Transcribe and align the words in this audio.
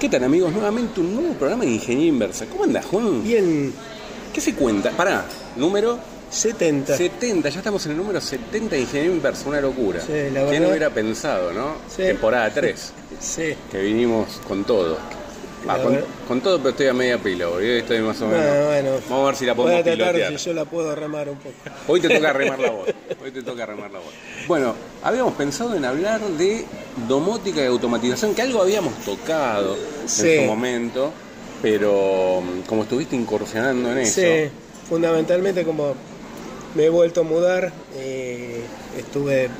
¿Qué 0.00 0.08
tal 0.08 0.24
amigos? 0.24 0.52
Nuevamente 0.52 1.00
un 1.00 1.14
nuevo 1.14 1.34
programa 1.34 1.64
de 1.64 1.70
Ingeniería 1.72 2.08
Inversa. 2.08 2.46
¿Cómo 2.46 2.64
andas, 2.64 2.84
Juan? 2.86 3.22
Bien, 3.22 3.72
¿Qué 4.32 4.40
se 4.40 4.54
cuenta? 4.54 4.90
Pará, 4.92 5.24
número 5.56 5.98
70. 6.30 6.96
70, 6.96 7.48
ya 7.48 7.58
estamos 7.58 7.84
en 7.86 7.92
el 7.92 7.98
número 7.98 8.20
70 8.20 8.76
de 8.76 8.80
Ingeniería 8.82 9.12
Inversa, 9.14 9.48
una 9.48 9.60
locura. 9.60 10.00
Sí, 10.00 10.12
la 10.32 10.40
¿Quién 10.42 10.50
verdad- 10.62 10.68
hubiera 10.70 10.90
pensado, 10.90 11.52
no? 11.52 11.74
Sí. 11.94 12.02
Temporada 12.04 12.50
3, 12.52 12.92
Sí. 13.20 13.54
que 13.70 13.78
vinimos 13.82 14.40
con 14.46 14.64
todo. 14.64 14.96
Ah, 15.68 15.78
con, 16.26 16.40
todo, 16.40 16.58
pero 16.58 16.70
estoy 16.70 16.86
a 16.86 16.94
media 16.94 17.18
pila, 17.18 17.48
hoy 17.48 17.68
estoy 17.68 18.00
más 18.00 18.20
o 18.22 18.26
menos. 18.26 18.44
Bueno, 18.46 18.66
bueno. 18.66 18.90
Vamos 19.10 19.22
a 19.22 19.26
ver 19.26 19.36
si 19.36 19.44
la 19.46 19.52
Voy 19.52 19.64
podemos 19.64 19.80
a 19.80 19.84
tratar 19.84 20.14
pilotear. 20.14 20.38
si 20.38 20.46
yo 20.46 20.52
la 20.54 20.64
puedo 20.64 20.94
remar 20.94 21.28
un 21.28 21.36
poco. 21.36 21.54
Hoy 21.86 22.00
te 22.00 22.08
toca 22.08 22.32
remar 22.32 22.58
la 22.58 22.70
voz. 22.70 22.88
Hoy 23.22 23.30
te 23.30 23.42
toca 23.42 23.66
remar 23.66 23.90
la 23.90 23.98
voz. 23.98 24.08
Bueno, 24.48 24.74
habíamos 25.02 25.34
pensado 25.34 25.74
en 25.76 25.84
hablar 25.84 26.20
de 26.22 26.64
domótica 27.08 27.62
y 27.62 27.66
automatización, 27.66 28.34
que 28.34 28.42
algo 28.42 28.62
habíamos 28.62 28.94
tocado 29.04 29.76
Sí. 30.06 30.30
en 30.30 30.40
su 30.40 30.46
momento, 30.46 31.12
pero 31.60 32.40
mm, 32.42 32.60
como 32.66 32.84
estuviste 32.84 33.14
incursionando 33.14 33.92
en 33.92 33.98
eso. 33.98 34.20
Sí, 34.20 34.50
fundamentalmente 34.88 35.64
como 35.64 35.94
me 36.74 36.84
he 36.84 36.88
vuelto 36.88 37.20
a 37.20 37.24
mudar, 37.24 37.72
eh, 37.96 38.62
estuve 38.96 39.50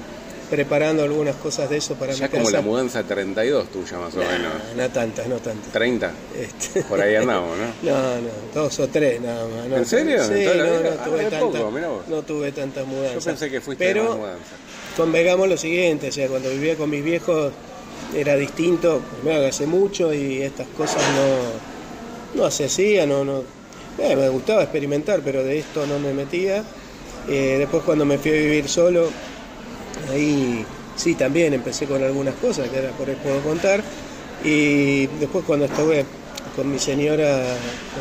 preparando 0.51 1.03
algunas 1.05 1.37
cosas 1.37 1.71
de 1.71 1.77
eso 1.77 1.95
para 1.95 2.13
Ya 2.13 2.27
mi 2.27 2.31
como 2.33 2.51
la 2.51 2.61
mudanza 2.61 3.03
32 3.05 3.69
tuya 3.69 3.99
más 3.99 4.15
o 4.15 4.19
menos. 4.19 4.53
No, 4.77 4.89
tantas, 4.91 5.27
no 5.29 5.37
tantas. 5.37 5.73
30, 5.73 6.11
Este, 6.39 6.83
por 6.83 7.01
ahí 7.01 7.15
andamos, 7.17 7.57
¿no? 7.57 7.91
No, 7.91 7.99
no, 8.17 8.29
dos 8.55 8.79
o 8.81 8.89
tres 8.89 9.21
nada 9.21 9.47
más. 9.47 9.67
no. 9.69 9.77
¿En 9.77 9.87
serio? 9.87 10.25
Sí, 10.25 10.33
¿En 10.35 10.45
toda 10.45 10.55
la 10.57 10.65
no, 10.65 10.81
no 10.81 10.89
Ah, 11.01 11.05
tuve 11.05 11.17
de 11.25 11.31
tantas, 11.31 11.41
poco, 11.61 11.71
mirá 11.71 11.89
vos. 11.89 12.09
no 12.09 12.23
tuve 12.23 12.53
tantas 12.53 12.87
mudanzas. 12.87 13.15
Yo 13.25 13.31
pensé 13.31 13.51
que 13.51 13.61
fuiste 13.61 13.85
Pero 13.85 14.05
más 14.09 14.17
mudanza. 14.19 14.45
convengamos 14.97 15.49
lo 15.49 15.57
siguiente, 15.57 16.09
o 16.09 16.13
sea, 16.13 16.27
cuando 16.29 16.51
vivía 16.51 16.75
con 16.77 16.91
mis 16.91 17.05
viejos 17.05 17.53
era 18.15 18.35
distinto, 18.37 19.01
primero 19.21 19.41
que 19.43 19.48
hace 19.48 19.67
mucho 19.67 20.12
y 20.12 20.43
estas 20.43 20.67
cosas 20.77 21.03
no, 22.35 22.43
no 22.43 22.51
se 22.51 22.65
hacían, 22.65 23.09
no, 23.09 23.25
no, 23.25 23.45
eh, 23.98 24.17
me 24.17 24.29
gustaba 24.31 24.62
experimentar, 24.62 25.20
pero 25.25 25.45
de 25.45 25.59
esto 25.61 25.87
no 25.87 25.98
me 26.01 26.12
metía. 26.12 26.64
Eh, 27.29 27.57
después 27.59 27.83
cuando 27.85 28.05
me 28.05 28.19
fui 28.19 28.31
a 28.33 28.35
vivir 28.35 28.67
solo, 28.69 29.09
ahí 30.10 30.64
sí 30.96 31.14
también 31.14 31.55
empecé 31.55 31.86
con 31.86 32.02
algunas 32.02 32.34
cosas 32.34 32.69
que 32.69 32.77
ahora 32.78 32.91
por 32.92 33.08
ahí 33.08 33.16
puedo 33.22 33.41
contar. 33.41 33.83
Y 34.44 35.06
después 35.19 35.44
cuando 35.44 35.66
estuve 35.66 36.05
con 36.56 36.70
mi 36.70 36.78
señora, 36.78 37.42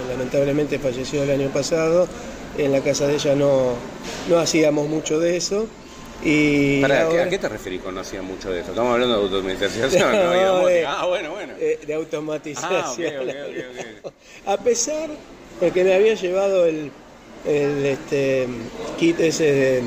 lamentablemente 0.10 0.80
falleció 0.80 1.24
el 1.24 1.32
año 1.32 1.50
pasado, 1.50 2.08
en 2.58 2.72
la 2.72 2.82
casa 2.82 3.08
de 3.08 3.16
ella 3.16 3.36
no, 3.36 3.74
no 4.30 4.40
hacíamos 4.40 4.88
mucho 4.88 5.20
de 5.20 5.38
eso. 5.38 5.68
Y 6.24 6.82
Pará, 6.82 6.96
¿a 6.96 6.98
qué- 6.98 7.04
ahora- 7.06 7.24
¿A 7.24 7.30
qué 7.30 7.40
te 7.40 7.48
referís 7.50 7.82
con 7.82 7.96
no 7.96 8.02
hacía 8.02 8.22
mucho 8.22 8.52
de 8.52 8.60
eso? 8.62 8.72
¿Estamos 8.72 8.92
hablando 8.94 9.16
de 9.18 9.24
automatización? 9.24 9.90
No, 10.12 10.34
No, 10.62 10.66
de- 10.68 10.86
ah, 10.86 11.06
bueno, 11.06 11.32
bueno. 11.32 11.54
eh, 11.60 11.80
de 11.86 11.94
automatización. 11.94 12.82
Ah, 12.84 12.92
ok, 12.92 13.00
ok, 13.22 14.06
ok, 14.06 14.14
A 14.46 14.58
pesar 14.58 15.10
de 15.62 15.72
que 15.72 15.84
me 15.84 15.94
había 15.94 16.16
llevado 16.16 16.66
el, 16.66 16.92
el, 17.46 17.86
este, 17.86 18.48
kit 18.98 19.18
ese 19.22 19.44
de, 19.54 19.82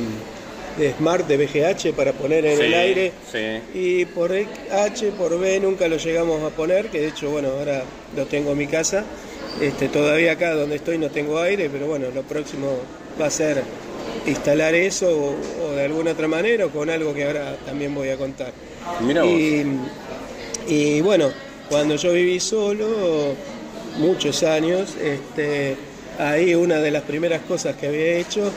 de 0.79 0.93
Smart 0.95 1.27
de 1.27 1.37
BGH 1.37 1.93
para 1.95 2.13
poner 2.13 2.45
en 2.47 2.57
Sí, 2.57 2.63
el 2.65 2.75
aire 2.75 3.13
sí. 3.31 3.39
y 3.79 4.05
por 4.07 4.33
H, 4.33 5.13
por 5.13 5.39
B 5.39 5.61
nunca 5.61 5.89
lo 5.89 5.97
llegamos 5.97 6.43
a 6.43 6.51
poner, 6.55 6.87
que 6.89 7.01
de 7.01 7.09
hecho, 7.09 7.31
bueno, 7.31 7.49
ahora 7.51 7.83
lo 8.17 8.25
tengo 8.27 8.53
en 8.53 8.59
mi 8.59 8.67
casa. 8.67 9.05
Este, 9.61 9.89
todavía 9.89 10.33
acá 10.33 10.55
donde 10.55 10.77
estoy 10.77 10.97
no 10.99 11.11
tengo 11.11 11.39
aire, 11.39 11.69
pero 11.71 11.87
bueno, 11.87 12.07
lo 12.15 12.23
próximo 12.23 12.69
va 13.21 13.27
a 13.27 13.31
ser 13.31 13.63
instalar 14.27 14.75
eso 14.75 15.09
o, 15.11 15.37
o 15.67 15.73
de 15.73 15.85
alguna 15.85 16.13
otra 16.13 16.27
manera 16.27 16.65
o 16.67 16.71
con 16.71 16.89
algo 16.89 17.13
que 17.13 17.25
ahora 17.25 17.57
también 17.67 17.95
voy 17.95 18.09
a 18.09 18.17
contar. 18.17 18.53
Y, 19.27 19.63
y 20.67 21.01
bueno, 21.03 21.31
cuando 21.69 21.97
yo 21.97 22.13
viví 22.13 22.41
solo, 22.41 23.35
muchos 23.99 24.43
años, 24.43 24.95
este, 25.03 25.77
ahí 26.19 26.55
una 26.55 26.77
de 26.77 26.91
las 26.91 27.03
primeras 27.03 27.43
cosas 27.43 27.77
que 27.77 27.89
había 27.89 28.17
hecho 28.17 28.51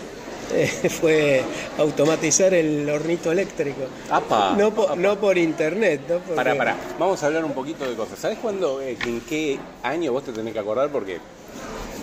eh, 0.54 0.68
fue 1.02 1.44
automatizar 1.78 2.54
el 2.54 2.90
hornito 2.90 3.32
eléctrico. 3.32 3.82
Apa, 4.10 4.56
no, 4.58 4.74
po- 4.74 4.84
apa. 4.84 4.96
no 4.96 5.18
por 5.20 5.38
internet, 5.38 6.02
¿no? 6.10 6.16
Porque- 6.20 6.34
Pará, 6.36 6.56
pará. 6.56 6.76
Vamos 7.00 7.22
a 7.24 7.28
hablar 7.28 7.44
un 7.46 7.54
poquito 7.54 7.90
de 7.90 7.96
cosas. 7.96 8.20
¿Sabés 8.20 8.38
cuándo, 8.40 8.82
eh, 8.82 8.98
en 9.06 9.22
qué 9.22 9.58
año 9.84 10.12
vos 10.12 10.24
te 10.24 10.32
tenés 10.32 10.54
que 10.54 10.60
acordar? 10.60 10.90
Porque 10.90 11.18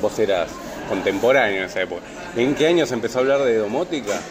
vos 0.01 0.19
eras 0.19 0.49
contemporáneo 0.89 1.59
en 1.59 1.65
esa 1.65 1.83
época. 1.83 2.03
¿En 2.37 2.55
qué 2.55 2.67
año 2.67 2.87
se 2.87 2.95
empezó 2.95 3.19
a 3.19 3.21
hablar 3.23 3.43
de 3.45 3.57
domótica? 3.57 4.21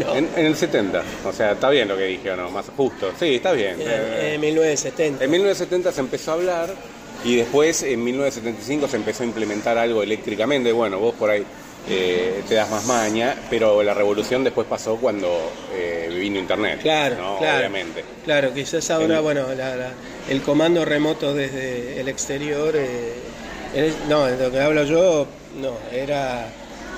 No. 0.00 0.14
En, 0.14 0.26
en 0.36 0.46
el 0.46 0.56
70. 0.56 1.02
O 1.26 1.32
sea, 1.34 1.52
está 1.52 1.68
bien 1.68 1.86
lo 1.86 1.98
que 1.98 2.04
dije 2.04 2.30
o 2.30 2.36
no, 2.36 2.48
más 2.50 2.64
justo. 2.74 3.12
Sí, 3.20 3.34
está 3.34 3.52
bien. 3.52 3.78
En, 3.78 3.88
en 4.34 4.40
1970. 4.40 5.22
En 5.22 5.30
1970 5.30 5.92
se 5.92 6.00
empezó 6.00 6.30
a 6.30 6.34
hablar 6.34 6.74
y 7.22 7.36
después 7.36 7.82
en 7.82 8.02
1975 8.02 8.88
se 8.88 8.96
empezó 8.96 9.22
a 9.22 9.26
implementar 9.26 9.76
algo 9.76 10.02
eléctricamente. 10.02 10.72
Bueno, 10.72 10.98
vos 10.98 11.14
por 11.16 11.28
ahí 11.28 11.44
eh, 11.88 12.42
te 12.48 12.54
das 12.54 12.70
más 12.70 12.84
maña, 12.86 13.36
pero 13.48 13.82
la 13.82 13.94
revolución 13.94 14.42
después 14.44 14.66
pasó 14.66 14.96
cuando 14.96 15.28
eh, 15.74 16.08
vino 16.12 16.38
Internet. 16.38 16.80
Claro, 16.82 17.16
¿no? 17.16 17.38
claro. 17.38 17.58
Obviamente. 17.58 18.04
Claro, 18.24 18.52
quizás 18.52 18.90
ahora, 18.90 19.20
bueno, 19.20 19.46
la- 19.54 19.76
la- 19.76 19.92
el 20.28 20.42
comando 20.42 20.84
remoto 20.84 21.32
desde 21.34 22.00
el 22.00 22.08
exterior, 22.08 22.74
eh, 22.74 23.92
no, 24.08 24.24
de 24.26 24.36
lo 24.36 24.50
que 24.50 24.60
hablo 24.60 24.84
yo, 24.84 25.26
no, 25.60 25.72
era, 25.92 26.48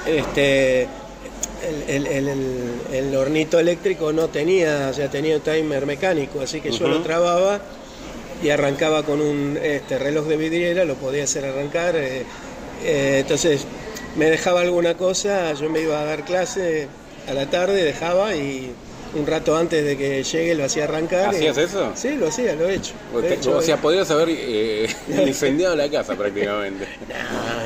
este, 0.06 0.87
el, 1.88 3.15
hornito 3.16 3.59
eléctrico 3.59 4.12
no 4.12 4.28
tenía, 4.28 4.88
o 4.91 4.94
sea, 4.94 5.10
tenía 5.10 5.37
un 5.37 5.43
timer 5.43 5.87
mecánico, 5.87 6.41
así 6.41 6.60
que 6.60 6.71
yo 6.71 6.88
lo 6.88 7.03
trababa 7.03 7.60
y 8.43 8.50
arrancaba 8.50 9.03
con 9.03 9.21
un 9.21 9.59
este, 9.62 9.98
reloj 9.98 10.27
de 10.27 10.37
vidriera, 10.37 10.84
lo 10.84 10.94
podía 10.94 11.25
hacer 11.25 11.44
arrancar, 11.44 11.97
eh, 11.97 12.22
eh, 12.84 13.19
entonces 13.21 13.66
me 14.18 14.28
dejaba 14.30 14.60
alguna 14.60 14.94
cosa, 14.94 15.52
yo 15.54 15.70
me 15.70 15.80
iba 15.80 15.98
a 16.00 16.04
dar 16.04 16.24
clase 16.24 16.88
a 17.28 17.32
la 17.32 17.46
tarde, 17.48 17.82
dejaba 17.84 18.34
y 18.34 18.72
un 19.14 19.26
rato 19.26 19.56
antes 19.56 19.82
de 19.84 19.96
que 19.96 20.22
llegue 20.22 20.54
lo 20.54 20.64
hacía 20.64 20.84
arrancar. 20.84 21.30
¿Hacías 21.30 21.56
y- 21.56 21.60
eso? 21.60 21.92
Sí, 21.94 22.10
lo 22.16 22.28
hacía, 22.28 22.54
lo 22.54 22.68
he 22.68 22.74
hecho. 22.74 22.92
lo 23.12 23.22
he 23.22 23.34
hecho. 23.34 23.56
o 23.56 23.62
sea, 23.62 23.76
podrías 23.78 24.10
haber 24.10 24.28
eh, 24.30 24.86
incendiado 25.26 25.74
la 25.76 25.88
casa 25.88 26.14
prácticamente. 26.14 26.86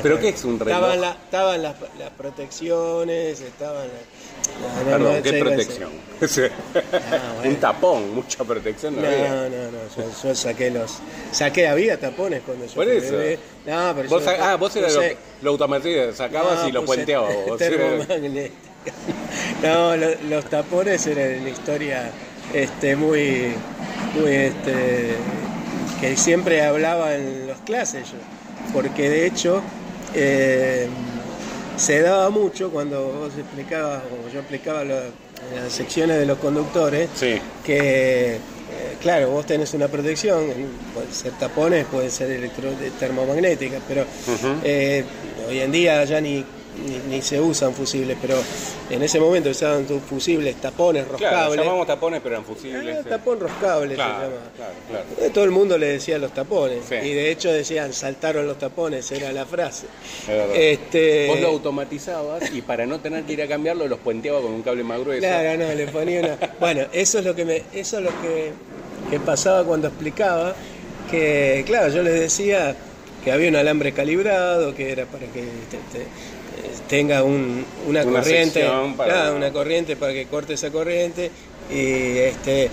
¿Pero 0.01 0.15
no. 0.15 0.21
qué 0.21 0.29
es 0.29 0.43
un 0.45 0.59
reloj? 0.59 0.77
Estaban, 0.77 1.01
la- 1.01 1.17
estaban 1.25 1.61
las, 1.63 1.75
las 1.99 2.09
protecciones, 2.11 3.41
estaban... 3.41 3.87
la- 3.87 4.12
no, 4.59 4.85
Perdón, 4.91 5.21
¿qué 5.23 5.33
protección? 5.33 5.89
Ah, 6.23 7.33
bueno. 7.35 7.49
Un 7.49 7.55
tapón, 7.57 8.15
mucha 8.15 8.43
protección 8.45 8.95
no, 8.95 9.01
No, 9.01 9.07
había. 9.07 9.29
no, 9.29 9.49
no, 9.49 9.79
yo, 9.97 10.03
yo 10.23 10.35
saqué 10.35 10.69
los... 10.71 10.99
Saqué, 11.33 11.67
había 11.67 11.99
tapones 11.99 12.41
cuando 12.45 12.65
yo 12.65 12.73
Por 12.75 12.87
eso. 12.87 13.11
bebé. 13.17 13.39
No, 13.65 13.93
pero 13.95 14.07
Vos 14.09 14.23
yo... 14.23 14.31
ah, 14.39 14.55
vos 14.55 14.73
eras 14.77 14.93
puse- 14.95 15.09
lo, 15.41 15.43
lo 15.43 15.49
automatizabas, 15.51 16.15
sacabas 16.15 16.61
no, 16.61 16.69
y 16.69 16.71
lo 16.71 16.85
puenteabas. 16.85 17.33
No, 19.61 19.95
lo- 19.95 20.15
los 20.29 20.45
tapones 20.45 21.05
eran 21.07 21.41
una 21.41 21.49
historia 21.49 22.09
este, 22.53 22.95
muy, 22.95 23.53
muy 24.19 24.31
este, 24.31 25.15
que 26.01 26.15
siempre 26.17 26.61
hablaba 26.63 27.15
en 27.15 27.47
las 27.47 27.59
clases 27.61 28.09
yo, 28.11 28.17
porque 28.73 29.09
de 29.09 29.25
hecho 29.25 29.61
eh, 30.13 30.87
se 31.77 32.01
daba 32.01 32.29
mucho 32.29 32.69
cuando 32.69 33.01
vos 33.11 33.31
explicabas, 33.37 34.01
o 34.03 34.31
yo 34.31 34.39
explicaba 34.39 34.83
lo- 34.83 34.95
en 34.97 35.63
las 35.63 35.73
secciones 35.73 36.17
de 36.19 36.25
los 36.25 36.37
conductores, 36.37 37.09
Sí. 37.15 37.39
que 37.65 38.35
eh, 38.35 38.95
claro, 39.01 39.29
vos 39.29 39.45
tenés 39.45 39.73
una 39.73 39.87
protección, 39.87 40.45
puede 40.93 41.11
ser 41.11 41.33
tapones, 41.33 41.85
puede 41.85 42.09
ser 42.09 42.31
electro 42.31 42.69
termomagnética, 42.99 43.77
pero 43.87 44.05
eh, 44.63 45.03
hoy 45.47 45.59
en 45.59 45.71
día 45.71 46.03
ya 46.05 46.19
ni, 46.21 46.43
ni, 46.87 47.15
ni 47.15 47.21
se 47.21 47.39
usan 47.39 47.73
fusibles, 47.73 48.17
pero 48.21 48.35
en 48.89 49.01
ese 49.03 49.19
momento 49.19 49.49
usaban 49.49 49.85
fusibles, 50.07 50.55
tapones, 50.55 51.03
Claro, 51.05 51.17
roscables. 51.19 51.59
llamamos 51.65 51.87
tapones, 51.87 52.21
pero 52.23 52.35
eran 52.35 52.45
fusibles. 52.45 52.97
Ah, 53.05 53.09
tapón 53.09 53.39
roscable 53.39 53.95
Claro, 53.95 54.29
se 54.51 54.57
claro, 54.57 54.73
claro. 55.15 55.31
Todo 55.31 55.43
el 55.43 55.51
mundo 55.51 55.77
le 55.77 55.87
decía 55.87 56.17
los 56.17 56.33
tapones. 56.33 56.79
Sí. 56.89 56.95
Y 56.95 57.13
de 57.13 57.31
hecho 57.31 57.51
decían, 57.51 57.93
saltaron 57.93 58.47
los 58.47 58.57
tapones, 58.57 59.11
era 59.11 59.31
la 59.31 59.45
frase. 59.45 59.85
Este, 60.53 61.27
Vos 61.27 61.39
lo 61.39 61.47
automatizabas 61.49 62.51
y 62.53 62.61
para 62.61 62.85
no 62.85 62.99
tener 62.99 63.23
que 63.23 63.33
ir 63.33 63.41
a 63.41 63.47
cambiarlo 63.47 63.87
los 63.87 63.99
puenteaba 63.99 64.41
con 64.41 64.51
un 64.51 64.61
cable 64.61 64.83
más 64.83 64.99
grueso. 64.99 65.21
Claro, 65.21 65.63
no, 65.67 65.73
le 65.73 65.87
ponía 65.87 66.19
una. 66.21 66.37
Bueno, 66.59 66.81
eso 66.91 67.19
es 67.19 67.25
lo 67.25 67.35
que 67.35 67.45
me, 67.45 67.63
eso 67.73 67.97
es 67.99 68.03
lo 68.03 68.09
que, 68.21 68.51
que 69.09 69.19
pasaba 69.19 69.63
cuando 69.63 69.87
explicaba, 69.87 70.55
que 71.09 71.63
claro, 71.65 71.89
yo 71.93 72.01
les 72.03 72.19
decía 72.19 72.75
que 73.23 73.31
había 73.31 73.49
un 73.49 73.55
alambre 73.55 73.93
calibrado, 73.93 74.75
que 74.75 74.91
era 74.91 75.05
para 75.05 75.25
que 75.27 75.41
te- 75.41 75.77
te- 75.97 76.03
eh, 76.03 76.07
tenga 76.93 77.23
un- 77.23 77.65
una, 77.87 78.03
Una 78.03 78.19
corriente, 78.19 78.69
para- 78.95 79.31
una 79.33 79.51
corriente 79.51 79.95
para 79.95 80.13
que 80.13 80.27
corte 80.27 80.53
esa 80.53 80.69
corriente 80.69 81.31
y 81.71 82.17
este 82.19 82.69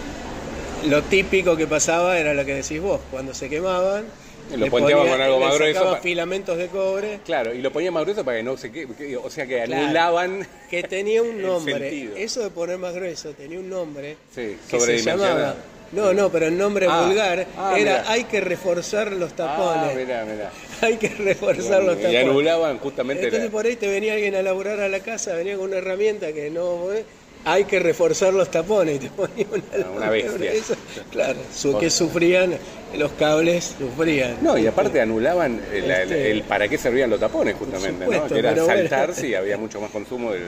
lo 0.91 1.01
típico 1.05 1.57
que 1.57 1.67
pasaba 1.67 2.19
era 2.19 2.35
lo 2.35 2.45
que 2.45 2.55
decís 2.57 2.83
vos, 2.83 3.01
cuando 3.11 3.33
se 3.33 3.49
quemaban 3.49 4.05
Y 4.53 4.59
lo 4.59 4.67
ponía- 4.67 4.95
con 4.99 5.09
algo 5.09 5.41
más 5.41 5.55
grueso 5.55 5.97
filamentos 6.03 6.59
de 6.59 6.67
cobre 6.67 7.21
Claro, 7.25 7.55
y 7.55 7.63
lo 7.63 7.73
ponía 7.73 7.91
más 7.91 8.03
grueso 8.03 8.23
para 8.23 8.37
que 8.37 8.43
no 8.43 8.59
se 8.59 8.71
quede, 8.71 8.89
que- 8.95 9.17
o 9.17 9.31
sea 9.31 9.47
que 9.47 9.63
Claro. 9.63 9.85
anulaban. 9.85 10.47
que 10.69 10.83
tenía 10.83 11.23
un 11.23 11.41
nombre. 11.43 12.11
Eso 12.23 12.43
de 12.43 12.51
poner 12.51 12.77
más 12.77 12.93
grueso 12.95 13.31
tenía 13.33 13.59
un 13.59 13.71
nombre 13.71 14.17
Sí, 14.35 14.57
que 14.71 14.81
se 14.81 14.99
llamaba 15.03 15.55
No, 15.93 16.13
no, 16.15 16.31
pero 16.31 16.47
el 16.47 16.57
nombre 16.57 16.87
Ah, 16.89 17.05
vulgar 17.05 17.47
ah, 17.59 17.75
era 17.77 17.99
mirá. 17.99 18.05
hay 18.13 18.25
que 18.25 18.41
reforzar 18.41 19.11
los 19.13 19.33
Ah, 19.33 19.37
tapones. 19.37 19.97
mirá, 19.97 20.25
mirá. 20.25 20.51
hay 20.83 20.97
que 20.97 21.09
reforzar 21.09 21.83
los 21.83 21.99
Y 21.99 22.03
tapones. 22.03 22.23
anulaban 22.25 22.79
justamente 22.79 23.25
Entonces 23.25 23.47
la- 23.47 23.51
por 23.53 23.67
ahí 23.67 23.75
te 23.77 23.89
venía 23.89 24.13
alguien 24.15 24.35
a 24.37 24.43
laburar 24.43 24.79
a 24.81 24.89
la 24.89 25.01
casa, 25.01 25.35
venía 25.35 25.57
con 25.57 25.67
una 25.67 25.79
herramienta 25.79 26.33
que 26.33 26.49
no... 26.51 26.93
eh, 26.93 27.05
hay 27.43 27.65
que 27.65 27.79
reforzar 27.81 28.35
los 28.35 28.51
tapones 28.51 28.97
y 28.97 28.99
te 29.01 29.09
ponía 29.17 29.47
una, 29.51 29.63
Ah, 29.85 29.91
una 29.97 30.11
bestia. 30.11 30.53
Eso, 30.53 30.75
claro, 31.11 31.39
su, 31.53 31.77
que 31.79 31.89
sufrían, 31.91 32.55
los 32.97 33.11
cables 33.13 33.75
sufrían. 33.79 34.37
No, 34.43 34.57
y 34.59 34.67
aparte 34.69 35.01
anulaban 35.01 35.61
el, 35.73 35.85
el- 35.85 35.91
Este- 35.91 36.31
el 36.31 36.43
para 36.43 36.69
qué 36.69 36.79
servían 36.79 37.11
los 37.11 37.19
tapones 37.19 37.57
justamente, 37.57 38.05
¿no? 38.07 38.27
Que 38.29 38.39
era 38.39 38.51
bueno. 38.53 38.67
saltarse 38.67 39.29
y 39.29 39.35
había 39.35 39.57
mucho 39.57 39.81
más 39.81 39.91
consumo 39.91 40.33
del... 40.33 40.43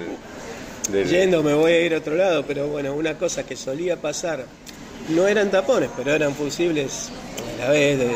del- 0.91 1.09
Yendo 1.09 1.43
me 1.43 1.55
voy 1.55 1.73
a 1.73 1.81
ir 1.81 1.95
a 1.95 1.99
otro 1.99 2.15
lado, 2.15 2.45
pero 2.47 2.69
bueno, 2.69 2.95
una 2.95 3.17
cosa 3.19 3.45
que 3.45 3.57
solía 3.57 3.97
pasar, 3.97 4.45
no 5.11 5.27
eran 5.27 5.51
tapones, 5.51 5.91
pero 5.97 6.13
eran 6.15 6.35
fusibles 6.35 7.11
a 7.59 7.65
la 7.65 7.71
vez 7.71 7.99
de, 7.99 8.11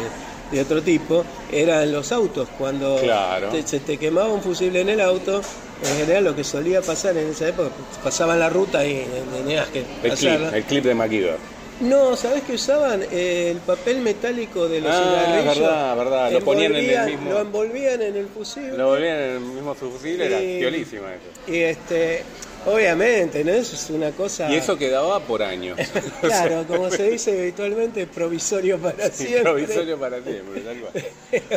de 0.53 0.61
otro 0.61 0.83
tipo, 0.83 1.25
eran 1.53 1.91
los 1.93 2.13
autos. 2.13 2.49
Cuando 2.59 2.97
Claro. 3.03 3.49
te- 3.49 3.67
se 3.67 3.81
te 3.81 3.97
quemaba 3.99 4.29
un 4.29 4.43
fusible 4.43 4.81
en 4.81 4.89
el 4.91 5.01
auto, 5.01 5.43
en 5.83 5.97
general 5.99 6.25
lo 6.25 6.35
que 6.37 6.45
solía 6.45 6.81
pasar 6.83 7.17
en 7.17 7.29
esa 7.29 7.49
época, 7.49 7.71
pasaban 8.03 8.39
la 8.39 8.49
ruta 8.49 8.85
y 8.87 9.05
tenías 9.37 9.67
que 9.69 9.85
el 10.03 10.13
clip, 10.15 10.41
el 10.55 10.65
clip 10.65 10.85
de 10.85 10.95
MacGyver. 10.95 11.57
No, 11.79 12.17
¿sabés 12.17 12.43
que 12.45 12.55
usaban? 12.55 13.03
Eh, 13.13 13.51
el 13.51 13.59
papel 13.59 13.99
metálico 14.01 14.67
de 14.67 14.81
los 14.81 14.91
Ah, 14.91 15.03
cigarrillos. 15.27 15.59
verdad, 15.59 15.97
verdad, 15.99 16.33
lo 16.33 16.41
ponían 16.41 16.73
en 16.75 16.77
el 16.79 16.85
envolvían- 16.91 17.07
mismo- 17.11 17.31
Lo 17.33 17.41
envolvían 17.43 18.01
en 18.03 18.17
el 18.17 18.29
fusible. 18.29 18.79
Lo 18.79 18.87
volvían 18.87 19.17
en 19.19 19.31
el 19.33 19.41
mismo 19.41 19.75
fusible, 19.75 20.25
era 20.27 20.39
piolísima 20.39 21.09
eso. 21.13 21.53
Y 21.53 21.59
este, 21.59 22.23
obviamente, 22.67 23.43
¿no? 23.45 23.53
Eso 23.53 23.75
es 23.77 23.89
una 23.91 24.11
cosa. 24.11 24.51
Y 24.51 24.57
eso 24.57 24.77
quedaba 24.77 25.21
por 25.21 25.43
años. 25.43 25.79
Claro, 26.21 26.65
como 26.67 26.91
se 26.91 27.11
dice 27.11 27.41
habitualmente, 27.41 28.07
provisorio 28.07 28.79
para 28.79 29.11
Sí, 29.11 29.27
siempre. 29.27 29.43
provisorio 29.53 29.99
para 29.99 30.21
siempre, 30.23 30.61
tal 30.61 30.77
cual. 30.81 31.05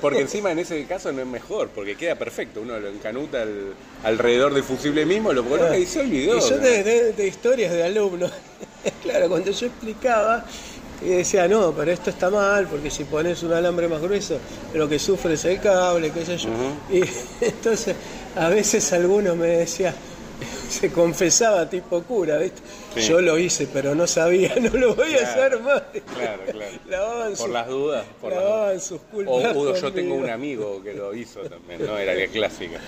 Porque 0.01 0.19
encima 0.21 0.51
en 0.51 0.59
ese 0.59 0.83
caso 0.85 1.11
no 1.11 1.21
es 1.21 1.27
mejor, 1.27 1.69
porque 1.69 1.95
queda 1.95 2.15
perfecto. 2.15 2.61
Uno 2.61 2.79
lo 2.79 2.88
encanuta 2.89 3.41
al- 3.41 3.73
alrededor 4.03 4.53
del 4.53 4.63
fusible 4.63 5.06
mismo, 5.06 5.33
lo 5.33 5.44
coloca 5.44 5.77
y 5.77 5.85
se 5.85 6.01
olvidó. 6.01 6.38
Y 6.38 6.41
yo 6.41 6.51
¿no? 6.51 6.57
de, 6.57 6.83
de- 6.83 7.13
de 7.13 7.27
historias 7.27 7.71
de 7.73 7.83
alumnos, 7.83 8.31
claro, 9.03 9.27
cuando 9.29 9.51
yo 9.51 9.65
explicaba, 9.67 10.45
y 11.01 11.09
decía, 11.09 11.47
no, 11.47 11.73
pero 11.73 11.91
esto 11.91 12.09
está 12.09 12.29
mal, 12.29 12.67
porque 12.67 12.91
si 12.91 13.05
pones 13.05 13.41
un 13.44 13.53
alambre 13.53 13.88
más 13.88 14.01
grueso, 14.01 14.38
lo 14.73 14.88
que 14.89 15.00
sufre 15.00 15.33
es 15.35 15.45
el 15.45 15.59
cable, 15.62 16.12
qué 16.12 16.25
sé 16.25 16.38
yo. 16.38 16.50
Y 16.91 17.01
entonces, 17.45 17.95
a 18.35 18.50
veces 18.50 18.91
alguno 18.94 19.35
me 19.35 19.47
decía, 19.47 19.94
se 20.69 20.91
confesaba 20.91 21.69
tipo 21.69 22.01
cura, 22.03 22.38
¿viste? 22.38 22.62
Sí. 22.95 23.01
Yo 23.07 23.21
lo 23.21 23.38
hice, 23.38 23.68
pero 23.71 23.94
no 23.94 24.07
sabía, 24.07 24.53
no 24.62 24.69
lo 24.77 24.95
voy 24.95 25.13
a 25.13 25.24
hacer 25.30 25.59
más. 25.59 25.83
claro, 26.18 26.41
claro. 26.51 26.75
Lavaban 26.89 27.27
Por 27.30 27.38
sus- 27.38 27.50
las 27.50 27.68
dudas. 27.68 28.06
Por 28.19 28.31
las 28.33 28.41
lavaban 28.44 28.69
dudas. 28.69 28.83
sus 28.83 28.97
O, 28.97 29.01
culpas. 29.12 29.56
o 29.56 29.75
yo 29.75 29.94
tengo 29.94 30.15
un 30.15 30.30
amigo 30.30 30.81
que 30.83 30.94
lo 30.94 31.13
hizo 31.13 31.41
también, 31.41 31.86
¿no? 31.86 31.97
Era 31.97 32.13
la 32.13 32.27
clásica. 32.27 32.80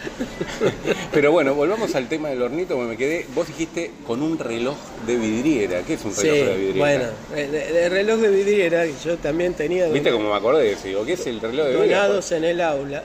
Pero 1.12 1.32
bueno, 1.32 1.54
volvamos 1.56 1.94
al 1.96 2.08
tema 2.08 2.30
del 2.30 2.42
hornito, 2.42 2.76
porque 2.76 2.90
me 2.90 2.98
quedé. 2.98 3.26
Vos 3.36 3.48
dijiste 3.48 3.92
con 4.08 4.22
un 4.22 4.38
reloj 4.40 4.78
de 5.06 5.16
vidriera. 5.18 5.82
¿Qué 5.84 5.94
es 5.96 6.06
un 6.06 6.16
reloj 6.16 6.36
Sí, 6.38 6.44
de 6.46 6.58
vidriera? 6.58 6.80
bueno, 6.80 7.06
el, 7.36 7.56
el 7.56 7.92
reloj 7.92 8.20
de 8.22 8.30
vidriera, 8.30 8.86
yo 9.04 9.18
también 9.18 9.54
tenía 9.54 9.88
¿Viste 9.90 10.12
cómo 10.12 10.30
me 10.30 10.36
acordé? 10.36 10.76
Digo, 10.84 11.06
¿qué 11.06 11.14
es 11.14 11.28
el 11.28 11.40
reloj 11.40 11.68
de 11.68 11.74
vidriera? 11.76 12.04
donados 12.08 12.32
en 12.32 12.44
el 12.44 12.62
aula. 12.62 13.04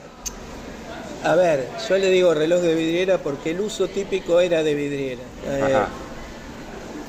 A 1.23 1.35
ver, 1.35 1.65
yo 1.89 1.97
le 1.97 2.09
digo 2.09 2.33
reloj 2.33 2.61
de 2.61 2.75
vidriera 2.75 3.17
porque 3.17 3.51
el 3.51 3.59
uso 3.61 3.87
típico 3.87 4.39
era 4.39 4.63
de 4.63 4.73
vidriera. 4.75 5.21
Eh, 5.45 5.75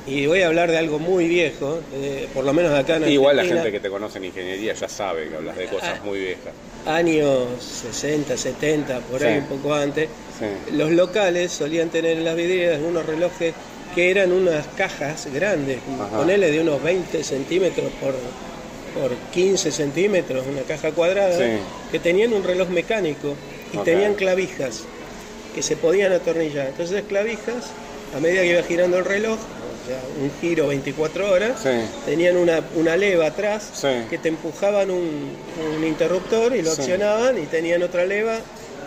y 0.07 0.27
voy 0.27 0.41
a 0.41 0.47
hablar 0.47 0.71
de 0.71 0.79
algo 0.79 0.99
muy 0.99 1.29
viejo, 1.29 1.81
eh, 1.93 2.27
por 2.33 2.45
lo 2.45 2.55
menos 2.55 2.73
acá 2.73 2.97
en 2.97 3.09
Igual 3.11 3.37
la 3.37 3.43
Argentina, 3.43 3.63
gente 3.65 3.77
que 3.77 3.81
te 3.83 3.91
conoce 3.91 4.17
en 4.19 4.25
ingeniería 4.25 4.73
ya 4.73 4.89
sabe 4.89 5.29
que 5.29 5.37
hablas 5.37 5.57
de 5.57 5.67
cosas 5.67 6.03
muy 6.03 6.19
viejas. 6.19 6.53
años 6.87 7.49
60, 7.61 8.37
70, 8.37 9.01
por 9.01 9.23
ahí 9.23 9.35
Sí. 9.35 9.39
un 9.41 9.59
poco 9.59 9.75
antes, 9.75 10.09
Sí. 10.39 10.73
los 10.73 10.91
locales 10.93 11.53
solían 11.53 11.91
tener 11.91 12.17
en 12.17 12.25
las 12.25 12.35
vidrieras 12.37 12.81
unos 12.81 13.05
relojes 13.05 13.53
que 13.95 14.11
eran 14.11 14.33
unas 14.33 14.67
cajas 14.69 15.29
grandes, 15.35 15.79
Ajá. 16.01 16.17
ponele 16.17 16.51
de 16.51 16.61
unos 16.61 16.83
20 16.83 17.23
centímetros 17.23 17.93
por, 18.01 18.15
por 18.99 19.15
15 19.33 19.71
centímetros, 19.71 20.47
una 20.47 20.63
caja 20.63 20.93
cuadrada, 20.93 21.37
Sí. 21.37 21.59
que 21.93 21.99
tenían 21.99 22.33
un 22.33 22.43
reloj 22.45 22.69
mecánico 22.71 23.37
y 23.73 23.79
tenían 23.79 24.15
clavijas 24.15 24.81
que 25.55 25.63
se 25.63 25.77
podían 25.77 26.13
atornillar. 26.13 26.69
Entonces 26.69 26.95
las 26.95 27.05
clavijas, 27.05 27.65
a 28.17 28.21
medida 28.21 28.43
que 28.43 28.49
iba 28.53 28.63
girando 28.63 28.99
el 28.99 29.05
reloj, 29.05 29.39
o 29.39 29.87
sea, 29.89 30.01
un 30.23 30.31
giro 30.41 30.67
24 30.69 31.31
horas, 31.31 31.61
Sí. 31.63 31.71
tenían 32.05 32.37
una, 32.37 32.63
una 32.77 32.97
leva 32.97 33.27
atrás 33.27 33.69
Sí. 33.75 33.89
que 34.11 34.19
te 34.19 34.29
empujaban 34.29 34.91
un, 34.91 35.33
un 35.77 35.85
interruptor 35.85 36.55
y 36.55 36.63
lo 36.63 36.75
Sí. 36.75 36.81
accionaban 36.83 37.39
y 37.43 37.47
tenían 37.47 37.83
otra 37.83 38.05
leva 38.05 38.39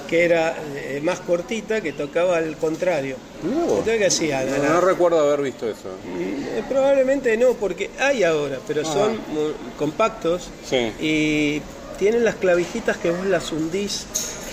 que 0.07 0.25
era 0.25 0.55
eh, 0.75 0.99
más 1.01 1.21
cortita 1.21 1.79
que 1.79 1.93
tocaba 1.93 2.35
al 2.37 2.57
contrario. 2.57 3.15
No, 3.43 3.81
la- 4.57 4.57
no 4.69 4.81
recuerdo 4.81 5.19
haber 5.21 5.41
visto 5.41 5.65
eso. 5.69 5.87
Eh, 6.19 6.61
probablemente 6.67 7.35
no, 7.37 7.53
porque 7.53 7.89
hay 7.97 8.23
ahora, 8.23 8.59
pero 8.67 8.81
Ah. 8.81 8.91
son 8.93 9.19
compactos 9.79 10.49
y 11.01 11.61
tienen 11.97 12.25
las 12.25 12.35
clavijitas 12.35 12.97
que 12.97 13.09
vos 13.11 13.25
las 13.25 13.51
hundís 13.53 14.05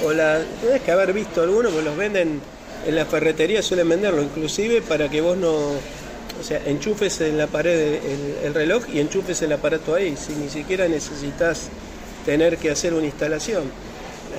o 0.05 0.13
las... 0.13 0.43
Tienes 0.61 0.83
que 0.83 0.91
haber 0.91 1.13
visto 1.13 1.43
algunos, 1.43 1.73
porque 1.73 1.87
los 1.89 1.97
venden 1.97 2.41
en 2.87 2.95
la 2.95 3.05
ferretería, 3.07 3.63
suelen 3.63 3.89
venderlo, 3.89 4.23
inclusive 4.23 4.83
para 4.83 5.09
que 5.09 5.21
vos 5.21 5.37
no... 5.37 5.53
O 5.53 6.43
sea, 6.45 6.61
enchufes 6.67 7.21
en 7.23 7.37
la 7.37 7.49
pared 7.49 7.95
el, 7.97 8.47
el 8.47 8.55
reloj 8.55 8.85
y 8.93 9.01
enchufes 9.01 9.43
el 9.43 9.53
aparato 9.53 9.95
ahí, 9.97 10.17
si 10.17 10.35
ni 10.35 10.49
siquiera 10.49 10.87
necesitas 10.87 11.69
tener 12.25 12.59
que 12.59 12.71
hacer 12.71 12.95
una 12.95 13.07
instalación. 13.07 13.65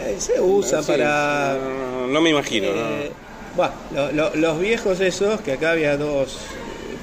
Eh, 0.06 0.16
se 0.18 0.40
usa 0.40 0.82
Sí, 0.82 0.92
para... 0.94 1.58
No, 1.58 2.08
no 2.08 2.22
me 2.22 2.30
imagino, 2.30 2.68
Eh, 2.68 3.12
¿no? 3.12 3.56
bueno, 3.58 3.74
lo- 3.94 4.12
lo- 4.14 4.36
los 4.36 4.60
viejos 4.62 5.02
esos, 5.02 5.42
que 5.42 5.54
acá 5.54 5.72
había 5.72 5.98
dos, 5.98 6.38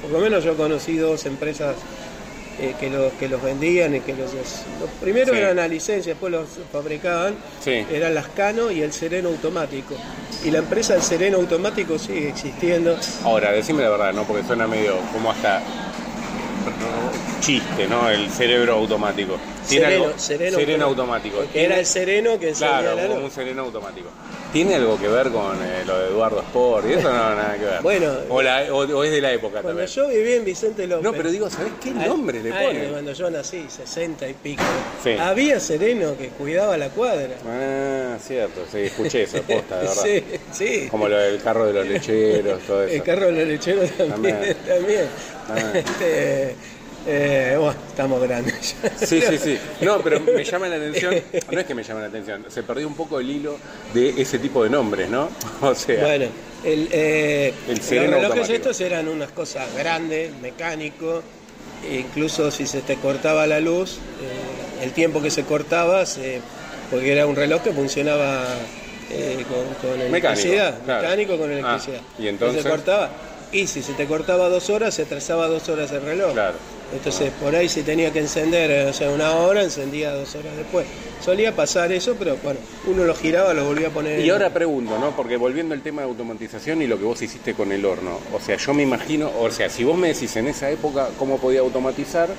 por 0.01 0.09
lo 0.11 0.19
menos 0.19 0.43
yo 0.43 0.55
conocí 0.57 0.97
dos 0.97 1.27
empresas 1.27 1.75
eh, 2.59 2.73
que, 2.79 2.89
los, 2.89 3.11
que 3.13 3.27
los 3.29 3.41
vendían 3.41 3.95
y 3.95 3.99
que 3.99 4.13
los... 4.13 4.33
los 4.33 4.89
primero 5.01 5.33
Sí. 5.33 5.39
eran 5.39 5.59
a 5.59 5.67
licencia, 5.67 6.13
después 6.13 6.31
los 6.31 6.47
fabricaban, 6.71 7.35
Sí. 7.63 7.85
eran 7.91 8.13
las 8.15 8.27
Cano 8.29 8.71
y 8.71 8.81
el 8.81 8.91
Sereno 8.93 9.29
Automático. 9.29 9.95
Y 10.43 10.51
la 10.51 10.59
empresa 10.59 10.93
del 10.93 11.01
Sereno 11.03 11.37
Automático 11.37 11.97
sigue 11.99 12.29
existiendo. 12.29 12.97
Ahora, 13.23 13.51
decime 13.51 13.83
la 13.83 13.89
verdad, 13.89 14.13
¿no? 14.13 14.23
Porque 14.23 14.43
suena 14.45 14.67
medio 14.67 14.95
como 15.13 15.31
hasta 15.31 15.61
chiste, 17.47 17.87
¿no? 17.87 18.09
El 18.09 18.29
cerebro 18.29 18.73
automático. 18.73 19.37
¿Tiene 19.67 19.85
Sereno, 19.85 20.05
algo? 20.05 20.19
Sereno 20.19 20.85
automático. 20.85 21.43
Era 21.53 21.79
el 21.79 21.85
Sereno 21.85 22.37
que 22.39 22.51
Claro, 22.51 22.95
la 22.95 23.07
como 23.07 23.25
un 23.25 23.31
sereno 23.31 23.63
automático. 23.63 24.07
¿Tiene 24.53 24.75
algo 24.75 24.97
que 24.99 25.07
ver 25.09 25.29
con 25.29 25.55
eh, 25.61 25.83
lo 25.85 25.97
de 25.99 26.07
Eduardo 26.07 26.39
Sport? 26.39 26.89
Y 26.89 26.93
eso 26.93 27.09
no, 27.11 27.35
nada 27.35 27.55
que 27.57 27.65
ver. 27.65 27.81
Bueno, 27.81 28.11
o, 28.29 28.41
la- 28.41 28.63
o- 28.73 28.77
o 28.97 29.03
es 29.03 29.11
de 29.11 29.21
la 29.21 29.31
época 29.33 29.61
Cuando 29.61 29.81
también. 29.81 29.87
yo 29.87 30.07
viví 30.07 30.33
en 30.33 30.45
Vicente 30.45 30.87
López... 30.87 31.03
No, 31.03 31.11
pero 31.13 31.29
digo, 31.31 31.49
¿sabés 31.49 31.73
qué 31.83 31.91
nombre 31.91 32.41
le 32.41 32.49
ponen? 32.51 32.91
Cuando 32.91 33.11
yo 33.13 33.29
nací, 33.29 33.65
60 33.69 34.27
y 34.29 34.33
pico. 34.33 34.63
Sí. 35.03 35.11
Había 35.19 35.59
Sereno 35.59 36.17
que 36.17 36.29
cuidaba 36.29 36.77
la 36.77 36.89
cuadra. 36.89 37.35
Ah, 37.45 38.17
cierto, 38.25 38.61
sí, 38.71 38.79
escuché 38.79 39.23
eso, 39.23 39.41
posta, 39.41 39.79
de 39.79 39.87
verdad. 39.87 40.03
Sí, 40.03 40.23
sí. 40.53 40.87
Como 40.89 41.07
lo 41.09 41.17
del 41.17 41.41
carro 41.41 41.65
de 41.65 41.73
los 41.73 41.87
lecheros, 41.87 42.61
todo 42.63 42.83
eso. 42.83 42.93
El 42.95 43.03
carro 43.03 43.25
de 43.27 43.31
los 43.33 43.47
lecheros 43.47 43.89
también. 43.91 44.37
También. 44.65 45.07
también. 45.47 45.75
Este, 45.75 46.55
eh, 47.07 47.55
bueno, 47.57 47.75
estamos 47.87 48.21
grandes. 48.21 48.75
Sí, 49.05 49.21
sí, 49.21 49.37
sí. 49.37 49.57
No, 49.81 49.99
pero 49.99 50.19
me 50.19 50.43
llama 50.45 50.67
la 50.67 50.75
atención, 50.75 51.15
no 51.51 51.59
es 51.59 51.65
que 51.65 51.73
me 51.73 51.83
llama 51.83 52.01
la 52.01 52.07
atención, 52.07 52.45
se 52.49 52.63
perdió 52.63 52.87
un 52.87 52.95
poco 52.95 53.19
el 53.19 53.29
hilo 53.29 53.57
de 53.93 54.09
ese 54.21 54.39
tipo 54.39 54.63
de 54.63 54.69
nombres, 54.69 55.09
¿no? 55.09 55.29
O 55.61 55.73
sea, 55.73 56.03
Bueno, 56.03 56.25
el, 56.63 56.89
eh, 56.91 57.53
El 57.67 57.75
los 57.77 57.87
relojes 57.89 58.23
automático. 58.23 58.53
estos 58.53 58.81
eran 58.81 59.07
unas 59.07 59.31
cosas 59.31 59.67
grandes, 59.75 60.31
mecánicos, 60.41 61.23
e 61.89 61.95
incluso 61.99 62.51
si 62.51 62.65
se 62.67 62.81
te 62.81 62.95
cortaba 62.95 63.47
la 63.47 63.59
luz, 63.59 63.97
eh, 64.21 64.83
el 64.83 64.91
tiempo 64.91 65.21
que 65.21 65.31
se 65.31 65.43
cortaba, 65.43 66.05
se- 66.05 66.41
porque 66.91 67.11
era 67.11 67.25
un 67.25 67.35
reloj 67.35 67.61
que 67.63 67.71
funcionaba 67.71 68.45
eh, 69.09 69.45
con, 69.47 69.89
con 69.89 70.11
Mecánico, 70.11 70.27
electricidad, 70.41 70.79
claro. 70.83 71.01
mecánico 71.03 71.37
con 71.37 71.49
Ah, 71.49 71.53
electricidad. 71.53 72.01
y 72.19 72.27
entonces- 72.27 72.63
se 72.63 72.69
cortaba, 72.69 73.09
y 73.51 73.67
si 73.67 73.81
se 73.81 73.93
te 73.93 74.05
cortaba 74.05 74.49
dos 74.49 74.69
horas, 74.69 74.93
se 74.95 75.03
atrasaba 75.03 75.47
dos 75.47 75.69
horas 75.69 75.91
el 75.91 76.01
reloj. 76.01 76.33
Claro. 76.33 76.55
Entonces, 76.93 77.31
por 77.41 77.55
ahí 77.55 77.67
si 77.67 77.83
tenía 77.83 78.11
que 78.13 78.19
encender, 78.19 78.71
eh, 78.71 78.85
o 78.85 78.93
sea, 78.93 79.09
una 79.11 79.33
hora, 79.35 79.61
encendía 79.61 80.13
dos 80.13 80.33
horas 80.35 80.55
después. 80.55 80.85
Solía 81.21 81.55
pasar 81.55 81.91
eso, 81.91 82.15
pero 82.17 82.37
bueno, 82.41 82.59
uno 82.85 83.03
lo 83.03 83.13
giraba, 83.13 83.53
lo 83.53 83.65
volvía 83.65 83.87
a 83.87 83.91
poner. 83.91 84.19
Y 84.19 84.29
ahora 84.29 84.53
pregunto, 84.53 84.97
¿no? 84.97 85.15
Porque 85.15 85.35
volviendo 85.35 85.73
al 85.73 85.81
tema 85.81 86.01
de 86.01 86.07
automatización 86.07 86.81
y 86.81 86.87
lo 86.87 86.97
que 86.97 87.03
vos 87.03 87.21
hiciste 87.21 87.53
con 87.53 87.71
el 87.71 87.83
horno, 87.85 88.19
o 88.33 88.39
sea, 88.39 88.55
yo 88.57 88.73
me 88.73 88.83
imagino, 88.83 89.31
o 89.37 89.51
sea, 89.51 89.69
si 89.69 89.83
vos 89.83 89.97
me 89.97 90.09
decís 90.09 90.35
en 90.37 90.47
esa 90.47 90.69
época 90.69 91.09
cómo 91.19 91.37
podía 91.39 91.59
automatizar, 91.59 92.29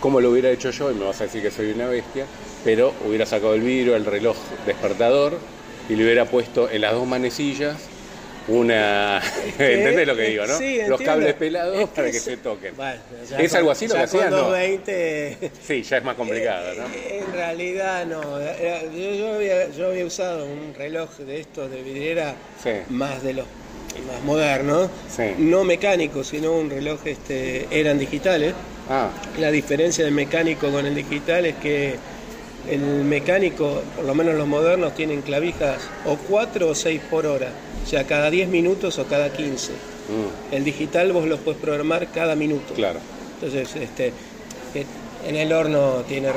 cómo 0.00 0.20
lo 0.20 0.30
hubiera 0.30 0.50
hecho 0.50 0.70
yo, 0.70 0.90
y 0.90 0.94
me 0.94 1.04
vas 1.04 1.20
a 1.20 1.24
decir 1.24 1.42
que 1.42 1.50
soy 1.50 1.70
una 1.70 1.86
bestia, 1.86 2.26
pero 2.64 2.92
hubiera 3.06 3.26
sacado 3.26 3.54
el 3.54 3.60
vidrio, 3.60 3.94
el 3.94 4.04
reloj 4.04 4.36
despertador, 4.66 5.38
y 5.88 5.94
le 5.94 6.04
hubiera 6.04 6.24
puesto 6.24 6.70
en 6.70 6.80
las 6.80 6.92
dos 6.92 7.06
manecillas 7.06 7.76
una... 8.48 9.20
¿Entendés 9.58 10.06
lo 10.06 10.16
que 10.16 10.22
digo, 10.22 10.46
no? 10.46 10.58
Sí, 10.58 10.80
Los 10.88 11.00
cables 11.00 11.34
pelados 11.34 11.76
Es 11.78 11.88
que 11.88 11.94
para 11.96 12.10
que 12.10 12.16
es- 12.16 12.22
se 12.24 12.36
toquen. 12.38 12.76
Bueno, 12.76 13.00
¿Es 13.38 13.50
con- 13.50 13.58
algo 13.58 13.70
así 13.70 13.86
lo 13.88 13.94
que 13.94 14.00
hacías? 14.00 14.24
Con 14.24 14.30
No. 14.32 14.36
220. 14.50 15.50
Sí, 15.66 15.82
ya 15.82 15.96
es 15.98 16.04
más 16.04 16.14
complicado, 16.16 16.74
¿no? 16.74 16.84
Eh, 16.94 17.22
En 17.26 17.32
realidad 17.32 18.06
no. 18.06 18.38
Era- 18.40 18.82
Yo, 18.82 19.14
yo 19.14 19.34
había, 19.34 19.70
yo 19.70 19.88
había 19.88 20.04
usado 20.06 20.44
un 20.46 20.74
reloj 20.76 21.10
de 21.18 21.40
estos 21.40 21.70
de 21.70 21.82
vidriera 21.82 22.34
Sí. 22.62 22.70
más 22.88 23.22
de 23.22 23.34
los 23.34 23.46
más 24.06 24.22
modernos, 24.24 24.88
Sí. 25.14 25.24
no 25.38 25.64
mecánicos, 25.64 26.28
sino 26.28 26.52
un 26.52 26.70
reloj 26.70 27.00
este, 27.06 27.66
eran 27.70 27.98
digitales. 27.98 28.54
Ah, 28.88 29.10
La 29.38 29.50
diferencia 29.50 30.04
del 30.04 30.14
mecánico 30.14 30.70
con 30.70 30.86
el 30.86 30.94
digital 30.94 31.44
es 31.46 31.56
que 31.56 31.94
el 32.68 32.80
mecánico, 32.80 33.82
por 33.96 34.04
lo 34.04 34.14
menos 34.14 34.34
los 34.34 34.46
modernos, 34.46 34.94
tienen 34.94 35.22
clavijas 35.22 35.78
o 36.06 36.16
4 36.16 36.68
o 36.68 36.74
6 36.74 37.00
por 37.10 37.26
hora, 37.26 37.48
o 37.84 37.88
sea, 37.88 38.04
cada 38.04 38.30
10 38.30 38.48
minutos 38.48 38.98
o 38.98 39.06
cada 39.06 39.32
15. 39.32 39.72
mm, 39.72 40.54
El 40.54 40.64
digital 40.64 41.12
vos 41.12 41.26
lo 41.26 41.38
puedes 41.38 41.60
programar 41.60 42.08
cada 42.12 42.34
minuto. 42.36 42.74
claro. 42.74 43.00
Entonces, 43.42 43.74
este, 43.76 44.08
eh, 44.74 44.84
en 45.26 45.36
el 45.36 45.50
horno 45.52 46.02
tiene 46.06 46.30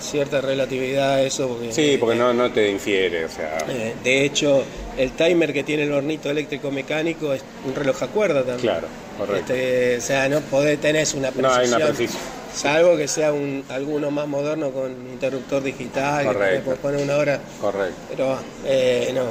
cierta 0.00 0.40
relatividad 0.42 1.24
eso. 1.24 1.48
Porque, 1.48 1.72
Sí, 1.72 1.96
porque 1.98 2.16
no, 2.16 2.34
no 2.34 2.50
te 2.50 2.70
infiere, 2.70 3.24
o 3.24 3.28
sea... 3.30 3.58
eh, 3.68 3.94
de 4.04 4.24
hecho, 4.24 4.62
el 4.98 5.12
timer 5.12 5.52
que 5.54 5.64
tiene 5.64 5.84
el 5.84 5.92
hornito 5.92 6.30
eléctrico 6.30 6.70
mecánico 6.70 7.32
es 7.32 7.42
un 7.66 7.74
reloj 7.74 8.02
a 8.02 8.06
cuerda 8.08 8.40
también. 8.40 8.58
Claro, 8.60 8.88
correcto. 9.18 9.52
Este, 9.54 9.96
o 9.96 10.00
sea, 10.02 10.28
no 10.28 10.40
podés 10.42 10.78
tener 10.80 11.06
una 11.16 11.30
No 11.30 11.48
hay 11.48 11.54
precisión. 11.68 11.76
una 11.82 11.86
precisión. 11.86 12.22
Salvo 12.56 12.96
que 12.96 13.06
sea 13.06 13.32
un, 13.32 13.62
alguno 13.68 14.10
más 14.10 14.26
moderno 14.26 14.70
con 14.70 14.90
interruptor 15.12 15.62
digital, 15.62 16.20
que 16.26 16.32
Correcto. 16.32 16.64
puedes 16.64 16.80
poner 16.80 17.02
una 17.02 17.16
hora. 17.16 17.40
Correcto. 17.60 17.94
Pero 18.08 18.38
eh, 18.64 19.10
no. 19.14 19.24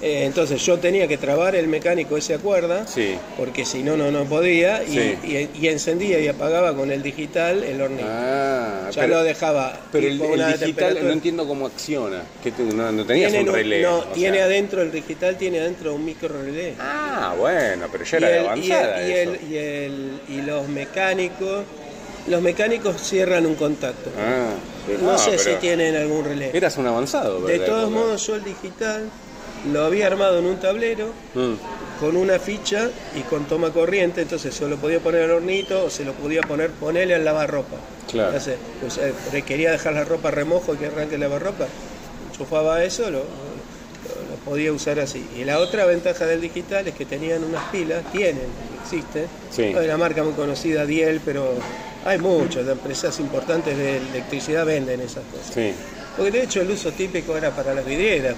Eh, 0.00 0.24
entonces 0.26 0.64
yo 0.64 0.78
tenía 0.78 1.08
que 1.08 1.18
trabar 1.18 1.56
el 1.56 1.66
mecánico 1.66 2.16
ese 2.16 2.38
cuerda, 2.38 2.86
Sí. 2.86 3.16
porque 3.36 3.64
si 3.64 3.82
no, 3.82 3.96
no, 3.96 4.10
no 4.12 4.24
podía, 4.26 4.82
y, 4.84 4.92
Sí. 4.92 5.18
y- 5.24 5.64
y 5.64 5.68
encendía 5.68 6.20
y 6.20 6.28
apagaba 6.28 6.74
con 6.76 6.90
el 6.92 7.02
digital 7.02 7.64
el 7.64 7.80
hornito. 7.80 8.04
Ah, 8.08 8.90
ya 8.92 9.00
pero, 9.02 9.14
lo 9.14 9.22
dejaba. 9.24 9.76
pero 9.90 10.06
el, 10.06 10.18
digital 10.60 10.98
no 11.02 11.10
entiendo 11.12 11.46
cómo 11.48 11.66
acciona. 11.66 12.22
Que 12.44 12.52
no, 12.74 12.92
no 12.92 13.04
tenías 13.04 13.32
un 13.32 13.52
relé. 13.52 13.82
No, 13.82 14.02
tiene 14.14 14.36
sea. 14.38 14.46
adentro, 14.46 14.82
el 14.82 14.92
digital 14.92 15.36
tiene 15.36 15.58
adentro 15.60 15.94
un 15.94 16.04
micro 16.04 16.28
relé. 16.28 16.74
Ah, 16.78 17.34
bueno, 17.36 17.86
pero 17.90 18.04
ya 18.04 18.18
y, 18.18 18.22
era 18.22 18.28
de 18.30 18.36
el- 18.38 18.42
y, 18.44 18.46
avanzada 18.72 19.02
y, 19.08 19.12
eso. 19.12 19.30
el- 19.32 19.52
y 19.52 19.56
el- 19.56 20.20
y 20.28 20.42
los 20.42 20.68
mecánicos, 20.68 21.64
los 22.28 22.42
mecánicos 22.42 22.96
cierran 23.00 23.46
un 23.46 23.54
contacto. 23.54 24.10
Ah, 24.18 24.50
no, 25.02 25.12
no, 25.12 25.18
sé 25.18 25.38
si 25.38 25.54
tienen 25.56 25.96
algún 25.96 26.24
relé. 26.24 26.50
Eras 26.56 26.76
un 26.76 26.86
avanzado. 26.86 27.40
De 27.46 27.58
todos 27.60 27.90
modos, 27.90 28.26
yo 28.26 28.34
el 28.36 28.44
digital 28.44 29.08
lo 29.72 29.84
había 29.84 30.06
armado 30.06 30.38
en 30.38 30.46
un 30.46 30.56
tablero 30.60 31.12
Mm, 31.34 31.54
con 32.00 32.16
una 32.16 32.38
ficha 32.38 32.88
y 33.16 33.22
con 33.22 33.44
toma 33.46 33.70
corriente, 33.72 34.22
entonces 34.22 34.54
se 34.54 34.68
lo 34.68 34.76
podía 34.76 35.00
poner 35.00 35.22
al 35.24 35.32
hornito 35.32 35.84
o 35.86 35.90
se 35.90 36.04
lo 36.04 36.12
podía 36.12 36.42
poner, 36.42 36.70
ponerle 36.70 37.14
al 37.16 37.24
lavarropa. 37.24 37.76
Claro. 38.08 38.28
Entonces, 38.28 38.56
pues, 38.80 38.98
eh, 38.98 39.12
porque 39.24 39.42
quería 39.42 39.72
dejar 39.72 39.94
la 39.94 40.04
ropa 40.04 40.30
remojo 40.30 40.74
y 40.74 40.76
que 40.78 40.86
arranque 40.86 41.16
el 41.16 41.20
lavarropa, 41.22 41.66
enchufaba 42.30 42.84
eso, 42.84 43.04
lo, 43.10 43.18
lo- 43.18 43.18
lo 43.18 44.36
podía 44.44 44.72
usar 44.72 45.00
así. 45.00 45.26
Y 45.36 45.44
la 45.44 45.58
otra 45.58 45.84
ventaja 45.86 46.24
del 46.24 46.40
digital 46.40 46.86
es 46.86 46.94
que 46.94 47.04
tenían 47.04 47.42
unas 47.44 47.64
pilas, 47.70 48.04
tienen, 48.12 48.46
existe, 48.84 49.26
Sí. 49.50 49.64
hay 49.64 49.84
una 49.86 49.96
marca 49.98 50.22
muy 50.22 50.34
conocida, 50.34 50.86
Diel, 50.86 51.20
pero 51.24 51.52
hay 52.04 52.18
muchas, 52.18 52.64
las 52.64 52.76
empresas 52.76 53.18
importantes 53.20 53.76
de 53.76 53.98
electricidad 53.98 54.64
venden 54.64 55.00
esas 55.00 55.24
cosas. 55.24 55.52
sí, 55.54 55.72
Porque 56.16 56.30
de 56.32 56.42
hecho 56.42 56.60
el 56.62 56.70
uso 56.70 56.90
típico 56.92 57.36
era 57.36 57.50
para 57.50 57.74
las 57.74 57.84
vidrieras, 57.84 58.34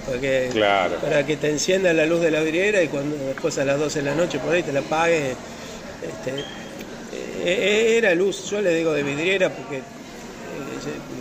Claro. 0.51 0.97
para 0.97 1.25
que 1.25 1.37
te 1.37 1.49
encienda 1.49 1.91
la 1.93 2.05
luz 2.05 2.21
de 2.21 2.29
la 2.31 2.41
vidriera 2.41 2.81
y 2.83 2.87
cuando 2.89 3.15
después 3.25 3.57
a 3.57 3.65
las 3.65 3.79
12 3.79 3.99
de 3.99 4.05
la 4.05 4.15
noche 4.15 4.37
por 4.39 4.53
ahí 4.53 4.61
te 4.63 4.71
la 4.73 4.81
pague. 4.81 5.31
Este, 6.01 6.43
eh, 7.43 7.95
era 7.97 8.13
luz, 8.15 8.49
yo 8.49 8.61
le 8.61 8.73
digo 8.75 8.93
de 8.93 9.01
vidriera 9.03 9.49
porque 9.49 9.77
eh, 9.77 9.81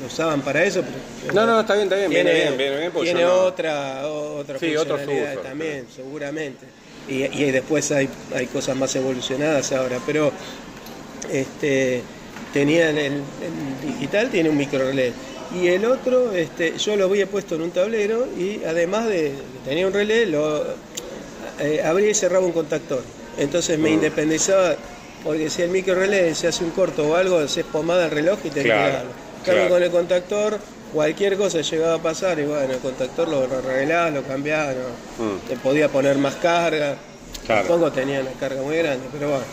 lo 0.00 0.06
usaban 0.06 0.42
para 0.42 0.62
eso. 0.64 0.82
pero- 1.22 1.32
No, 1.34 1.46
no, 1.46 1.60
está 1.60 1.74
bien, 1.74 1.84
está 1.84 1.96
bien, 1.96 2.10
tiene, 2.10 2.30
viene 2.32 2.44
bien, 2.46 2.58
viene 2.58 2.78
bien, 2.78 2.92
porque 2.92 3.06
tiene 3.08 3.20
yo 3.22 3.28
no- 3.28 3.34
otra, 3.44 4.06
otra 4.06 4.58
Sí, 4.58 4.74
funcionalidad 4.74 5.38
también, 5.38 5.86
seguramente. 5.94 6.66
Y, 7.08 7.24
y 7.24 7.50
después 7.50 7.90
hay, 7.92 8.08
hay 8.34 8.46
cosas 8.46 8.76
más 8.76 8.94
evolucionadas 8.96 9.72
ahora, 9.72 9.98
pero 10.06 10.30
este 11.30 12.02
tenían 12.52 12.98
el, 12.98 13.12
el 13.42 13.80
digital 13.94 14.28
tiene 14.30 14.48
un 14.50 14.56
micro 14.56 14.78
relé 14.80 15.12
y 15.54 15.68
el 15.68 15.84
otro 15.84 16.32
este 16.34 16.76
yo 16.78 16.96
lo 16.96 17.04
había 17.06 17.26
puesto 17.26 17.54
en 17.54 17.62
un 17.62 17.70
tablero 17.70 18.26
y 18.38 18.62
además 18.64 19.06
de 19.08 19.32
tenía 19.64 19.86
un 19.86 19.92
relé 19.92 20.26
lo 20.26 20.64
eh, 21.60 21.82
abría 21.84 22.10
y 22.10 22.14
cerraba 22.14 22.44
un 22.46 22.52
contactor 22.52 23.02
entonces 23.38 23.78
me 23.78 23.90
Mm. 23.90 23.94
independizaba 23.94 24.76
porque 25.22 25.50
si 25.50 25.62
el 25.62 25.70
micro 25.70 25.94
relé 25.94 26.34
se 26.34 26.48
hace 26.48 26.64
un 26.64 26.70
corto 26.70 27.08
o 27.08 27.14
algo 27.14 27.46
se 27.46 27.62
pomada 27.64 28.06
el 28.06 28.10
reloj 28.10 28.38
y 28.44 28.50
te 28.50 28.62
Claro, 28.62 29.08
claro. 29.44 29.68
con 29.68 29.82
el 29.82 29.90
contactor 29.90 30.58
cualquier 30.92 31.36
cosa 31.36 31.60
llegaba 31.60 31.94
a 31.94 32.02
pasar 32.02 32.38
y 32.40 32.44
bueno 32.44 32.72
el 32.72 32.78
contactor 32.80 33.28
lo 33.28 33.42
arreglaba 33.44 34.10
lo 34.10 34.22
cambiaba 34.22 34.72
no- 34.72 35.24
Mm. 35.24 35.38
te 35.48 35.56
podía 35.56 35.88
poner 35.88 36.16
más 36.18 36.34
carga 36.36 36.96
Claro. 37.46 37.68
tampoco 37.68 37.92
tenía 37.92 38.20
una 38.20 38.32
carga 38.32 38.60
muy 38.62 38.76
grande 38.76 39.06
pero 39.12 39.28
bueno 39.30 39.44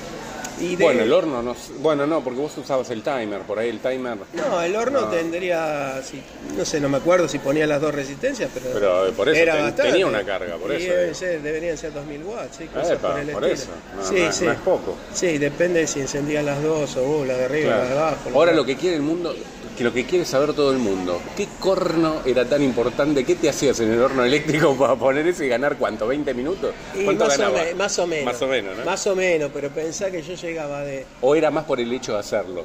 y 0.60 0.76
de- 0.76 0.84
Bueno, 0.84 1.04
el 1.04 1.14
horno 1.14 1.42
no. 1.42 1.56
Bueno, 1.80 2.06
no, 2.08 2.24
porque 2.24 2.40
vos 2.40 2.58
usabas 2.58 2.90
el 2.90 3.02
timer, 3.04 3.42
por 3.42 3.60
ahí 3.60 3.70
el 3.70 3.80
timer. 3.80 4.18
No, 4.34 4.62
el 4.62 4.76
horno 4.76 5.02
No. 5.02 5.08
tendría, 5.08 6.02
si- 6.04 6.22
no 6.58 6.66
sé, 6.66 6.80
no 6.80 6.90
me 6.90 6.98
acuerdo 6.98 7.28
si 7.28 7.40
ponía 7.40 7.68
las 7.68 7.80
dos 7.82 7.94
resistencias, 7.94 8.50
pero, 8.54 8.66
Pero, 8.74 9.08
eh, 9.08 9.12
por 9.12 9.30
eso 9.30 9.40
era 9.42 9.54
ten- 9.54 9.64
bastante. 9.64 9.92
tenía 9.92 10.08
una 10.08 10.24
carga, 10.24 10.58
por 10.58 10.72
Y 10.72 10.76
eso, 10.84 10.94
deben 10.94 11.16
ser- 11.16 11.42
deberían 11.42 11.78
ser 11.78 11.94
2000 11.94 12.24
watts, 12.24 12.58
sí, 12.58 12.66
cosas 12.66 12.92
epa, 12.92 13.12
por 13.12 13.20
el 13.20 13.28
por 13.30 13.46
eso. 13.46 13.68
No, 13.96 14.04
sí, 14.08 14.20
no- 14.20 14.32
sí. 14.32 14.46
no 14.46 14.52
es 14.52 14.60
poco. 14.60 14.96
Sí, 15.14 15.38
depende 15.38 15.86
si 15.88 16.02
encendías 16.02 16.44
las 16.44 16.62
dos 16.64 16.96
o 16.98 17.04
uh, 17.04 17.26
la 17.26 17.36
de 17.36 17.46
arriba, 17.46 17.68
Claro. 17.76 17.84
la 17.84 17.90
de 17.90 18.00
abajo. 18.00 18.30
Ahora 18.34 18.52
lo 18.54 18.66
que 18.66 18.76
quiere 18.76 18.96
el 18.96 19.02
mundo, 19.04 19.36
que 19.78 19.84
lo 19.84 19.94
que 19.94 20.06
quiere 20.06 20.26
saber 20.26 20.54
todo 20.54 20.72
el 20.72 20.80
mundo, 20.80 21.22
¿qué 21.36 21.48
corno 21.60 22.22
era 22.26 22.46
tan 22.46 22.64
importante? 22.64 23.24
¿Qué 23.24 23.36
te 23.36 23.48
hacías 23.50 23.80
en 23.80 23.92
el 23.94 24.02
horno 24.02 24.24
eléctrico 24.26 24.76
para 24.76 24.96
poner 24.96 25.28
eso 25.28 25.44
y 25.44 25.48
ganar 25.50 25.78
cuánto? 25.78 26.12
¿20 26.12 26.34
minutos? 26.34 26.74
Y 26.96 27.04
¿Cuánto 27.04 27.26
más, 27.26 27.36
o 27.36 27.40
ganabas? 27.42 27.66
me- 27.66 27.74
más 27.76 28.00
o 28.00 28.08
menos. 28.08 28.26
Más 28.26 28.42
o 28.42 28.48
menos, 28.48 28.78
¿no? 28.78 28.86
Más 28.86 29.08
o 29.08 29.16
menos, 29.16 29.52
pero 29.54 29.70
pensá 29.70 30.10
que 30.10 30.22
yo 30.24 30.34
llegaba 30.34 30.82
de. 30.82 31.06
¿O 31.22 31.36
era 31.36 31.52
más 31.52 31.66
por 31.66 31.80
el 31.80 31.94
hecho 31.94 32.14
de 32.14 32.20
hacerlo? 32.20 32.64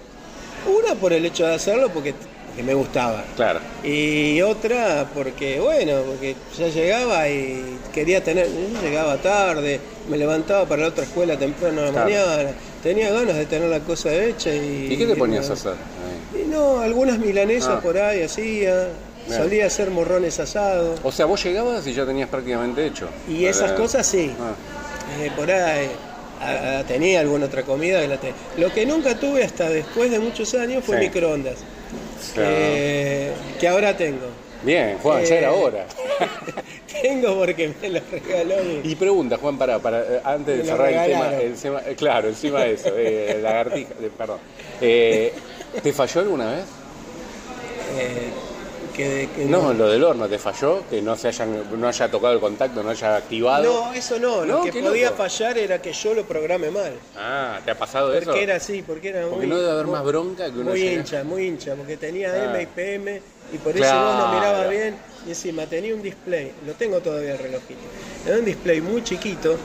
Una 0.66 0.94
por 0.94 1.12
el 1.12 1.26
hecho 1.26 1.44
de 1.46 1.54
hacerlo 1.54 1.90
porque, 1.92 2.14
me 2.64 2.72
gustaba. 2.72 3.24
Claro. 3.36 3.60
Y 3.84 4.40
otra 4.40 5.06
porque, 5.14 5.60
bueno, 5.60 6.00
porque 6.06 6.34
ya 6.58 6.68
llegaba 6.68 7.28
y 7.28 7.78
quería 7.92 8.22
tener, 8.24 8.46
yo 8.48 8.80
llegaba 8.82 9.16
tarde, 9.18 9.80
me 10.08 10.16
levantaba 10.16 10.64
para 10.66 10.82
la 10.82 10.88
otra 10.88 11.04
escuela 11.04 11.38
temprano 11.38 11.82
a 11.82 11.84
la 11.86 11.90
Claro. 11.90 12.06
mañana, 12.06 12.50
tenía 12.82 13.10
ganas 13.12 13.36
de 13.36 13.46
tener 13.46 13.68
la 13.68 13.80
cosa 13.80 14.12
hecha 14.12 14.54
y... 14.54 14.88
¿Y 14.90 14.96
qué 14.96 15.06
te 15.06 15.16
ponías 15.16 15.48
a 15.50 15.52
hacer? 15.54 15.72
Ahí. 15.72 16.42
Y 16.42 16.46
no, 16.48 16.80
algunas 16.80 17.18
milanesas 17.18 17.76
Ah. 17.78 17.80
por 17.80 17.96
ahí 17.98 18.22
hacía, 18.22 18.88
Bien. 19.28 19.38
solía 19.38 19.66
hacer 19.66 19.90
morrones 19.90 20.40
asados 20.40 20.98
O 21.04 21.12
sea, 21.12 21.26
vos 21.26 21.42
llegabas 21.44 21.86
y 21.86 21.92
ya 21.94 22.04
tenías 22.04 22.28
prácticamente 22.28 22.84
hecho. 22.86 23.08
y 23.28 23.44
esas 23.44 23.72
Eh, 23.72 23.74
cosas 23.74 24.06
sí, 24.06 24.32
ah, 24.40 24.52
Eh, 25.22 25.30
por 25.36 25.50
ahí 25.50 25.88
a- 26.40 26.78
a- 26.80 26.84
tenía 26.84 27.20
alguna 27.20 27.46
otra 27.46 27.62
comida 27.64 28.00
que 28.00 28.08
la 28.08 28.16
tenía. 28.16 28.34
Lo 28.56 28.72
que 28.72 28.84
nunca 28.86 29.14
tuve 29.18 29.44
hasta 29.44 29.68
después 29.68 30.10
de 30.10 30.18
muchos 30.18 30.54
años 30.54 30.82
fue 30.84 30.96
Sí. 30.98 31.04
microondas, 31.04 31.56
claro. 32.34 32.48
eh, 32.52 33.32
que 33.60 33.68
ahora 33.68 33.96
tengo. 33.96 34.26
Bien, 34.64 34.98
Juan, 35.02 35.24
ya 35.24 35.34
eh, 35.34 35.38
era 35.38 35.52
hora. 35.52 35.86
Tengo 37.02 37.34
porque 37.36 37.72
me 37.80 37.88
lo 37.88 38.00
regaló. 38.10 38.54
Y 38.84 38.94
pregunta, 38.94 39.36
Juan, 39.38 39.58
para, 39.58 39.78
para 39.80 40.00
eh, 40.02 40.20
antes 40.24 40.58
de 40.58 40.64
cerrar 40.64 40.92
el 40.92 41.10
tema, 41.10 41.34
el 41.34 41.54
tema- 41.54 41.82
eh, 41.86 41.94
claro, 41.96 42.28
encima 42.28 42.60
de 42.60 42.74
eso, 42.74 42.90
eh, 42.96 43.38
lagartija, 43.42 43.90
eh, 44.00 44.10
perdón. 44.16 44.38
Eh, 44.80 45.32
¿Te 45.82 45.92
falló 45.92 46.20
alguna 46.20 46.52
vez? 46.52 46.64
Que, 48.96 49.28
que 49.34 49.44
No, 49.46 49.72
lo 49.72 49.88
del 49.88 50.02
horno, 50.04 50.28
¿te 50.28 50.38
falló? 50.38 50.82
Que 50.88 51.00
no 51.02 51.16
se 51.16 51.28
hayan, 51.28 51.80
no 51.80 51.88
haya 51.88 52.10
tocado 52.10 52.32
el 52.34 52.40
contacto, 52.40 52.82
no 52.82 52.90
haya 52.90 53.16
activado. 53.16 53.64
No, 53.64 53.92
eso 53.94 54.18
no. 54.18 54.44
Lo 54.44 54.62
que 54.62 54.72
podía 54.82 55.06
loco. 55.10 55.16
fallar 55.22 55.58
era 55.58 55.80
que 55.80 55.92
yo 55.92 56.14
lo 56.14 56.24
programe 56.24 56.70
mal. 56.70 56.92
Ah, 57.16 57.60
¿te 57.64 57.70
ha 57.70 57.78
pasado 57.78 58.12
eso? 58.14 58.26
Porque 58.26 58.42
era 58.42 58.56
así, 58.56 58.82
porque 58.82 59.08
era 59.10 59.22
Porque 59.22 59.36
muy, 59.36 59.46
no 59.46 59.58
debe 59.58 59.70
haber 59.72 59.86
muy- 59.86 59.94
más 59.94 60.04
bronca 60.04 60.44
que 60.52 60.58
uno 60.58 60.70
Muy 60.70 60.86
hincha, 60.88 61.24
muy 61.24 61.46
hincha, 61.46 61.74
porque 61.74 61.96
tenía 61.96 62.32
Ah. 62.32 62.44
M 62.54 62.62
y 62.62 62.66
PM 62.66 63.22
y 63.52 63.58
por 63.58 63.72
eso 63.72 63.80
Claro. 63.82 64.26
no 64.28 64.34
miraba 64.34 64.66
bien. 64.68 64.96
Y 65.26 65.30
encima 65.30 65.66
tenía 65.66 65.94
un 65.94 66.02
display, 66.02 66.50
lo 66.66 66.72
tengo 66.72 66.98
todavía 67.00 67.32
el 67.34 67.38
relojito. 67.38 67.80
Era 68.26 68.38
un 68.38 68.44
display 68.44 68.80
muy 68.80 69.04
chiquito, 69.04 69.56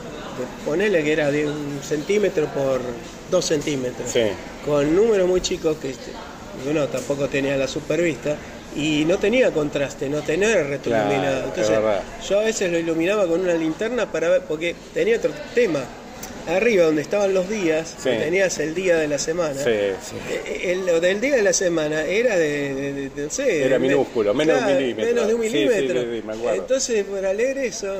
ponele 0.64 1.02
que 1.02 1.12
era 1.12 1.30
de 1.32 1.46
un 1.48 1.80
centímetro 1.82 2.46
por 2.46 2.80
dos 3.30 3.44
centímetros. 3.44 4.08
Sí. 4.10 4.22
Con 4.64 4.94
números 4.94 5.26
muy 5.28 5.40
chicos 5.40 5.76
que 5.78 5.90
este, 5.90 6.12
uno 6.70 6.86
tampoco 6.86 7.28
tenía 7.28 7.56
la 7.56 7.66
supervista. 7.66 8.36
Y 8.76 9.04
no 9.06 9.18
tenía 9.18 9.50
contraste, 9.50 10.08
no 10.08 10.20
tenía 10.22 10.62
retroiluminado. 10.62 11.52
Claro, 11.52 11.62
es 11.62 11.68
Entonces, 11.68 12.28
yo 12.28 12.40
a 12.40 12.44
veces 12.44 12.70
lo 12.70 12.78
iluminaba 12.78 13.26
con 13.26 13.40
una 13.40 13.54
linterna 13.54 14.10
para 14.10 14.28
ver, 14.28 14.42
porque 14.42 14.74
tenía 14.94 15.16
otro 15.16 15.32
tema. 15.54 15.84
Arriba, 16.46 16.84
donde 16.84 17.02
estaban 17.02 17.34
los 17.34 17.48
días, 17.50 17.94
Sí. 18.02 18.08
tenías 18.08 18.58
el 18.58 18.74
día 18.74 18.96
de 18.96 19.06
la 19.06 19.18
semana. 19.18 19.54
Sí, 19.62 19.70
sí. 20.02 20.16
Eh, 20.46 20.72
el- 20.72 20.86
lo 20.86 20.98
del 20.98 21.20
día 21.20 21.36
de 21.36 21.42
la 21.42 21.52
semana 21.52 22.04
era 22.04 22.36
de, 22.38 22.74
de- 22.74 22.92
de- 22.94 23.08
de- 23.10 23.22
no 23.24 23.30
sé, 23.30 23.64
Era 23.66 23.78
minúsculo, 23.78 24.32
menos 24.32 24.56
de 24.56 24.60
un 24.62 24.64
claro, 24.66 24.80
milímetro. 24.80 25.14
Menos 25.14 25.28
de 25.28 25.34
un 25.34 25.40
milímetro. 25.40 26.00
me. 26.24 26.54
Entonces, 26.56 27.04
para 27.04 27.34
leer 27.34 27.58
eso, 27.58 27.94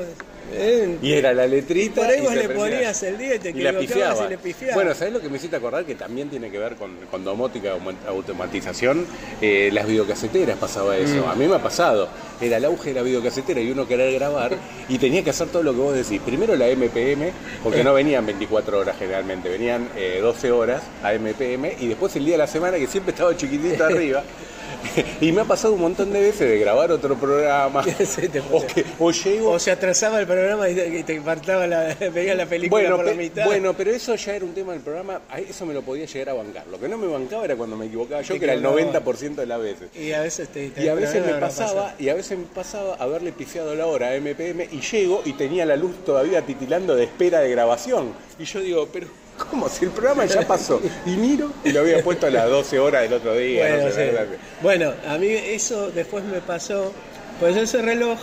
Eh, 0.51 0.97
Y 1.01 1.13
era 1.13 1.33
la 1.33 1.47
letrita. 1.47 2.01
por 2.01 2.09
ahí 2.09 2.19
y 2.19 2.23
vos 2.23 2.33
le 2.35 2.49
ponías 2.49 3.03
el 3.03 3.17
día 3.17 3.35
y 3.35 3.39
te 3.39 3.49
Y 3.49 3.53
la 3.61 3.77
pifiaba. 3.77 4.25
y 4.25 4.29
le 4.29 4.37
pifiabas. 4.37 4.75
Bueno, 4.75 4.93
¿sabés 4.93 5.13
lo 5.13 5.21
que 5.21 5.29
me 5.29 5.37
hiciste 5.37 5.55
acordar? 5.55 5.85
Que 5.85 5.95
también 5.95 6.29
tiene 6.29 6.49
que 6.49 6.57
ver 6.57 6.75
con, 6.75 6.95
con 7.11 7.23
domótica, 7.23 7.75
autom- 7.75 7.95
automatización. 8.07 9.05
Eh, 9.41 9.69
las 9.73 9.87
videocaseteras 9.87 10.57
pasaba 10.57 10.97
eso. 10.97 11.25
Mm. 11.25 11.29
A 11.29 11.35
mí 11.35 11.47
me 11.47 11.55
ha 11.55 11.59
pasado. 11.63 12.07
Era 12.41 12.57
el 12.57 12.65
auge 12.65 12.89
de 12.89 12.95
la 12.95 13.01
videocasetera 13.01 13.59
y 13.59 13.69
uno 13.71 13.87
querer 13.87 14.13
grabar 14.13 14.51
y 14.87 14.97
tenía 14.97 15.23
que 15.23 15.29
hacer 15.31 15.47
todo 15.49 15.61
lo 15.63 15.73
que 15.73 15.79
vos 15.79 15.93
decís. 15.95 16.21
Primero 16.25 16.55
la 16.55 16.67
MPM, 16.67 17.31
porque 17.63 17.83
no 17.83 17.93
venían 17.93 18.25
24 18.25 18.79
horas 18.79 18.95
generalmente, 18.97 19.49
venían 19.49 19.89
eh, 19.97 20.19
12 20.21 20.51
horas 20.51 20.81
a 21.03 21.13
MPM 21.13 21.73
y 21.79 21.87
después 21.87 22.15
el 22.15 22.23
día 22.25 22.35
de 22.35 22.37
la 22.39 22.47
semana 22.47 22.77
que 22.77 22.87
siempre 22.87 23.11
estaba 23.11 23.35
chiquitito 23.35 23.83
arriba. 23.85 24.23
y 25.21 25.31
me 25.31 25.41
ha 25.41 25.45
pasado 25.45 25.73
un 25.73 25.81
montón 25.81 26.11
de 26.11 26.21
veces 26.21 26.49
de 26.49 26.59
grabar 26.59 26.91
otro 26.91 27.15
programa. 27.15 27.83
Sí, 28.09 28.27
o, 28.51 28.65
que, 28.65 28.85
o 28.99 29.11
llego 29.11 29.51
O 29.51 29.59
se 29.59 29.71
atrasaba 29.71 30.19
el 30.19 30.25
programa 30.27 30.67
y 30.69 31.03
te, 31.03 31.21
partaba 31.21 31.67
la, 31.67 31.95
veía 32.13 32.33
la 32.35 32.45
película 32.45 32.81
bueno, 32.81 32.95
por 32.97 33.05
la 33.05 33.13
mitad. 33.13 33.45
bueno, 33.45 33.73
pero 33.73 33.91
eso 33.91 34.15
ya 34.15 34.35
era 34.35 34.45
un 34.45 34.53
tema 34.53 34.73
del 34.73 34.81
programa, 34.81 35.21
eso 35.47 35.65
me 35.65 35.73
lo 35.73 35.81
podía 35.81 36.05
llegar 36.05 36.29
a 36.29 36.33
bancar. 36.33 36.65
Lo 36.67 36.79
que 36.79 36.87
no 36.87 36.97
me 36.97 37.07
bancaba 37.07 37.45
era 37.45 37.55
cuando 37.55 37.75
me 37.77 37.85
equivocaba 37.87 38.21
yo, 38.21 38.37
que 38.37 38.43
era 38.45 38.53
el 38.53 38.59
equivocabas. 38.65 39.05
90% 39.05 39.35
de 39.35 39.45
las 39.45 39.61
veces. 39.61 39.89
y 39.95 40.11
a 40.13 40.21
veces 40.21 40.49
te, 40.49 40.69
te- 40.69 40.83
Y 40.83 40.87
a 40.87 40.95
veces 40.95 41.25
me 41.25 41.33
pasaba, 41.35 41.83
pasa. 41.83 41.95
y 41.99 42.09
a 42.09 42.13
veces 42.13 42.37
me 42.37 42.45
pasaba 42.45 42.95
haberle 42.95 43.31
pifiado 43.31 43.75
la 43.75 43.85
hora 43.85 44.09
a 44.09 44.15
MPM 44.19 44.67
y 44.71 44.81
llego 44.81 45.21
y 45.25 45.33
tenía 45.33 45.65
la 45.65 45.75
luz 45.75 46.03
todavía 46.05 46.41
titilando 46.41 46.95
de 46.95 47.03
espera 47.03 47.39
de 47.41 47.49
grabación. 47.51 48.13
Y 48.39 48.45
yo 48.45 48.59
digo, 48.61 48.87
pero 48.91 49.07
¿cómo? 49.39 49.69
Si 49.69 49.85
el 49.85 49.91
programa 49.91 50.25
ya 50.25 50.41
pasó. 50.45 50.81
Y 51.05 51.11
miro 51.11 51.51
y 51.63 51.71
lo 51.71 51.81
había 51.81 52.03
puesto 52.03 52.27
a 52.27 52.29
las 52.29 52.49
12 52.49 52.79
horas 52.79 53.03
del 53.03 53.13
otro 53.13 53.35
día. 53.35 53.67
Bueno, 53.67 53.85
no 53.85 53.91
sé, 53.91 54.09
sí. 54.09 54.15
la 54.15 54.21
verdad. 54.21 54.37
Bueno, 54.61 54.93
a 55.07 55.17
mí 55.17 55.27
eso 55.27 55.89
después 55.91 56.23
me 56.23 56.41
pasó, 56.41 56.93
pues 57.39 57.55
ese 57.55 57.81
reloj, 57.81 58.19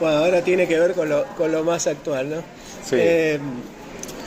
bueno, 0.00 0.18
ahora 0.18 0.42
tiene 0.42 0.66
que 0.66 0.78
ver 0.78 0.94
con 0.94 1.08
lo, 1.08 1.24
con 1.36 1.52
lo 1.52 1.62
más 1.62 1.86
actual, 1.86 2.30
¿no? 2.30 2.36
Sí. 2.84 2.96
Eh, 2.98 3.38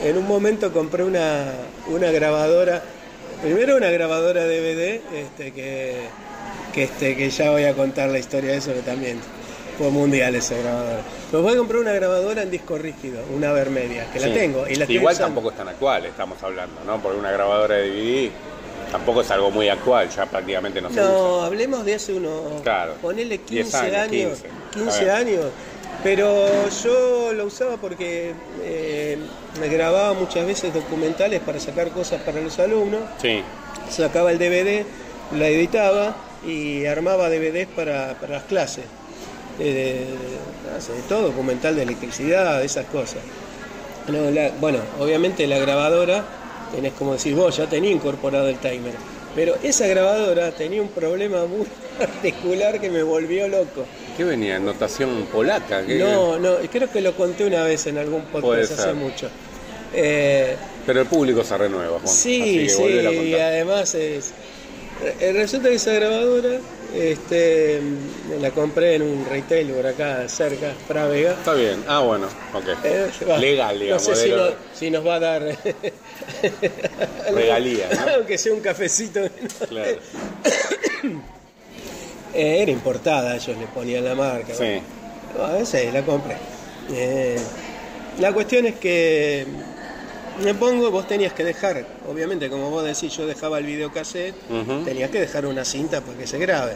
en 0.04 0.16
un 0.16 0.26
momento 0.26 0.72
compré 0.72 1.02
una, 1.02 1.46
una 1.88 2.10
grabadora, 2.10 2.82
primero 3.42 3.76
una 3.76 3.90
grabadora 3.90 4.44
DVD, 4.44 5.00
este, 5.14 5.52
que, 5.52 5.96
que, 6.72 6.84
este, 6.84 7.16
que 7.16 7.30
ya 7.30 7.50
voy 7.50 7.64
a 7.64 7.74
contar 7.74 8.08
la 8.08 8.18
historia 8.18 8.52
de 8.52 8.58
eso, 8.58 8.72
que 8.72 8.82
también 8.82 9.18
fue 9.78 9.90
mundial 9.90 10.34
esa 10.34 10.56
grabadora. 10.56 11.00
Pero 11.30 11.42
voy 11.42 11.54
a 11.54 11.56
comprar 11.56 11.80
una 11.80 11.92
grabadora 11.92 12.42
en 12.42 12.50
disco 12.50 12.76
rígido, 12.76 13.22
una 13.34 13.52
Vermedia, 13.52 14.10
que 14.12 14.18
la 14.20 14.34
tengo. 14.34 14.66
Y 14.68 14.74
la 14.74 14.84
Igual 14.90 15.14
usando. 15.14 15.28
tampoco 15.34 15.50
es 15.50 15.56
tan 15.56 15.68
actual, 15.68 16.04
estamos 16.06 16.42
hablando, 16.42 16.80
¿no? 16.84 17.00
Porque 17.00 17.18
una 17.18 17.30
grabadora 17.30 17.76
de 17.76 17.88
DVD 17.90 18.30
tampoco 18.90 19.20
es 19.20 19.30
algo 19.30 19.50
muy 19.50 19.68
actual, 19.68 20.08
ya 20.10 20.26
prácticamente 20.26 20.80
no 20.80 20.88
se 20.88 20.94
usa. 20.94 21.04
No, 21.10 21.42
hablemos 21.42 21.84
de 21.84 21.94
hace 21.94 22.14
unos. 22.14 22.60
Claro. 22.62 22.94
Ponele 23.00 23.38
10 23.38 23.46
15 23.66 23.76
años, 23.78 23.96
años. 23.96 24.38
15. 24.40 24.48
15, 24.72 24.88
Está 24.88 25.00
bien. 25.04 25.10
años. 25.38 25.46
Pero 26.02 26.46
yo 26.84 27.32
lo 27.32 27.46
usaba 27.46 27.76
porque 27.76 28.32
eh, 28.62 29.18
me 29.60 29.68
grababa 29.68 30.12
muchas 30.14 30.46
veces 30.46 30.72
documentales 30.72 31.40
para 31.40 31.58
sacar 31.58 31.88
cosas 31.90 32.20
para 32.22 32.40
los 32.40 32.58
alumnos. 32.58 33.00
Sí. 33.20 33.42
Sacaba 33.90 34.30
el 34.30 34.38
DVD, 34.38 34.84
la 35.36 35.48
editaba 35.48 36.14
y 36.46 36.86
armaba 36.86 37.28
DVDs 37.28 37.66
para, 37.74 38.14
para 38.20 38.34
las 38.34 38.44
clases. 38.44 38.84
Eh, 39.60 40.04
de, 40.04 41.02
todo, 41.08 41.22
documental 41.28 41.74
de 41.76 41.82
electricidad, 41.82 42.60
de 42.60 42.66
esas 42.66 42.86
cosas. 42.86 43.18
No, 44.08 44.30
la- 44.30 44.50
bueno, 44.60 44.78
obviamente 45.00 45.46
la 45.46 45.58
grabadora, 45.58 46.24
tenés 46.74 46.92
como 46.92 47.14
decir 47.14 47.34
vos, 47.34 47.56
ya 47.56 47.66
tenía 47.66 47.90
incorporado 47.90 48.48
el 48.48 48.58
timer. 48.58 48.92
Pero 49.34 49.56
esa 49.62 49.86
grabadora 49.86 50.52
tenía 50.52 50.80
un 50.80 50.88
problema 50.88 51.44
muy 51.46 51.66
particular 51.98 52.80
que 52.80 52.90
me 52.90 53.02
volvió 53.02 53.48
loco. 53.48 53.84
¿Qué 54.16 54.24
venía? 54.24 54.58
¿Notación 54.58 55.26
polaca? 55.32 55.84
¿Qué- 55.84 55.96
No, 55.98 56.38
no, 56.38 56.56
creo 56.70 56.90
que 56.90 57.00
lo 57.00 57.14
conté 57.16 57.44
una 57.44 57.62
vez 57.64 57.86
en 57.86 57.98
algún 57.98 58.22
podcast 58.26 58.72
hace 58.72 58.92
mucho. 58.94 59.28
Eh, 59.94 60.56
Pero 60.86 61.00
el 61.00 61.06
público 61.06 61.42
se 61.44 61.56
renueva, 61.58 61.98
Juan. 61.98 62.04
así 62.04 62.42
Sí, 62.42 62.58
que 62.64 62.68
sí, 62.68 62.82
y 63.30 63.34
además 63.34 63.94
es. 63.94 64.32
eh, 65.20 65.32
Resulta 65.32 65.68
que 65.68 65.76
esa 65.76 65.92
grabadora 65.92 66.58
este, 66.94 67.80
la 68.40 68.50
compré 68.50 68.94
en 68.96 69.02
un 69.02 69.26
retail 69.28 69.68
por 69.72 69.86
acá 69.86 70.28
cerca, 70.28 70.72
Frávega. 70.86 71.32
Está 71.32 71.54
bien. 71.54 71.84
Ah, 71.86 72.00
bueno, 72.00 72.26
ok. 72.54 72.64
Eh, 72.84 73.10
va, 73.28 73.38
Legal, 73.38 73.78
digamos. 73.78 74.08
No 74.08 74.14
sé 74.14 74.22
si, 74.24 74.30
no- 74.30 74.48
si 74.74 74.90
nos 74.90 75.06
va 75.06 75.14
a 75.16 75.20
dar. 75.20 75.42
Regalía, 77.32 77.88
¿no? 77.92 78.12
Aunque 78.16 78.38
sea 78.38 78.52
un 78.52 78.60
cafecito. 78.60 79.20
Claro. 79.68 79.98
Eh, 82.34 82.62
era 82.62 82.70
importada, 82.70 83.34
ellos 83.36 83.56
le 83.58 83.66
ponían 83.68 84.04
la 84.04 84.14
marca. 84.14 84.52
Sí. 84.54 84.80
A 85.42 85.52
veces 85.54 85.92
la 85.94 86.02
compré. 86.02 86.36
Eh, 86.92 87.38
la 88.20 88.32
cuestión 88.34 88.66
es 88.66 88.74
que 88.76 89.46
me 90.42 90.54
pongo, 90.54 90.90
vos 90.90 91.06
tenías 91.08 91.32
que 91.32 91.44
dejar, 91.44 91.84
obviamente, 92.08 92.48
como 92.48 92.70
vos 92.70 92.84
decís, 92.84 93.16
yo 93.16 93.26
dejaba 93.26 93.58
el 93.58 93.66
videocassette, 93.66 94.34
Ujú. 94.50 94.84
tenías 94.84 95.10
que 95.10 95.20
dejar 95.20 95.46
una 95.46 95.64
cinta 95.64 96.00
para 96.00 96.16
que 96.18 96.26
se 96.26 96.38
grabe. 96.38 96.74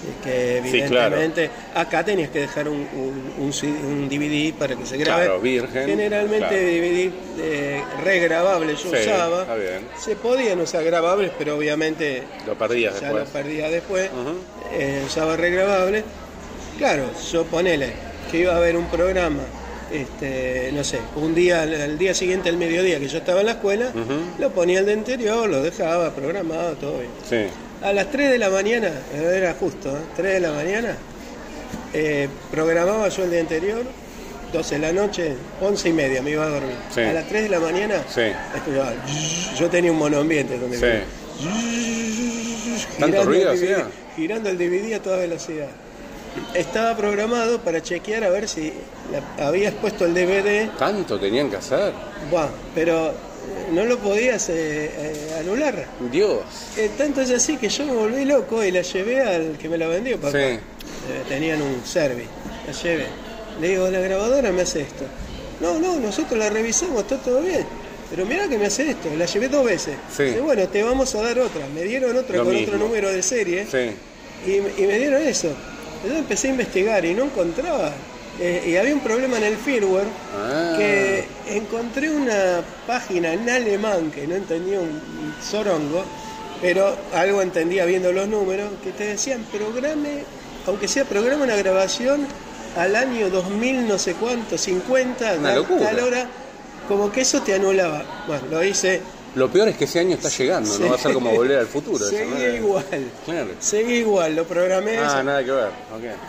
Y 0.00 0.22
que 0.24 0.60
Sí, 0.64 0.82
claro. 0.82 1.16
evidentemente 1.16 1.50
acá 1.74 2.04
tenías 2.04 2.30
que 2.30 2.40
dejar 2.40 2.68
un, 2.68 2.76
un- 2.94 3.32
un 3.38 3.52
C- 3.52 3.66
un 3.66 4.08
DVD 4.08 4.52
para 4.56 4.76
que 4.76 4.86
se 4.86 4.96
grabe. 4.96 5.24
Claro, 5.24 5.40
virgen, 5.40 5.86
Generalmente 5.86 6.46
claro. 6.46 6.56
DVD 6.56 7.10
eh, 7.40 7.82
regrabable 8.04 8.72
yo 8.76 8.78
Sí, 8.90 8.96
usaba. 9.08 9.42
está 9.42 9.54
bien. 9.56 9.88
Se 9.98 10.14
podían 10.14 10.60
usar 10.60 10.84
grabables, 10.84 11.32
pero 11.36 11.56
obviamente 11.56 12.22
Lo 12.46 12.56
perdías 12.56 12.94
ya 13.00 13.08
después. 13.12 13.24
lo 13.26 13.32
perdía 13.32 13.70
después, 13.70 14.08
Ujú. 14.12 14.36
eh, 14.72 15.02
usaba 15.04 15.36
regrabable. 15.36 16.04
Claro, 16.78 17.06
yo 17.32 17.44
ponele 17.46 17.92
que 18.30 18.38
iba 18.38 18.52
a 18.52 18.58
haber 18.58 18.76
un 18.76 18.86
programa, 18.86 19.40
este, 19.92 20.70
no 20.72 20.84
sé, 20.84 20.98
un 21.16 21.34
día, 21.34 21.62
al 21.62 21.96
día 21.98 22.14
siguiente, 22.14 22.48
al 22.48 22.56
mediodía, 22.56 22.98
que 22.98 23.08
yo 23.08 23.18
estaba 23.18 23.40
en 23.40 23.46
la 23.46 23.52
escuela, 23.52 23.86
Ujú. 23.88 24.40
lo 24.40 24.50
ponía 24.50 24.80
el 24.80 24.86
de 24.86 24.92
anterior, 24.94 25.48
lo 25.48 25.62
dejaba 25.62 26.14
programado, 26.14 26.74
todo 26.76 26.98
bien. 26.98 27.10
Sí. 27.28 27.46
A 27.84 27.92
las 27.92 28.10
3 28.10 28.30
de 28.30 28.38
la 28.38 28.50
mañana, 28.50 28.90
era 29.14 29.54
justo, 29.54 29.90
¿eh? 29.90 30.00
3 30.16 30.34
de 30.34 30.40
la 30.40 30.52
mañana, 30.52 30.96
eh, 31.94 32.28
programaba 32.50 33.08
yo 33.08 33.24
el 33.24 33.30
día 33.30 33.40
anterior, 33.40 33.82
12 34.52 34.74
de 34.76 34.80
la 34.80 34.92
noche, 34.92 35.34
11 35.60 35.88
y 35.88 35.92
media, 35.92 36.22
me 36.22 36.30
iba 36.32 36.44
a 36.44 36.48
dormir. 36.48 36.74
Sí. 36.94 37.00
A 37.02 37.12
las 37.12 37.28
3 37.28 37.44
de 37.44 37.48
la 37.50 37.60
mañana, 37.60 38.02
Sí. 38.12 38.22
escuchaba, 38.56 38.92
yo 39.58 39.68
tenía 39.70 39.92
un 39.92 39.98
monoambiente 39.98 40.58
donde 40.58 40.76
Sí. 40.78 41.04
¿Tanto 42.98 43.06
girando 43.18 43.24
ruido 43.24 43.52
el 43.52 43.58
DVD, 43.60 43.74
hacía? 43.74 43.86
girando 44.16 44.48
el 44.50 44.58
DVD 44.58 44.94
a 44.94 45.02
toda 45.02 45.16
velocidad. 45.18 45.68
Estaba 46.54 46.96
programado 46.96 47.58
para 47.60 47.82
chequear 47.82 48.24
a 48.24 48.30
ver 48.30 48.48
si 48.48 48.72
la- 49.12 49.46
habías 49.46 49.74
puesto 49.74 50.04
el 50.06 50.14
DVD, 50.14 50.70
¿Tanto 50.78 51.18
tenían 51.18 51.50
que 51.50 51.56
hacer? 51.56 51.92
buah, 52.30 52.48
pero 52.74 53.08
eh, 53.08 53.12
no 53.72 53.84
lo 53.84 53.98
podías 53.98 54.48
eh, 54.48 54.54
eh, 54.96 55.36
anular. 55.40 55.86
Dios. 56.10 56.40
Eh, 56.76 56.90
tanto 56.98 57.20
es 57.20 57.30
así 57.30 57.56
que 57.56 57.68
yo 57.68 57.84
me 57.86 57.92
volví 57.92 58.24
loco 58.24 58.62
y 58.64 58.70
la 58.70 58.82
llevé 58.82 59.22
al 59.22 59.56
que 59.58 59.68
me 59.68 59.78
la 59.78 59.86
vendió, 59.88 60.16
papá. 60.20 60.32
Sí. 60.38 60.58
Tenían 61.28 61.62
un 61.62 61.82
service, 61.86 62.28
la 62.66 62.72
llevé. 62.72 63.06
Le 63.60 63.68
digo, 63.68 63.88
la 63.90 64.00
grabadora 64.00 64.52
me 64.52 64.62
hace 64.62 64.82
esto. 64.82 65.04
No, 65.60 65.78
no, 65.78 65.96
nosotros 65.96 66.38
la 66.38 66.50
revisamos, 66.50 67.02
está 67.02 67.16
todo 67.18 67.40
bien. 67.40 67.64
Pero 68.10 68.24
mira 68.24 68.48
que 68.48 68.56
me 68.58 68.66
hace 68.66 68.90
esto, 68.90 69.08
la 69.18 69.26
llevé 69.26 69.48
dos 69.48 69.64
veces. 69.64 69.94
Sí. 70.16 70.24
Dice, 70.24 70.40
bueno, 70.40 70.66
te 70.68 70.82
vamos 70.82 71.14
a 71.14 71.22
dar 71.22 71.38
otra. 71.38 71.66
Me 71.74 71.82
dieron 71.82 72.16
otra 72.16 72.36
Lo 72.38 72.44
con 72.44 72.54
mismo. 72.54 72.74
otro 72.74 72.86
número 72.86 73.10
de 73.10 73.22
serie 73.22 73.66
Sí. 73.70 73.90
y, 74.50 74.82
y 74.82 74.86
me 74.86 74.98
dieron 74.98 75.22
eso. 75.22 75.48
Yo 76.06 76.16
empecé 76.16 76.48
a 76.48 76.50
investigar 76.50 77.04
y 77.04 77.14
no 77.14 77.24
encontraba. 77.24 77.92
Eh, 78.40 78.68
y 78.68 78.76
había 78.76 78.94
un 78.94 79.00
problema 79.00 79.36
en 79.38 79.44
el 79.44 79.56
firmware 79.56 80.06
Ah. 80.36 80.74
que 80.78 81.24
encontré 81.48 82.08
una 82.10 82.60
página 82.86 83.32
en 83.32 83.50
alemán 83.50 84.12
que 84.12 84.28
no 84.28 84.36
entendía 84.36 84.78
un 84.78 85.34
zorongo, 85.42 86.04
pero 86.62 86.96
algo 87.14 87.42
entendía 87.42 87.84
viendo 87.84 88.12
los 88.12 88.28
números, 88.28 88.70
que 88.84 88.90
te 88.92 89.04
decían 89.06 89.44
programe, 89.50 90.22
aunque 90.66 90.86
sea 90.86 91.04
programa 91.04 91.44
una 91.44 91.56
grabación 91.56 92.26
al 92.76 92.94
año 92.94 93.28
2000 93.28 93.88
no 93.88 93.98
sé 93.98 94.14
cuánto, 94.14 94.56
50, 94.56 95.34
Una 95.34 95.48
tal- 95.48 95.56
locura. 95.56 95.86
tal 95.90 96.00
hora, 96.00 96.26
como 96.86 97.10
que 97.10 97.22
eso 97.22 97.42
te 97.42 97.54
anulaba. 97.54 98.04
Bueno, 98.28 98.44
lo 98.52 98.62
hice. 98.62 99.00
Lo 99.38 99.48
peor 99.48 99.68
es 99.68 99.76
que 99.76 99.84
ese 99.84 100.00
año 100.00 100.14
está 100.16 100.28
llegando, 100.28 100.70
Sí. 100.70 100.82
no 100.82 100.88
va 100.90 100.96
a 100.96 100.98
ser 100.98 101.12
como 101.14 101.30
volver 101.30 101.58
al 101.58 101.66
futuro. 101.66 102.04
eso, 102.06 102.16
¿no? 102.28 102.36
Seguí 102.36 102.56
igual. 102.56 102.84
Claro. 103.24 103.48
Seguí 103.60 103.94
igual, 103.94 104.36
lo 104.36 104.44
programé. 104.44 104.98
Ah, 104.98 105.06
eso. 105.06 105.22
nada 105.22 105.44
que 105.44 105.50
ver. 105.52 105.68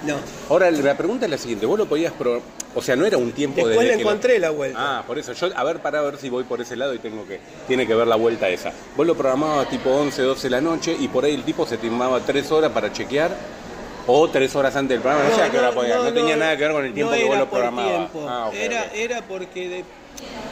No. 0.06 0.16
Ahora, 0.50 0.70
la 0.72 0.96
pregunta 0.96 1.26
es 1.26 1.32
la 1.32 1.38
siguiente. 1.38 1.66
Vos 1.66 1.78
lo 1.80 1.86
podías... 1.88 2.14
Pro... 2.14 2.42
O 2.76 2.82
sea, 2.84 2.96
no 2.96 3.04
era 3.04 3.18
un 3.18 3.32
tiempo 3.32 3.56
Después 3.58 3.80
desde 3.80 3.88
le 3.98 4.04
lo- 4.04 4.10
encontré 4.10 4.38
la 4.38 4.52
vuelta. 4.52 4.78
Ah, 5.00 5.04
por 5.06 5.18
eso. 5.18 5.34
Yo, 5.34 5.48
a 5.56 5.64
ver, 5.64 5.80
para 5.82 6.02
ver 6.02 6.18
si 6.18 6.30
voy 6.30 6.44
por 6.44 6.62
ese 6.62 6.76
lado 6.76 6.94
y 6.94 7.00
tengo 7.00 7.26
que... 7.28 7.40
Tiene 7.68 7.88
que 7.88 7.96
ver 7.96 8.06
la 8.06 8.16
vuelta 8.16 8.48
esa. 8.48 8.72
Vos 8.96 9.08
lo 9.08 9.16
programabas 9.16 9.70
tipo 9.72 9.90
11, 9.90 10.22
12 10.22 10.44
de 10.44 10.50
la 10.52 10.62
noche 10.62 10.96
y 11.00 11.08
por 11.08 11.26
ahí 11.26 11.34
el 11.34 11.44
tipo 11.44 11.66
se 11.66 11.78
timaba 11.78 12.20
3 12.20 12.52
horas 12.52 12.72
para 12.72 12.94
chequear 12.94 13.32
o 14.06 14.30
3 14.30 14.56
horas 14.56 14.76
antes 14.76 14.96
del 14.96 15.02
programa. 15.02 15.28
No, 15.30 15.36
sé 15.36 15.42
a 15.42 15.50
qué 15.52 15.58
hora 15.58 15.72
podía. 15.72 15.96
No, 15.98 16.14
tenía 16.14 16.36
nada 16.36 16.56
que 16.58 16.64
ver 16.64 16.72
con 16.74 16.86
el 16.86 16.94
tiempo 16.94 17.14
que 17.14 17.26
vos 17.26 17.38
lo 17.40 17.50
programabas. 17.50 18.10
Ah, 18.28 18.52
era, 18.54 18.82
ok. 18.84 18.88
era 18.94 19.22
porque 19.28 19.68
de- 19.70 19.86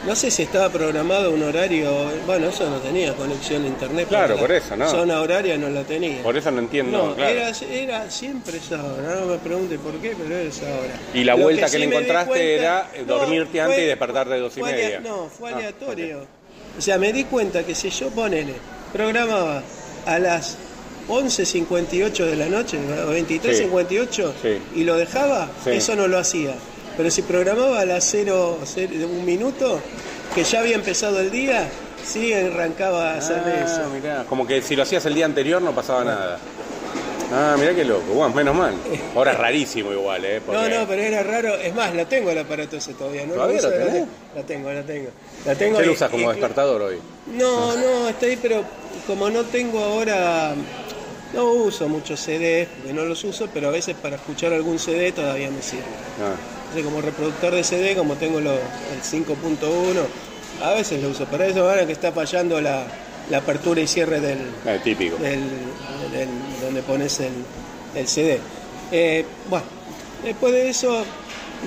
no 0.06 0.14
sé 0.14 0.30
si 0.30 0.42
estaba 0.44 0.68
programado 0.70 1.32
un 1.32 1.42
horario, 1.42 1.90
bueno, 2.26 2.48
eso 2.48 2.68
no 2.70 2.76
tenía 2.78 3.12
conexión 3.14 3.64
a 3.64 3.66
internet. 3.66 4.08
Claro, 4.08 4.36
por 4.36 4.50
eso, 4.52 4.76
¿no? 4.76 4.88
Zona 4.88 5.20
horaria 5.20 5.58
no 5.58 5.68
la 5.68 5.82
tenía. 5.82 6.22
Por 6.22 6.36
eso 6.36 6.50
no 6.50 6.60
entiendo. 6.60 7.08
no, 7.08 7.14
claro. 7.14 7.30
era, 7.30 7.52
era 7.70 8.10
siempre 8.10 8.58
esa 8.58 8.76
hora, 8.82 9.16
no 9.20 9.26
me 9.26 9.38
pregunte 9.38 9.78
por 9.78 9.94
qué, 10.00 10.14
pero 10.16 10.34
era 10.38 10.48
esa 10.48 10.66
hora. 10.66 10.94
Y 11.14 11.24
la 11.24 11.34
Lo 11.36 11.42
vuelta 11.42 11.66
que, 11.66 11.72
sí 11.72 11.78
le 11.78 11.84
encontraste 11.86 12.28
cuenta- 12.28 12.44
era 12.44 12.90
no, 13.00 13.04
dormirte 13.04 13.50
fue- 13.52 13.60
antes 13.60 13.78
y 13.80 13.84
despertarte 13.86 14.34
de 14.34 14.40
dos 14.40 14.56
y 14.56 14.62
media. 14.62 15.00
No, 15.00 15.28
fue 15.28 15.50
Ah, 15.52 15.56
aleatorio. 15.56 16.26
O 16.78 16.80
sea, 16.80 16.96
me 16.96 17.12
di 17.12 17.24
cuenta 17.24 17.64
que 17.64 17.74
si 17.74 17.90
yo 17.90 18.08
ponele, 18.10 18.54
programaba 18.92 19.62
a 20.06 20.18
las 20.20 20.56
11.58 21.08 22.24
de 22.26 22.36
la 22.36 22.46
noche, 22.46 22.78
o 23.06 23.10
23.58, 23.12 24.32
Sí. 24.40 24.58
y 24.76 24.84
lo 24.84 24.96
dejaba, 24.96 25.48
Sí. 25.64 25.70
eso 25.70 25.96
no 25.96 26.06
lo 26.06 26.18
hacía. 26.18 26.54
Pero 26.98 27.10
si 27.10 27.22
programaba 27.22 27.80
a 27.80 27.84
las 27.86 28.04
0, 28.10 28.58
un 29.10 29.24
minuto, 29.24 29.80
que 30.34 30.44
ya 30.44 30.60
había 30.60 30.74
empezado 30.74 31.20
el 31.20 31.30
día, 31.30 31.66
sí 32.04 32.34
arrancaba 32.34 33.12
a 33.14 33.18
hacer 33.18 33.40
Ah, 33.46 33.64
eso. 33.64 33.88
mirá, 33.90 34.24
como 34.28 34.46
que 34.46 34.60
si 34.60 34.76
lo 34.76 34.82
hacías 34.82 35.06
el 35.06 35.14
día 35.14 35.24
anterior 35.24 35.62
no 35.62 35.72
pasaba 35.72 36.04
nada. 36.04 36.38
Ah, 37.32 37.56
mirá 37.58 37.74
qué 37.74 37.84
loco. 37.84 38.12
Bueno, 38.14 38.34
menos 38.34 38.56
mal. 38.56 38.74
Ahora 39.14 39.32
es 39.32 39.38
rarísimo 39.38 39.92
igual, 39.92 40.24
¿eh? 40.24 40.40
No, 40.40 40.52
Porque- 40.52 40.68
no, 40.70 40.88
pero 40.88 41.02
era 41.02 41.22
raro. 41.22 41.54
Es 41.56 41.74
más, 41.74 41.94
la 41.94 42.04
tengo 42.06 42.30
el 42.30 42.38
aparato 42.38 42.76
ese 42.78 42.94
todavía. 42.94 43.26
¿no? 43.26 43.34
¿Todavía 43.34 43.60
lo 43.62 43.70
la 43.70 43.76
tenés? 43.76 43.92
te- 44.04 44.08
La 44.38 44.42
tengo, 44.46 44.72
la 44.72 44.82
tengo. 44.82 45.08
La 45.46 45.54
tengo 45.54 45.78
¿Qué 45.78 45.86
lo 45.86 45.92
usas 45.92 46.10
como 46.10 46.24
y- 46.24 46.34
despertador 46.34 46.82
hoy? 46.82 46.96
No, 47.26 47.76
no, 47.76 48.08
está 48.08 48.26
ahí, 48.26 48.38
pero 48.42 48.64
como 49.06 49.30
no 49.30 49.44
tengo 49.44 49.78
ahora. 49.78 50.54
No 51.34 51.44
uso 51.52 51.86
muchos 51.88 52.18
CDs, 52.18 52.66
porque 52.78 52.94
no 52.94 53.04
los 53.04 53.22
uso, 53.22 53.46
pero 53.52 53.68
a 53.68 53.70
veces 53.70 53.94
para 53.94 54.16
escuchar 54.16 54.52
algún 54.54 54.78
CD 54.78 55.12
todavía 55.12 55.50
me 55.50 55.60
sirve. 55.60 55.84
Ah, 56.22 56.34
Entonces, 56.68 56.84
como 56.84 57.00
reproductor 57.00 57.54
de 57.54 57.64
CD, 57.64 57.96
como 57.96 58.14
tengo 58.16 58.40
lo- 58.40 58.52
el 58.52 59.02
5.1, 59.02 60.06
a 60.62 60.74
veces 60.74 61.02
lo 61.02 61.08
uso. 61.10 61.24
Para 61.26 61.46
eso 61.46 61.68
ahora 61.68 61.86
que 61.86 61.92
está 61.92 62.12
fallando 62.12 62.60
la, 62.60 62.84
la 63.30 63.38
apertura 63.38 63.80
y 63.80 63.86
cierre 63.86 64.20
del, 64.20 64.38
eh, 64.66 64.80
típico. 64.84 65.16
del, 65.16 65.40
del- 66.12 66.28
donde 66.62 66.82
pones 66.82 67.20
el, 67.20 67.32
el 67.94 68.06
CD. 68.06 68.38
Eh, 68.92 69.24
bueno, 69.48 69.64
después 70.24 70.52
de 70.52 70.68
eso 70.68 71.04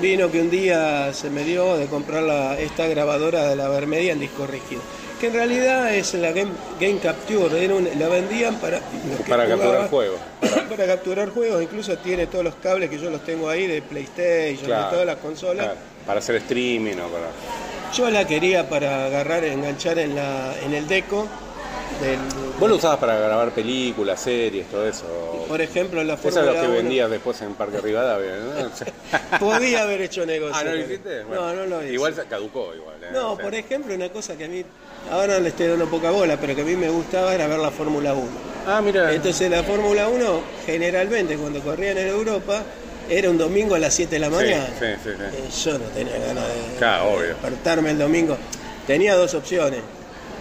vino 0.01 0.31
que 0.31 0.39
un 0.39 0.49
día 0.51 1.11
se 1.13 1.29
me 1.31 1.43
dio 1.43 1.77
de 1.77 1.87
comprar 1.87 2.21
la- 2.23 2.59
esta 2.59 2.85
grabadora 2.87 3.49
de 3.49 3.55
la 3.55 3.69
Vermedia 3.69 4.13
en 4.13 4.19
disco 4.19 4.45
rígido, 4.45 4.81
que 5.21 5.27
en 5.27 5.33
realidad 5.33 5.93
es 5.93 6.13
la 6.15 6.31
Game, 6.31 6.51
Game 6.79 6.97
Capture, 6.99 7.63
era 7.63 7.75
un- 7.75 7.87
la 7.99 8.07
vendían 8.09 8.55
para, 8.55 8.79
los 9.07 9.19
que 9.23 9.29
Para 9.29 9.47
capturar 9.47 9.87
juegos. 9.89 10.19
para 10.69 10.85
capturar 10.87 11.29
juegos, 11.29 11.61
incluso 11.61 11.95
tiene 11.99 12.25
todos 12.27 12.43
los 12.43 12.55
cables 12.55 12.89
que 12.89 12.97
yo 12.97 13.09
los 13.11 13.23
tengo 13.23 13.47
ahí 13.47 13.67
de 13.67 13.81
PlayStation, 13.83 14.65
Claro, 14.65 14.85
de 14.85 14.91
todas 14.91 15.05
las 15.05 15.17
consolas. 15.17 15.65
claro, 15.67 15.79
para 16.07 16.19
hacer 16.19 16.35
streaming 16.37 16.95
o 16.95 17.07
para... 17.07 17.27
Yo 17.95 18.09
la 18.09 18.25
quería 18.25 18.67
para 18.67 19.05
agarrar, 19.05 19.43
enganchar 19.43 19.99
en, 19.99 20.15
la, 20.15 20.53
en 20.65 20.73
el 20.73 20.87
deco 20.87 21.27
del, 22.01 22.17
¿Vos 22.61 22.69
lo 22.69 22.75
usabas 22.77 22.99
para 22.99 23.15
grabar 23.17 23.49
películas, 23.51 24.21
series, 24.21 24.67
todo 24.67 24.87
eso? 24.87 25.03
por 25.47 25.59
ejemplo, 25.59 26.01
la 26.03 26.13
Eso 26.13 26.27
es 26.29 26.33
Fórmula 26.35 26.53
lo 26.53 26.61
que 26.61 26.67
1. 26.67 26.75
vendías 26.77 27.09
después 27.09 27.41
en 27.41 27.55
Parque 27.55 27.79
Rivadavia, 27.81 28.31
¿no? 28.37 29.39
Podía 29.39 29.81
haber 29.81 30.01
hecho 30.03 30.25
negocio. 30.25 30.55
ah, 30.55 30.63
¿no 30.63 30.71
lo 30.71 30.77
hiciste? 30.79 31.23
Bueno, 31.23 31.41
no, 31.47 31.53
no 31.55 31.65
lo 31.65 31.83
hice. 31.83 31.93
Igual 31.93 32.13
se 32.15 32.23
caducó 32.25 32.73
igual. 32.75 32.95
¿eh? 33.03 33.07
No, 33.11 33.33
O 33.33 33.35
sea, 33.35 33.43
por 33.43 33.55
ejemplo, 33.55 33.93
una 33.95 34.09
cosa 34.09 34.37
que 34.37 34.45
a 34.45 34.47
mí, 34.47 34.63
ahora 35.11 35.39
le 35.39 35.49
estoy 35.49 35.67
dando 35.67 35.87
poca 35.89 36.11
bola, 36.11 36.37
pero 36.39 36.55
que 36.55 36.61
a 36.61 36.65
mí 36.65 36.75
me 36.75 36.89
gustaba 36.89 37.33
era 37.33 37.47
ver 37.47 37.57
la 37.59 37.71
Fórmula 37.71 38.13
1. 38.13 38.23
Ah, 38.67 38.79
mira. 38.81 39.11
Entonces 39.11 39.49
la 39.49 39.63
Fórmula 39.63 40.07
1, 40.07 40.41
generalmente 40.67 41.35
cuando 41.37 41.59
corrían 41.61 41.97
en 41.97 42.07
Europa, 42.09 42.61
era 43.09 43.29
un 43.29 43.37
domingo 43.39 43.73
a 43.75 43.79
las 43.79 43.93
7 43.93 44.11
de 44.15 44.19
la 44.19 44.29
mañana. 44.29 44.67
sí, 44.79 44.85
sí, 45.03 45.09
sí. 45.17 45.23
Eh, 45.23 45.49
Yo 45.65 45.79
no 45.79 45.85
tenía 45.85 46.17
ganas 46.19 46.43
de 46.47 46.77
Claro, 46.77 47.09
obvio. 47.13 47.27
despertarme 47.29 47.89
el 47.89 47.97
domingo. 47.97 48.37
Tenía 48.87 49.15
dos 49.15 49.33
opciones. 49.33 49.81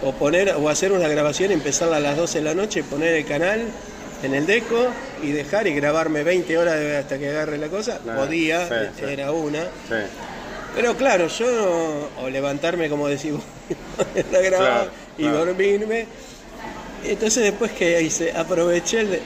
O 0.03 0.13
poner 0.13 0.55
o 0.55 0.67
hacer 0.69 0.91
una 0.91 1.07
grabación 1.07 1.51
empezarla 1.51 1.97
a 1.97 1.99
las 1.99 2.17
12 2.17 2.39
de 2.39 2.43
la 2.43 2.53
noche, 2.55 2.83
poner 2.83 3.13
el 3.15 3.25
canal 3.25 3.61
en 4.23 4.33
el 4.33 4.45
deco 4.45 4.87
y 5.21 5.31
dejar 5.31 5.67
y 5.67 5.73
grabarme 5.75 6.23
20 6.23 6.57
horas 6.57 6.75
hasta 6.99 7.17
que 7.19 7.29
agarre 7.29 7.57
la 7.57 7.67
cosa. 7.67 7.99
Podía, 7.99 8.67
sí, 8.67 8.73
sí. 8.97 9.03
era 9.07 9.31
una. 9.31 9.61
Sí. 9.63 9.95
Pero 10.75 10.95
claro, 10.95 11.27
yo 11.27 12.09
o 12.21 12.29
levantarme 12.29 12.89
como 12.89 13.07
decimos, 13.07 13.41
la 14.31 14.39
Claro, 14.39 14.87
y 15.17 15.23
claro. 15.23 15.45
dormirme. 15.45 16.05
Entonces 17.05 17.43
después 17.43 17.71
que 17.71 18.01
hice, 18.01 18.31
aproveché 18.35 19.01
el- 19.01 19.19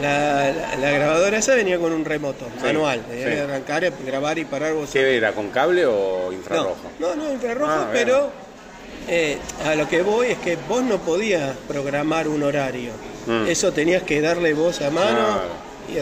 la, 0.00 0.50
la- 0.52 0.76
la 0.76 0.90
grabadora 0.92 1.36
esa 1.38 1.54
venía 1.54 1.78
con 1.78 1.92
un 1.92 2.04
remoto 2.04 2.46
manual, 2.62 3.02
arrancar, 3.42 3.92
grabar 4.06 4.38
y 4.38 4.44
parar 4.46 4.72
vos. 4.72 4.88
¿Qué 4.90 5.16
era? 5.18 5.32
¿Con 5.32 5.50
cable 5.50 5.84
o 5.84 6.32
infrarrojo? 6.32 6.76
no, 6.98 7.14
no, 7.14 7.30
infrarrojo, 7.32 7.70
Ah, 7.70 7.90
pero 7.92 8.30
eh, 9.08 9.38
a 9.64 9.74
lo 9.74 9.88
que 9.88 10.02
voy 10.02 10.28
es 10.28 10.38
que 10.38 10.56
vos 10.68 10.82
no 10.82 10.98
podías 10.98 11.56
programar 11.68 12.28
un 12.28 12.42
horario. 12.42 12.92
Mm. 13.26 13.46
Eso 13.46 13.72
tenías 13.72 14.02
que 14.02 14.20
darle 14.20 14.54
voz 14.54 14.80
a 14.80 14.90
mano 14.90 15.40
y 15.92 15.98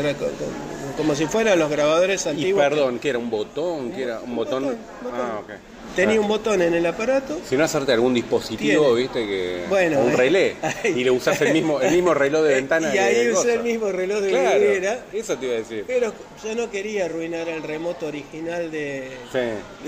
como 1.00 1.14
si 1.14 1.26
fueran 1.26 1.58
los 1.58 1.70
grabadores 1.70 2.26
Y 2.26 2.28
antiguos. 2.28 2.62
perdón, 2.62 2.98
¿qué 2.98 3.08
era? 3.10 3.18
¿Un 3.18 3.30
botón? 3.30 3.90
¿Qué 3.92 4.02
era? 4.02 4.20
¿Un 4.20 4.30
Un 4.30 4.36
botón? 4.36 4.62
botón, 4.64 4.78
botón. 5.02 5.18
Ah, 5.20 5.38
ok. 5.42 5.50
Tenía 5.96 6.18
Ah. 6.18 6.20
un 6.20 6.28
botón 6.28 6.62
en 6.62 6.72
el 6.74 6.86
aparato. 6.86 7.40
Si 7.48 7.56
no 7.56 7.64
hacerte 7.64 7.92
algún 7.92 8.14
dispositivo, 8.14 8.84
Tiene. 8.94 9.00
viste, 9.00 9.26
que. 9.26 9.64
Bueno, 9.68 9.98
un 10.00 10.12
relé. 10.16 10.54
ahí- 10.62 10.92
y 10.96 11.02
le 11.04 11.10
usás 11.10 11.40
el 11.40 11.52
mismo, 11.52 11.80
el 11.80 11.92
mismo 11.92 12.14
reloj 12.14 12.42
de 12.44 12.54
ventana. 12.60 12.94
y 12.94 12.98
ahí 12.98 13.28
usé 13.30 13.54
el 13.54 13.62
mismo 13.64 13.90
reloj 13.90 14.20
de 14.20 14.28
Claro, 14.30 14.60
vidriera. 14.60 14.98
eso 15.12 15.36
te 15.36 15.46
iba 15.46 15.54
a 15.56 15.58
decir. 15.58 15.84
Pero 15.88 16.12
yo 16.44 16.54
no 16.54 16.70
quería 16.70 17.06
arruinar 17.06 17.48
el 17.48 17.62
remoto 17.64 18.06
original 18.06 18.70
de, 18.70 19.08
Sí. 19.32 19.38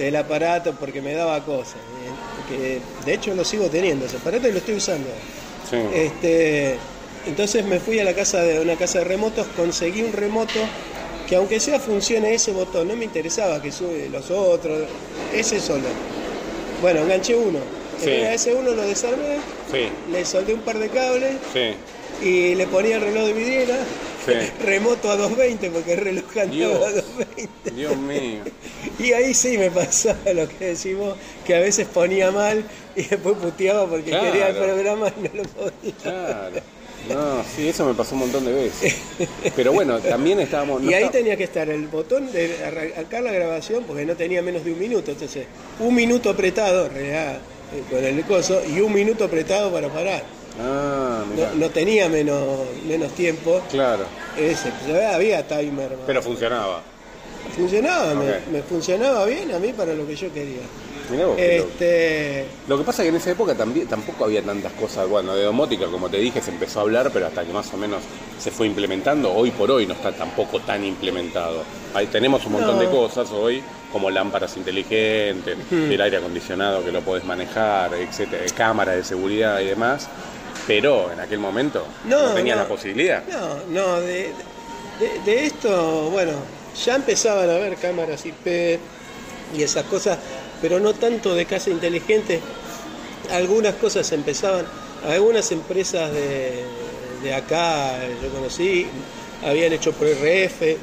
del 0.01 0.17
aparato 0.17 0.75
porque 0.79 1.01
me 1.03 1.15
daba 1.15 1.45
cosas. 1.45 1.77
eh, 2.53 2.81
de 3.07 3.15
hecho 3.15 3.33
lo 3.35 3.45
sigo 3.45 3.67
teniendo, 3.69 4.05
ese 4.05 4.17
aparato 4.17 4.47
y 4.49 4.53
lo 4.53 4.59
estoy 4.59 4.75
usando. 4.75 5.09
Sí. 5.71 5.77
Este, 5.95 6.77
entonces 7.27 7.65
me 7.65 7.79
fui 7.79 7.99
a 8.01 8.05
la 8.05 8.13
casa 8.13 8.43
de 8.43 8.61
una 8.61 8.75
casa 8.77 8.99
de 8.99 9.05
remotos, 9.05 9.47
conseguí 9.57 10.03
un 10.03 10.13
remoto 10.13 10.59
que 11.33 11.37
aunque 11.37 11.61
sea 11.61 11.81
funcione 11.81 12.35
ese 12.35 12.53
botón, 12.53 12.89
no 12.89 12.95
me 12.95 13.07
interesaba 13.07 13.63
que 13.63 13.73
sube 13.73 14.07
los 14.11 14.31
otros, 14.31 14.83
ese 15.33 15.61
solo. 15.61 15.89
Bueno, 16.83 17.01
enganché 17.01 17.35
uno. 17.35 17.59
Sí. 17.99 18.11
A 18.11 18.35
ese 18.35 18.53
uno 18.53 18.73
lo 18.73 18.83
desarmé, 18.83 19.39
Sí, 19.73 19.89
le 20.13 20.27
soldé 20.27 20.53
un 20.53 20.61
par 20.61 20.79
de 20.79 20.91
cables 20.91 21.37
sí. 21.55 21.73
y 22.23 22.55
le 22.55 22.67
ponía 22.67 22.97
el 22.97 23.01
reloj 23.03 23.25
de 23.29 23.33
vidriera, 23.33 23.79
remoto 24.63 25.11
a 25.11 25.17
220 25.17 25.71
porque 25.71 25.95
el 25.95 26.01
reloj 26.01 26.25
andaba 26.37 26.51
Dios. 26.51 26.75
a 26.85 26.91
220. 26.93 27.71
Dios 27.71 27.97
mío. 27.97 28.41
Y 28.99 29.13
ahí 29.15 29.33
sí 29.33 29.57
me 29.57 29.71
pasaba 29.71 30.19
lo 30.35 30.47
que 30.47 30.67
decimos, 30.67 31.15
que 31.47 31.55
a 31.55 31.61
veces 31.61 31.87
ponía 31.87 32.31
mal 32.31 32.63
y 32.95 33.05
después 33.05 33.37
puteaba 33.39 33.87
porque 33.89 34.11
Claro. 34.11 34.27
quería 34.33 34.49
el 34.49 34.57
programa 34.57 35.09
y 35.19 35.23
no 35.23 35.31
lo 35.35 35.43
podía. 35.45 35.95
Claro. 36.03 36.61
No, 37.09 37.43
sí, 37.57 37.69
eso 37.69 37.85
me 37.87 37.95
pasó 37.95 38.15
un 38.15 38.21
montón 38.21 38.45
de 38.45 38.53
veces. 38.53 38.95
Pero 39.57 39.73
bueno, 39.73 39.99
también 39.99 40.39
estábamos. 40.41 40.81
no 40.83 40.91
y 40.91 40.95
ahí 40.95 41.05
está- 41.05 41.19
tenía 41.19 41.37
que 41.37 41.45
estar 41.45 41.69
el 41.69 41.87
botón 41.89 42.31
de 42.33 42.65
arrancar 42.65 43.23
la 43.23 43.33
grabación 43.33 43.85
porque 43.85 44.05
no 44.07 44.15
tenía 44.15 44.41
menos 44.43 44.65
de 44.65 44.73
un 44.73 44.79
minuto. 44.79 45.11
Entonces, 45.11 45.47
un 45.81 45.95
minuto 45.95 46.31
apretado, 46.31 46.87
en 46.87 46.93
realidad, 46.95 47.35
eh, 47.75 47.83
con 47.91 48.05
el 48.05 48.23
coso, 48.25 48.63
y 48.67 48.81
un 48.81 48.93
minuto 48.93 49.25
apretado 49.25 49.73
para 49.73 49.89
parar. 49.89 50.23
Ah. 50.61 51.25
No, 51.37 51.55
no 51.55 51.71
tenía 51.71 52.09
menos, 52.09 52.41
menos 52.87 53.13
tiempo. 53.15 53.61
Claro. 53.71 54.05
Ese, 54.39 54.71
pues, 54.85 55.03
había 55.05 55.47
timer. 55.47 55.97
Pero 56.07 56.23
funcionaba. 56.23 56.83
funcionaba, 57.57 58.15
me- 58.15 58.41
me, 58.59 58.63
funcionaba 58.63 59.25
bien 59.27 59.53
a 59.53 59.59
mí 59.59 59.73
para 59.73 59.95
lo 59.95 60.07
que 60.07 60.15
yo 60.17 60.33
quería. 60.33 60.61
Mirá 61.13 61.27
vos. 61.27 61.37
Este, 61.39 62.47
Lo 62.67 62.79
que 62.79 62.85
pasa 62.85 63.03
es 63.03 63.07
que 63.07 63.09
en 63.11 63.17
esa 63.17 63.31
época 63.31 63.55
también, 63.55 63.87
tampoco 63.87 64.25
había 64.25 64.43
tantas 64.43 64.73
cosas, 64.73 65.09
bueno, 65.09 65.35
de 65.37 65.45
domótica, 65.45 65.87
como 65.87 66.09
te 66.09 66.17
dije, 66.17 66.41
se 66.41 66.51
empezó 66.51 66.81
a 66.81 66.83
hablar, 66.83 67.11
pero 67.13 67.27
hasta 67.27 67.45
que 67.45 67.53
más 67.53 67.73
o 67.73 67.77
menos 67.77 68.01
se 68.41 68.51
fue 68.51 68.67
implementando, 68.67 69.33
hoy 69.33 69.51
por 69.51 69.71
hoy 69.71 69.87
no 69.87 69.95
está 69.95 70.11
tampoco 70.13 70.59
tan 70.61 70.85
implementado. 70.85 71.63
Ahí 71.95 72.07
tenemos 72.07 72.45
un 72.47 72.53
montón 72.53 72.77
No. 72.77 72.81
de 72.83 72.89
cosas 72.89 73.31
hoy, 73.31 73.63
como 73.93 74.11
lámparas 74.11 74.57
inteligentes, 74.57 75.57
el 75.71 76.01
aire 76.01 76.17
acondicionado 76.17 76.83
que 76.85 76.91
lo 76.91 77.03
podés 77.03 77.25
manejar, 77.25 77.93
etcétera, 77.95 78.43
cámaras 78.57 78.97
de 78.97 79.05
seguridad 79.05 79.61
y 79.61 79.67
demás, 79.67 80.09
pero 80.67 81.13
en 81.13 81.21
aquel 81.21 81.39
momento 81.39 81.85
no, 82.07 82.29
No, 82.29 82.35
tenía 82.35 82.55
no. 82.57 82.63
la 82.63 82.69
posibilidad. 82.69 83.23
No, 83.29 83.57
no, 83.69 84.01
de, 84.01 84.31
de- 84.99 85.21
de 85.25 85.45
esto, 85.47 86.09
bueno, 86.11 86.33
ya 86.85 86.95
empezaban 86.97 87.51
a 87.51 87.55
haber 87.57 87.77
cámaras 87.77 88.25
IP 88.25 88.79
y 89.55 89.63
esas 89.63 89.85
cosas, 89.85 90.19
pero 90.63 90.81
no 90.81 90.95
tanto 90.95 91.35
de 91.35 91.45
casa 91.45 91.69
inteligente. 91.71 92.41
Algunas 93.33 93.75
cosas 93.75 94.11
empezaban, 94.13 94.65
algunas 95.07 95.51
empresas 95.53 96.13
de, 96.13 96.63
de 97.23 97.35
acá, 97.35 97.99
yo 98.23 98.29
conocí, 98.31 98.87
habían 99.45 99.73
hecho 99.73 99.93
por 99.93 100.07
RF. 100.09 100.77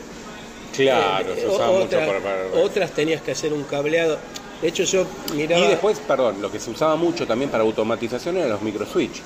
Claro, 0.76 1.34
eh, 1.34 1.38
se 1.40 1.48
usaba 1.48 1.72
mucho 1.80 1.98
para- 1.98 2.62
Otras 2.64 2.92
tenías 2.92 3.22
que 3.22 3.32
hacer 3.32 3.54
un 3.54 3.64
cableado. 3.64 4.18
De 4.62 4.68
hecho, 4.68 4.84
yo 4.84 5.06
miraba. 5.34 5.66
Y 5.66 5.70
después, 5.70 6.00
perdón, 6.06 6.42
lo 6.42 6.52
que 6.52 6.60
se 6.60 6.70
usaba 6.70 6.96
mucho 6.98 7.26
también 7.26 7.50
para 7.50 7.64
automatización 7.64 8.38
eran 8.38 8.50
los 8.50 8.62
microswitch 8.62 9.22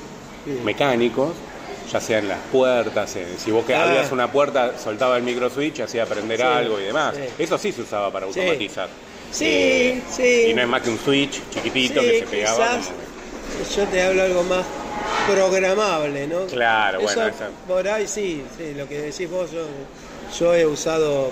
mecánicos, 0.63 1.31
ya 1.91 1.99
sea 1.99 2.19
en 2.19 2.27
las 2.27 2.39
puertas, 2.51 3.15
si 3.43 3.51
vos 3.51 3.65
que 3.65 3.73
Ah. 3.75 3.83
abrías 3.83 4.11
una 4.11 4.31
puerta, 4.31 4.73
soltaba 4.77 5.17
el 5.17 5.23
microswitch, 5.23 5.81
hacía 5.81 6.05
prender 6.05 6.37
Sí, 6.39 6.43
algo 6.45 6.79
y 6.79 6.83
demás. 6.83 7.15
sí. 7.15 7.23
Eso 7.43 7.57
sí 7.57 7.71
se 7.71 7.81
usaba 7.81 8.11
para 8.11 8.25
automatizar. 8.25 8.87
Sí, 8.87 8.93
sí. 9.33 10.45
Y 10.49 10.53
no 10.53 10.61
es 10.61 10.67
más 10.67 10.81
que 10.81 10.89
un 10.89 10.99
switch 10.99 11.41
chiquitito 11.51 12.01
Sí, 12.01 12.07
que 12.07 12.19
se 12.19 12.25
pegaba. 12.27 12.57
quizás 12.77 12.85
como- 12.87 13.03
Yo 13.75 13.87
te 13.87 14.01
hablo 14.01 14.23
algo 14.23 14.43
más 14.43 14.65
programable, 15.27 16.27
¿no? 16.27 16.45
Claro, 16.47 16.99
Eso, 16.99 17.05
bueno, 17.15 17.27
esa- 17.27 17.49
Por 17.67 17.87
ahí 17.87 18.07
sí, 18.07 18.43
sí, 18.57 18.73
lo 18.75 18.87
que 18.87 18.99
decís 18.99 19.29
vos, 19.29 19.51
yo, 19.51 19.65
yo 20.39 20.55
he 20.55 20.65
usado 20.65 21.31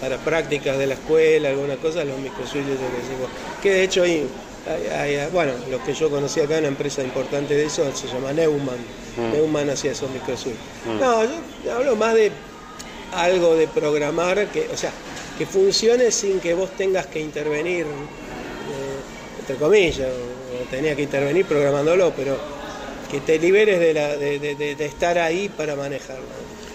para 0.00 0.16
prácticas 0.18 0.78
de 0.78 0.86
la 0.86 0.94
escuela, 0.94 1.50
algunas 1.50 1.78
cosas, 1.78 2.04
los 2.06 2.18
microswitches 2.18 2.76
que 2.78 2.84
decís 2.84 3.18
vos. 3.20 3.28
Que 3.62 3.70
de 3.70 3.84
hecho 3.84 4.02
hay, 4.02 4.26
hay- 4.66 5.14
hay- 5.16 5.30
bueno, 5.30 5.52
lo 5.70 5.82
que 5.84 5.94
yo 5.94 6.10
conocí 6.10 6.40
acá, 6.40 6.58
una 6.58 6.68
empresa 6.68 7.02
importante 7.02 7.54
de 7.54 7.64
eso, 7.66 7.84
se 7.94 8.08
llama 8.08 8.32
Neumann. 8.32 8.78
Mm. 9.16 9.32
Neumann 9.32 9.70
hacía 9.70 9.92
esos 9.92 10.10
microswitches. 10.10 10.58
Mm. 10.86 10.98
No, 11.00 11.22
yo 11.64 11.72
hablo 11.76 11.96
más 11.96 12.14
de 12.14 12.32
algo 13.14 13.54
de 13.56 13.68
programar, 13.68 14.46
que, 14.48 14.68
o 14.72 14.76
sea, 14.76 14.90
que 15.38 15.46
funcione 15.46 16.10
sin 16.10 16.40
que 16.40 16.54
vos 16.54 16.70
tengas 16.76 17.06
que 17.06 17.20
intervenir, 17.20 17.86
eh, 17.86 19.40
entre 19.40 19.56
comillas, 19.56 20.08
o, 20.08 20.62
o 20.62 20.66
tenías 20.70 20.96
que 20.96 21.02
intervenir 21.02 21.46
programándolo, 21.46 22.12
pero 22.16 22.36
que 23.10 23.20
te 23.20 23.38
liberes 23.38 23.78
de, 23.78 23.94
la, 23.94 24.16
de, 24.16 24.76
estar 24.84 25.18
ahí 25.18 25.48
para 25.48 25.76
manejarlo, 25.76 26.24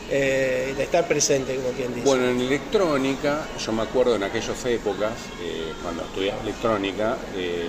eh, 0.09 0.73
de 0.77 0.83
estar 0.83 1.07
presente, 1.07 1.55
como 1.55 1.69
quien 1.69 1.93
dice. 1.93 2.05
Bueno, 2.05 2.29
en 2.29 2.41
electrónica, 2.41 3.47
yo 3.63 3.71
me 3.71 3.83
acuerdo 3.83 4.15
en 4.15 4.23
aquellas 4.23 4.65
épocas, 4.65 5.13
eh, 5.41 5.73
cuando 5.81 6.03
estudiaba 6.03 6.41
electrónica, 6.41 7.17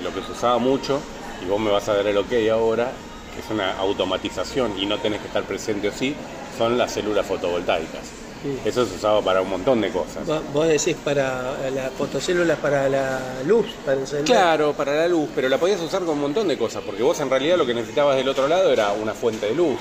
lo 0.02 0.12
que 0.14 0.22
se 0.22 0.32
usaba 0.32 0.58
mucho, 0.58 1.00
y 1.42 1.48
vos 1.48 1.60
me 1.60 1.70
vas 1.70 1.88
a 1.88 1.94
dar 1.94 2.06
el 2.06 2.16
ok 2.18 2.32
ahora, 2.52 2.92
que 3.34 3.40
es 3.40 3.50
una 3.50 3.78
automatización 3.78 4.78
y 4.78 4.86
no 4.86 4.98
tenés 4.98 5.20
que 5.20 5.28
estar 5.28 5.44
presente 5.44 5.88
o 5.88 5.92
sí, 5.92 6.14
son 6.56 6.76
las 6.76 6.92
células 6.92 7.26
fotovoltaicas. 7.26 8.27
Eso 8.64 8.86
se 8.86 8.94
usaba 8.96 9.20
para 9.22 9.40
un 9.42 9.50
montón 9.50 9.80
de 9.80 9.90
cosas. 9.90 10.26
Vos- 10.52 10.68
decís 10.68 10.96
para 11.04 11.54
las 11.70 11.90
fotocélulas, 11.92 12.58
para 12.58 12.88
la 12.88 13.20
luz, 13.46 13.66
para 13.84 14.00
encender. 14.00 14.24
Claro, 14.26 14.72
para 14.74 14.94
la 14.94 15.08
luz, 15.08 15.28
pero 15.34 15.48
la 15.48 15.58
podías 15.58 15.80
usar 15.80 16.00
con 16.00 16.10
un 16.10 16.20
montón 16.20 16.46
de 16.48 16.56
cosas, 16.56 16.82
porque 16.84 17.02
vos 17.02 17.18
en 17.20 17.30
realidad 17.30 17.56
lo 17.56 17.66
que 17.66 17.74
necesitabas 17.74 18.16
del 18.16 18.28
otro 18.28 18.46
lado 18.46 18.72
era 18.72 18.92
una 18.92 19.14
fuente 19.14 19.46
de 19.46 19.54
luz. 19.54 19.78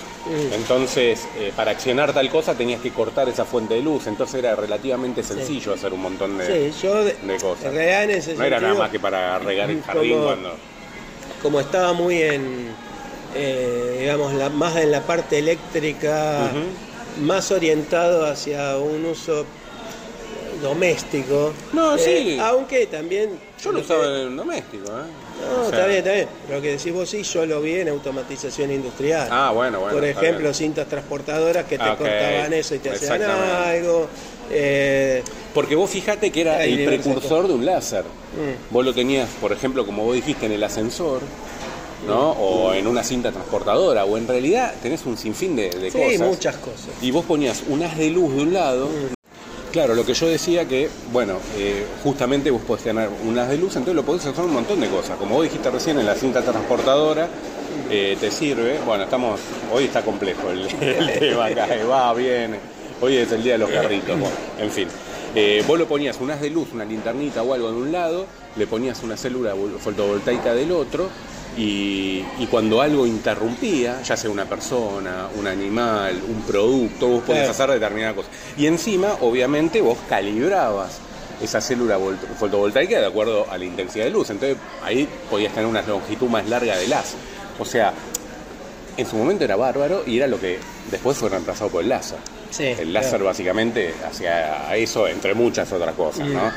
Entonces, 0.53 1.27
eh, 1.37 1.51
para 1.55 1.71
accionar 1.71 2.13
tal 2.13 2.29
cosa 2.29 2.55
tenías 2.55 2.81
que 2.81 2.91
cortar 2.91 3.29
esa 3.29 3.45
fuente 3.45 3.75
de 3.75 3.81
luz, 3.81 4.07
entonces 4.07 4.35
era 4.39 4.55
relativamente 4.55 5.23
sencillo 5.23 5.73
hacer 5.73 5.93
un 5.93 6.01
montón 6.01 6.37
de... 6.37 6.71
Sí, 6.71 6.79
yo 6.83 7.03
de, 7.03 7.13
de 7.21 7.37
cosas. 7.37 7.73
en 7.73 8.09
ese 8.11 8.33
No 8.35 8.43
era 8.43 8.59
nada 8.59 8.73
más 8.75 8.89
que 8.89 8.99
para 8.99 9.37
regar 9.39 9.69
el 9.69 9.81
jardín 9.83 10.13
como- 10.13 10.25
cuando... 10.25 10.51
como 11.41 11.59
estaba 11.59 11.93
muy 11.93 12.21
en, 12.21 12.69
eh, 13.35 13.97
digamos, 13.99 14.33
la, 14.33 14.49
más 14.49 14.75
en 14.77 14.91
la 14.91 15.01
parte 15.01 15.37
eléctrica, 15.39 16.49
más 17.21 17.51
orientado 17.51 18.25
hacia 18.25 18.77
un 18.77 19.05
uso 19.05 19.45
doméstico. 20.61 21.53
No, 21.73 21.95
eh, 21.95 21.99
sí. 21.99 22.37
Aunque 22.41 22.87
también... 22.87 23.31
Yo 23.63 23.71
lo 23.71 23.79
que- 23.79 23.85
usaba 23.85 24.05
en 24.05 24.27
el 24.27 24.35
doméstico, 24.35 24.85
¿eh? 24.87 25.03
No, 25.39 25.61
O 25.67 25.69
sea- 25.69 25.77
está 25.77 25.85
bien, 25.87 25.97
está 25.99 26.11
bien. 26.13 26.27
Lo 26.49 26.61
que 26.61 26.71
decís 26.71 26.93
vos 26.93 27.09
sí, 27.09 27.21
yo 27.23 27.45
lo 27.45 27.61
vi 27.61 27.75
en 27.75 27.89
automatización 27.89 28.71
industrial. 28.71 29.27
Ah, 29.31 29.51
bueno, 29.53 29.79
bueno. 29.79 29.93
Por 29.95 30.03
ejemplo, 30.05 30.39
bien. 30.43 30.53
cintas 30.55 30.87
transportadoras 30.87 31.65
que 31.65 31.77
te 31.77 31.85
cortaban 31.95 32.53
eso 32.53 32.73
y 32.75 32.79
te 32.79 32.89
hacían 32.91 33.21
algo. 33.23 34.07
eh, 34.49 35.21
Porque 35.53 35.75
vos 35.75 35.89
fijate 35.89 36.31
que 36.31 36.41
era 36.41 36.63
el 36.63 36.85
precursor 36.85 37.47
de 37.47 37.53
un 37.53 37.65
láser. 37.65 38.03
Mm. 38.03 38.73
Vos 38.73 38.83
lo 38.85 38.93
tenías, 38.93 39.29
por 39.39 39.51
ejemplo, 39.51 39.85
como 39.85 40.05
vos 40.05 40.15
dijiste, 40.15 40.47
en 40.47 40.53
el 40.53 40.63
ascensor, 40.63 41.21
¿no? 42.05 42.31
O 42.31 42.73
en 42.73 42.85
una 42.87 43.03
cinta 43.03 43.31
transportadora, 43.31 44.05
o 44.05 44.17
en 44.17 44.27
realidad 44.27 44.73
tenés 44.81 45.05
un 45.05 45.17
sinfín 45.17 45.55
de, 45.55 45.69
de 45.69 45.89
sí, 45.91 45.97
cosas. 45.97 46.27
muchas 46.27 46.55
cosas. 46.57 46.87
y 47.01 47.11
vos 47.11 47.25
ponías 47.25 47.63
un 47.69 47.81
haz 47.83 47.97
de 47.97 48.09
luz 48.09 48.35
de 48.35 48.41
un 48.43 48.53
lado. 48.53 48.87
Claro, 49.71 49.95
lo 49.95 50.05
que 50.05 50.13
yo 50.13 50.27
decía 50.27 50.65
que, 50.65 50.89
bueno, 51.11 51.37
eh, 51.57 51.85
justamente 52.03 52.49
vos 52.51 52.61
podés 52.65 52.83
tener 52.85 53.09
un 53.27 53.37
haz 53.37 53.49
de 53.49 53.57
luz, 53.57 53.75
entonces 53.75 53.95
lo 53.95 54.03
podés 54.03 54.25
usar 54.25 54.45
un 54.45 54.53
montón 54.53 54.79
de 54.79 54.87
cosas. 54.87 55.17
Como 55.17 55.35
vos 55.35 55.43
dijiste 55.43 55.69
recién, 55.69 55.99
en 55.99 56.05
la 56.05 56.15
cinta 56.15 56.41
transportadora 56.41 57.27
eh, 57.89 58.17
te 58.19 58.31
sirve. 58.31 58.79
Bueno, 58.85 59.03
estamos, 59.03 59.39
hoy 59.73 59.83
está 59.85 60.01
complejo 60.03 60.49
el, 60.49 60.67
el 60.81 61.19
tema 61.19 61.45
acá, 61.47 61.67
eh, 61.75 61.83
va, 61.83 62.13
viene. 62.13 62.57
Hoy 63.01 63.17
es 63.17 63.31
el 63.31 63.43
día 63.43 63.53
de 63.53 63.57
los 63.59 63.69
carritos, 63.69 64.19
bueno, 64.19 64.35
en 64.59 64.71
fin. 64.71 64.87
Eh, 65.35 65.63
vos 65.67 65.77
lo 65.77 65.85
ponías 65.87 66.17
un 66.21 66.31
haz 66.31 66.41
de 66.41 66.49
luz, 66.49 66.69
una 66.73 66.85
linternita 66.85 67.43
o 67.43 67.53
algo 67.53 67.69
de 67.69 67.77
un 67.77 67.91
lado, 67.91 68.25
le 68.55 68.65
ponías 68.65 69.03
una 69.03 69.15
célula 69.17 69.53
vol- 69.53 69.77
fotovoltaica 69.77 70.55
del 70.55 70.71
otro, 70.71 71.09
y, 71.57 72.23
y 72.39 72.47
cuando 72.49 72.81
algo 72.81 73.05
interrumpía, 73.07 74.01
ya 74.03 74.15
sea 74.15 74.29
una 74.29 74.45
persona, 74.45 75.27
un 75.35 75.47
animal, 75.47 76.21
un 76.27 76.41
producto, 76.43 77.07
vos 77.07 77.23
podías 77.23 77.49
hacer 77.49 77.71
determinada 77.71 78.13
cosa. 78.13 78.29
Y 78.57 78.67
encima, 78.67 79.17
obviamente, 79.21 79.81
vos 79.81 79.97
calibrabas 80.07 80.99
esa 81.41 81.59
célula 81.61 81.99
vol- 81.99 82.17
fotovoltaica 82.39 82.99
de 82.99 83.05
acuerdo 83.07 83.45
a 83.49 83.57
la 83.57 83.65
intensidad 83.65 84.05
de 84.05 84.11
luz. 84.11 84.29
Entonces 84.29 84.57
ahí 84.83 85.07
podías 85.29 85.51
tener 85.53 85.67
una 85.67 85.81
longitud 85.81 86.27
más 86.27 86.47
larga 86.47 86.75
de 86.77 86.93
haz. 86.93 87.15
O 87.59 87.65
sea, 87.65 87.93
en 88.95 89.05
su 89.05 89.15
momento 89.15 89.43
era 89.43 89.55
bárbaro 89.55 90.03
y 90.05 90.17
era 90.17 90.27
lo 90.27 90.39
que 90.39 90.57
después 90.89 91.17
fue 91.17 91.29
reemplazado 91.29 91.69
por 91.69 91.83
el 91.83 91.89
láser. 91.89 92.17
Sí, 92.49 92.63
el 92.63 92.93
láser 92.93 93.09
claro. 93.11 93.25
básicamente 93.25 93.93
hacía 94.09 94.75
eso 94.75 95.07
entre 95.07 95.33
muchas 95.33 95.71
otras 95.71 95.93
cosas, 95.95 96.27
¿no? 96.27 96.51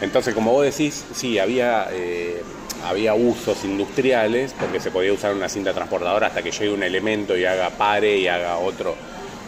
Entonces, 0.00 0.34
como 0.34 0.52
vos 0.52 0.64
decís, 0.64 1.04
sí, 1.14 1.38
había, 1.38 1.88
eh, 1.92 2.42
había 2.88 3.14
usos 3.14 3.64
industriales, 3.64 4.54
porque 4.58 4.80
se 4.80 4.90
podía 4.90 5.12
usar 5.12 5.34
una 5.34 5.48
cinta 5.48 5.72
transportadora 5.72 6.28
hasta 6.28 6.42
que 6.42 6.50
llegue 6.50 6.70
un 6.70 6.82
elemento 6.82 7.36
y 7.36 7.44
haga 7.44 7.70
pare 7.70 8.16
y 8.16 8.28
haga 8.28 8.58
otro, 8.58 8.94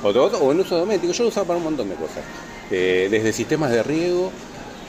otro, 0.03 0.27
o 0.27 0.53
en 0.53 0.61
uso 0.61 0.77
doméstico. 0.77 1.13
Yo 1.13 1.25
lo 1.25 1.29
usaba 1.29 1.47
para 1.47 1.59
un 1.59 1.65
montón 1.65 1.89
de 1.89 1.95
cosas. 1.95 2.25
Eh, 2.71 3.09
desde 3.11 3.33
sistemas 3.33 3.71
de 3.71 3.83
riego 3.83 4.31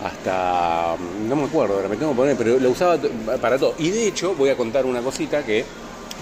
hasta, 0.04 0.96
no 1.28 1.36
me 1.36 1.44
acuerdo, 1.44 1.76
ahora 1.76 1.90
me 1.90 1.98
tengo 1.98 2.12
que 2.12 2.18
poner, 2.18 2.38
pero 2.38 2.60
lo 2.60 2.70
usaba 2.70 2.98
para 3.42 3.58
todo. 3.58 3.76
Y 3.78 3.90
de 3.90 4.08
hecho, 4.08 4.34
voy 4.36 4.50
a 4.50 4.58
contar 4.58 4.86
una 4.86 5.02
cosita 5.02 5.44
que 5.44 5.66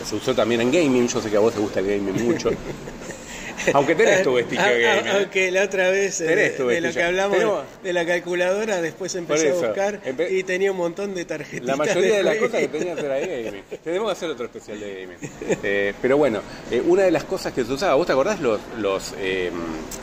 se 0.06 0.16
usó 0.16 0.34
también 0.36 0.62
en 0.62 0.72
gaming. 0.72 1.08
Yo 1.08 1.22
sé 1.22 1.30
que 1.30 1.38
a 1.38 1.40
vos 1.40 1.54
te 1.54 1.60
gusta 1.60 1.80
el 1.80 1.88
gaming 1.88 2.26
mucho. 2.26 2.50
Aunque 3.74 3.96
tenés 3.96 4.24
tu 4.24 4.34
vestigio 4.34 4.64
Ah, 4.64 4.70
ah, 4.70 4.96
gaming. 4.96 5.08
Aunque 5.16 5.52
la 5.52 5.64
otra 5.64 5.90
vez 5.90 6.22
eh, 6.22 6.26
Tenés 6.28 6.58
tu 6.58 6.68
de 6.68 6.82
lo 6.82 6.92
que 6.94 7.04
hablamos 7.04 7.38
Tenemos- 7.38 7.64
de 7.84 7.94
la 7.94 8.06
calculadora, 8.06 8.82
después 8.82 9.14
empecé 9.16 9.50
eso, 9.50 9.64
a 9.64 9.68
buscar 9.68 10.02
empe- 10.04 10.32
y 10.32 10.44
tenía 10.44 10.72
un 10.72 10.78
montón 10.78 11.14
de 11.16 11.26
tarjetitas. 11.26 11.66
La 11.68 11.76
mayoría 11.76 12.18
de 12.18 12.24
las 12.24 12.36
cosas 12.38 12.60
que 12.62 12.68
tenías 12.68 13.00
era 13.00 13.16
de 13.16 13.44
gaming. 13.44 13.64
Tenemos 13.84 14.08
que 14.08 14.12
hacer 14.12 14.30
otro 14.30 14.46
especial 14.46 14.80
de 14.80 14.94
gaming. 15.02 15.58
Eh, 15.64 15.94
pero 16.02 16.18
bueno, 16.18 16.42
eh, 16.72 16.82
una 16.86 17.04
de 17.04 17.12
las 17.12 17.24
cosas 17.24 17.54
que 17.54 17.64
se 17.66 17.72
usaba, 17.74 17.96
¿vos 17.96 18.06
te 18.06 18.14
acordás 18.14 18.40
los, 18.40 18.60
los, 18.80 19.14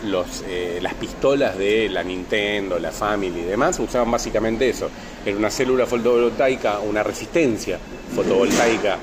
los, 0.04 0.44
eh, 0.48 0.78
las 0.80 0.94
pistolas 0.94 1.56
de 1.58 1.88
la 1.88 2.02
Nintendo, 2.02 2.78
la 2.78 2.90
Family 2.92 3.40
y 3.40 3.44
demás? 3.44 3.78
Usaban 3.78 4.10
básicamente 4.10 4.68
eso. 4.68 4.90
Era 5.24 5.36
una 5.36 5.50
célula 5.50 5.86
fotovoltaica, 5.86 6.80
una 6.80 7.02
resistencia 7.02 7.78
fotovoltaica 8.14 8.98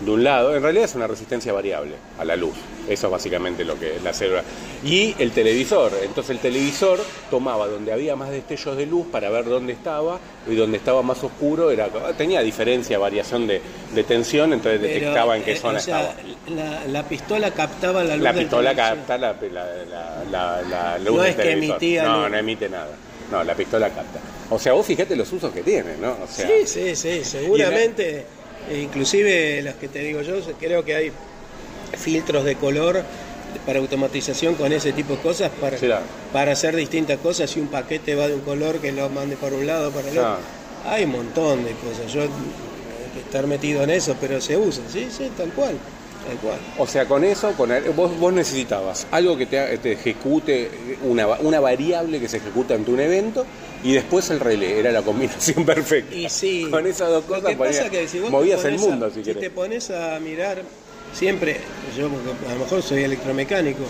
de 0.00 0.10
un 0.10 0.24
lado, 0.24 0.54
en 0.56 0.62
realidad 0.62 0.84
es 0.86 0.94
una 0.94 1.06
resistencia 1.06 1.52
variable 1.52 1.92
a 2.18 2.24
la 2.24 2.34
luz. 2.36 2.54
Eso 2.88 3.06
es 3.06 3.12
básicamente 3.12 3.64
lo 3.64 3.78
que 3.78 3.96
es 3.96 4.02
la 4.02 4.12
célula. 4.14 4.42
Y 4.84 5.14
el 5.18 5.30
televisor. 5.32 5.92
Entonces 6.02 6.30
el 6.30 6.38
televisor 6.38 6.98
tomaba 7.30 7.68
donde 7.68 7.92
había 7.92 8.16
más 8.16 8.30
destellos 8.30 8.76
de 8.78 8.86
luz 8.86 9.06
para 9.12 9.28
ver 9.30 9.44
dónde 9.44 9.72
estaba 9.74 10.18
y 10.50 10.54
donde 10.54 10.78
estaba 10.78 11.02
más 11.02 11.22
oscuro 11.22 11.70
era 11.70 11.88
tenía 12.16 12.40
diferencia, 12.40 12.98
variación 12.98 13.46
de, 13.46 13.60
de 13.94 14.04
tensión, 14.04 14.52
entonces 14.54 14.80
Pero, 14.80 14.94
detectaba 14.94 15.36
en 15.36 15.42
qué 15.42 15.52
eh, 15.52 15.56
zona 15.56 15.78
o 15.78 15.82
sea, 15.82 16.00
estaba. 16.00 16.14
La, 16.56 16.86
la 16.86 17.02
pistola 17.08 17.50
captaba 17.52 18.02
la 18.02 18.16
luz 18.16 18.24
La 18.24 18.32
pistola 18.32 18.74
capta 18.74 19.18
la, 19.18 19.36
la- 20.30 20.62
la- 20.62 20.98
luz 20.98 21.16
No 21.16 21.22
del 21.22 21.30
es 21.30 21.36
que 21.36 21.42
televisor. 21.42 21.70
emitía 21.76 22.02
No, 22.04 22.22
luz. 22.22 22.30
no 22.30 22.36
emite 22.38 22.68
nada. 22.68 22.90
No, 23.30 23.44
la 23.44 23.54
pistola 23.54 23.88
capta. 23.90 24.18
O 24.48 24.58
sea, 24.58 24.72
vos 24.72 24.84
fíjate 24.84 25.14
los 25.14 25.30
usos 25.32 25.52
que 25.52 25.62
tiene, 25.62 25.96
¿no? 26.00 26.12
O 26.24 26.26
sea, 26.26 26.48
Sí, 26.48 26.66
sí, 26.66 26.96
sí, 26.96 27.22
seguramente. 27.24 28.26
E 28.68 28.78
inclusive 28.80 29.62
las 29.62 29.74
que 29.76 29.88
te 29.88 30.00
digo 30.00 30.22
yo, 30.22 30.34
creo 30.58 30.84
que 30.84 30.94
hay 30.94 31.12
filtros 31.98 32.44
de 32.44 32.56
color 32.56 33.02
para 33.66 33.78
automatización 33.80 34.54
con 34.54 34.72
ese 34.72 34.92
tipo 34.92 35.14
de 35.16 35.20
cosas 35.22 35.50
para, 35.60 35.76
Claro. 35.76 36.04
para 36.32 36.52
hacer 36.52 36.76
distintas 36.76 37.18
cosas. 37.18 37.50
Si 37.50 37.60
un 37.60 37.68
paquete 37.68 38.14
va 38.14 38.28
de 38.28 38.34
un 38.34 38.40
color 38.40 38.78
que 38.78 38.92
lo 38.92 39.08
mande 39.08 39.36
para 39.36 39.56
un 39.56 39.66
lado, 39.66 39.90
para 39.90 40.08
el 40.08 40.14
Claro. 40.14 40.34
otro. 40.34 40.90
Hay 40.90 41.04
un 41.04 41.10
montón 41.12 41.64
de 41.64 41.72
cosas. 41.72 42.12
Yo 42.12 42.22
hay 42.22 42.28
que 43.14 43.20
estar 43.20 43.46
metido 43.46 43.82
en 43.82 43.90
eso, 43.90 44.16
pero 44.20 44.40
se 44.40 44.56
usa, 44.56 44.82
sí, 44.90 45.08
sí, 45.14 45.30
tal 45.36 45.50
cual. 45.50 45.74
O 46.78 46.86
sea, 46.86 47.06
con 47.06 47.24
eso, 47.24 47.52
con 47.52 47.72
el- 47.72 47.90
vos, 47.90 48.16
vos 48.18 48.32
necesitabas 48.32 49.06
algo 49.10 49.36
que 49.36 49.46
te, 49.46 49.78
te 49.78 49.92
ejecute, 49.92 50.70
una, 51.02 51.26
una 51.40 51.60
variable 51.60 52.20
que 52.20 52.28
se 52.28 52.36
ejecuta 52.38 52.74
ante 52.74 52.90
un 52.90 53.00
evento 53.00 53.44
y 53.82 53.92
después 53.94 54.28
el 54.30 54.40
relé. 54.40 54.78
Era 54.78 54.92
la 54.92 55.02
combinación 55.02 55.64
perfecta. 55.66 56.14
Y 56.14 56.28
sí. 56.28 56.66
Con 56.70 56.86
esas 56.86 57.08
dos 57.10 57.24
cosas 57.24 57.44
que 57.50 57.56
pasa 57.56 57.70
ponías- 57.84 57.90
que 57.90 58.08
si 58.08 58.18
vos 58.20 58.30
movías 58.30 58.64
el 58.64 58.72
pones 58.74 58.82
a- 58.86 58.90
mundo, 58.90 59.10
si 59.10 59.24
si 59.24 59.34
te 59.34 59.50
pones 59.50 59.90
a 59.90 60.18
mirar, 60.20 60.62
siempre, 61.14 61.56
yo 61.96 62.08
porque 62.08 62.30
a 62.48 62.54
lo 62.54 62.60
mejor 62.60 62.82
soy 62.82 63.02
electromecánico, 63.02 63.80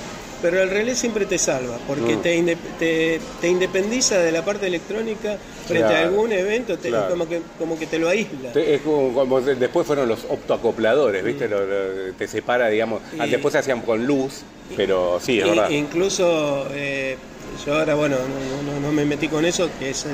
pero 0.43 0.63
el 0.63 0.71
relé 0.71 0.95
siempre 0.95 1.27
te 1.27 1.39
salva, 1.39 1.79
porque 1.87 2.17
Mm. 2.17 2.23
te, 2.23 2.37
inde- 2.37 2.57
te, 2.79 3.21
te 3.41 3.49
independiza 3.49 4.19
de 4.19 4.33
la 4.33 4.45
parte 4.45 4.67
electrónica 4.67 5.37
frente 5.67 5.87
Claro, 5.89 5.97
a 5.97 6.09
algún 6.09 6.33
evento, 6.33 6.79
te- 6.79 6.89
claro. 6.89 7.11
como, 7.11 7.29
que, 7.29 7.41
como 7.59 7.79
que 7.79 7.87
te 7.87 7.99
lo 7.99 8.09
aísla. 8.09 8.53
Es 8.55 8.81
como, 8.83 9.13
como 9.15 9.41
de- 9.41 9.55
después 9.55 9.87
fueron 9.87 10.09
los 10.09 10.25
optoacopladores, 10.29 11.23
¿viste? 11.25 11.49
Lo- 11.49 11.65
lo- 11.67 12.13
te 12.19 12.27
separa, 12.29 12.69
digamos. 12.69 13.01
Y- 13.17 13.21
ah, 13.21 13.27
después 13.27 13.53
se 13.53 13.59
hacían 13.59 13.81
con 13.83 14.07
luz, 14.07 14.41
pero 14.77 15.19
sí, 15.21 15.39
es 15.41 15.47
I- 15.47 15.51
verdad. 15.51 15.71
incluso, 15.71 16.67
eh, 16.73 17.17
yo 17.67 17.75
ahora, 17.79 17.95
bueno, 17.95 18.17
no, 18.17 18.73
no- 18.73 18.81
no 18.81 18.93
me 18.93 19.05
metí 19.05 19.29
con 19.29 19.45
eso, 19.45 19.69
que 19.79 19.91
es 19.91 20.05
el, 20.07 20.13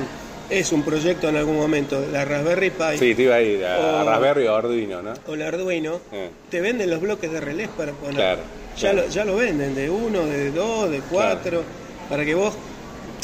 es 0.51 0.73
un 0.73 0.83
proyecto 0.83 1.29
en 1.29 1.37
algún 1.37 1.57
momento, 1.57 2.05
la 2.13 2.25
Raspberry 2.25 2.71
Pi 2.71 2.99
Sí, 2.99 3.15
te 3.15 3.23
iba 3.23 3.35
a 3.37 3.43
ir 3.43 3.65
a, 3.65 4.05
Raspberry 4.05 4.47
o 4.47 4.55
Arduino, 4.55 5.03
¿no? 5.03 5.13
o 5.27 5.37
la 5.37 5.49
Arduino, 5.49 6.01
Eh. 6.13 6.31
te 6.51 6.61
venden 6.61 6.89
los 6.91 7.01
bloques 7.01 7.31
de 7.31 7.41
relés 7.41 7.69
para 7.69 7.93
poner. 7.93 8.15
Claro, 8.17 8.41
ya, 8.77 8.91
claro. 8.93 9.07
Lo, 9.07 9.13
ya 9.13 9.25
lo 9.25 9.37
venden, 9.37 9.75
de 9.75 9.91
uno, 9.91 10.25
de 10.25 10.51
dos, 10.53 10.91
de 10.91 11.01
cuatro, 11.01 11.63
para 12.09 12.25
que 12.25 12.35
vos 12.35 12.55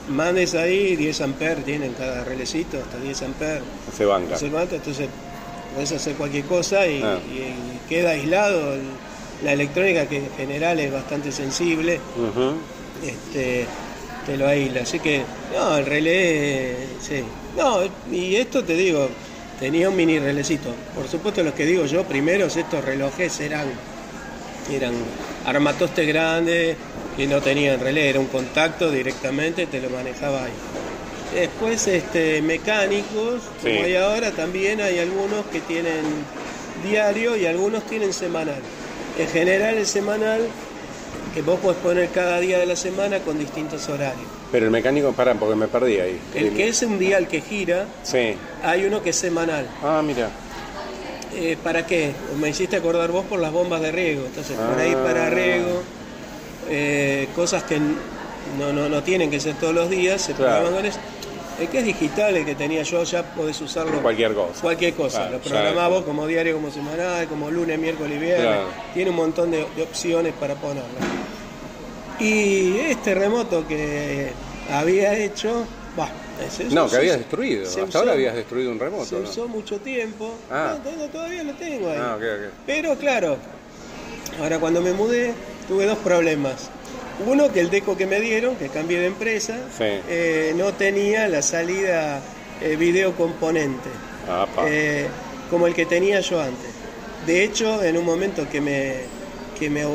mandes 0.09 0.55
ahí 0.55 0.97
10 0.97 1.21
amperes, 1.21 1.65
tienen 1.65 1.93
cada 1.93 2.25
relecito, 2.25 2.79
hasta 2.79 2.99
10 2.99 3.23
amperes. 3.23 3.63
Se 3.97 4.05
banca. 4.05 4.37
sé 4.37 4.49
cuánto, 4.49 4.75
entonces 4.75 5.09
podés 5.75 5.93
hacer 5.93 6.15
cualquier 6.15 6.45
cosa 6.47 6.87
y, 6.87 7.01
Ah. 7.03 7.19
y- 7.33 7.73
queda 7.89 8.11
aislado 8.11 8.75
la 9.45 9.53
electrónica 9.53 10.07
que 10.07 10.17
en 10.19 10.31
general 10.37 10.81
es 10.81 10.93
bastante 10.93 11.31
sensible, 11.31 12.01
Ujú. 12.17 12.55
este, 13.07 13.67
te 14.27 14.37
lo 14.37 14.47
aísla. 14.47 14.83
Así 14.83 14.99
que, 15.01 15.23
no, 15.55 15.79
el 15.79 15.87
relé, 15.87 16.77
sí. 17.01 17.23
No, 17.57 17.81
y 18.11 18.37
esto 18.37 18.65
te 18.65 18.75
digo, 18.75 19.09
tenía 19.61 19.89
un 19.89 19.97
mini 19.97 20.19
relecito. 20.19 20.75
Por 20.95 21.09
supuesto, 21.09 21.43
los 21.43 21.55
que 21.55 21.67
digo 21.67 21.87
yo, 21.87 22.05
primeros 22.05 22.57
estos 22.57 22.85
relojes 22.85 23.41
eran, 23.41 23.67
eran 24.73 24.95
armatostes 25.47 26.07
grandes 26.07 26.77
que 27.17 27.27
no 27.27 27.41
tenían 27.43 27.79
relé, 27.81 28.09
era 28.09 28.21
un 28.21 28.27
contacto 28.27 28.91
directamente, 28.91 29.67
te 29.67 29.81
lo 29.81 29.91
manejaba 29.91 30.45
ahí. 30.45 30.53
Después, 31.35 31.87
este, 31.89 32.43
mecánicos, 32.43 33.43
como 33.63 33.75
Sí. 33.75 33.81
hay 33.85 33.97
ahora, 33.97 34.33
también 34.33 34.81
hay 34.81 34.99
algunos 34.99 35.45
que 35.47 35.61
tienen 35.61 36.03
diario 36.89 37.37
y 37.37 37.47
algunos 37.47 37.85
tienen 37.85 38.13
semanal. 38.13 38.61
En 39.19 39.29
general, 39.29 39.77
el 39.77 39.87
semanal 39.87 40.41
que 41.35 41.43
vos 41.43 41.59
podés 41.61 41.79
poner 41.79 42.09
cada 42.11 42.39
día 42.41 42.59
de 42.59 42.67
la 42.67 42.77
semana 42.77 43.19
con 43.21 43.39
distintos 43.39 43.89
horarios. 43.89 44.27
Pero 44.51 44.67
el 44.67 44.71
mecánico, 44.71 45.13
pará, 45.13 45.35
porque 45.35 45.55
me 45.57 45.67
perdí 45.69 45.99
ahí. 45.99 46.21
El 46.35 46.53
que 46.55 46.69
es 46.69 46.83
un 46.83 46.99
dial 46.99 47.27
que 47.29 47.41
gira, 47.41 47.87
Sí. 48.03 48.35
hay 48.63 48.85
uno 48.85 49.03
que 49.03 49.11
es 49.11 49.17
semanal. 49.17 49.67
Ah, 49.83 50.03
mira. 50.05 50.29
Eh, 51.35 51.57
¿Para 51.63 51.87
qué? 51.87 52.13
Me 52.39 52.51
hiciste 52.51 52.77
acordar 52.77 53.11
vos 53.11 53.25
por 53.25 53.41
las 53.41 53.51
bombas 53.53 53.81
de 53.81 53.91
riego. 53.91 54.27
Entonces, 54.27 54.57
por 54.57 54.79
ahí 54.79 54.93
Ah. 54.95 55.03
para 55.05 55.31
riego, 55.31 55.83
eh, 56.69 57.29
cosas 57.35 57.63
que 57.63 57.79
no, 57.79 58.73
no, 58.75 58.89
no 58.91 59.03
tienen 59.03 59.31
que 59.31 59.41
ser 59.41 59.55
todos 59.55 59.75
los 59.75 59.89
días, 59.89 60.21
se 60.21 60.35
Claro. 60.35 60.53
programan 60.65 60.75
con 60.75 60.87
eso. 60.87 60.99
El 61.63 61.69
que 61.69 61.79
es 61.79 61.85
digital, 61.85 62.37
el 62.37 62.45
que 62.45 62.57
tenía 62.57 62.83
yo, 62.83 63.05
ya 63.05 63.23
podés 63.35 63.61
usarlo. 63.61 64.03
Cualquier 64.03 64.35
cosa. 64.35 64.61
Cualquier 64.61 64.95
cosa. 64.95 65.19
Claro, 65.19 65.33
Lo 65.35 65.39
programás 65.41 65.91
vos 65.91 66.05
como 66.05 66.27
diario, 66.27 66.55
como 66.57 66.71
semanal, 66.73 67.29
como 67.29 67.51
lunes, 67.53 67.79
miércoles 67.79 68.17
y 68.17 68.21
viernes. 68.21 68.47
Claro. 68.47 68.67
Tiene 68.93 69.11
un 69.11 69.17
montón 69.17 69.51
de, 69.53 69.65
de 69.77 69.83
opciones 69.85 70.33
para 70.41 70.57
ponerlo. 70.57 70.83
Y 72.19 72.79
este 72.79 73.15
remoto 73.15 73.67
que 73.69 74.33
había 74.73 75.15
hecho, 75.17 75.65
bah, 75.97 76.09
se 76.51 76.67
usó- 76.67 76.75
No, 76.75 76.89
que 76.89 76.97
habías 76.97 77.19
destruido. 77.19 77.69
Hasta 77.69 77.85
usó- 77.85 77.99
ahora 77.99 78.13
habías 78.13 78.35
destruido 78.35 78.71
un 78.73 78.79
remoto, 78.81 79.05
Se 79.07 79.17
¿no? 79.21 79.29
usó 79.31 79.47
mucho 79.49 79.79
tiempo. 79.81 80.35
Ah. 80.51 80.77
No, 80.85 80.97
no, 80.97 81.05
todavía 81.11 81.45
lo 81.45 81.53
tengo 81.55 81.89
ahí. 81.91 81.99
Ah. 82.01 82.19
Pero 82.67 82.97
claro, 82.97 83.37
ahora 84.41 84.59
cuando 84.59 84.81
me 84.81 84.93
mudé 84.93 85.33
tuve 85.69 85.87
dos 85.87 85.99
problemas. 85.99 86.71
Uno, 87.27 87.53
que 87.53 87.61
el 87.61 87.71
deco 87.71 87.97
que 87.97 88.07
me 88.07 88.21
dieron, 88.21 88.57
que 88.57 88.69
cambié 88.69 88.99
de 89.01 89.07
empresa, 89.07 89.57
Sí. 89.77 89.85
eh, 90.09 90.53
no 90.57 90.73
tenía 90.75 91.29
la 91.29 91.43
salida 91.43 92.21
eh, 92.61 92.77
video 92.77 93.13
componente, 93.17 93.89
eh, 94.67 95.07
como 95.51 95.67
el 95.67 95.75
que 95.75 95.87
tenía 95.87 96.21
yo 96.21 96.41
antes. 96.41 96.71
De 97.27 97.45
hecho, 97.45 97.83
en 97.83 97.97
un 97.97 98.05
momento 98.05 98.49
que 98.51 98.61
me, 98.61 98.95
que 99.59 99.69
me 99.71 99.83
eh, 99.83 99.87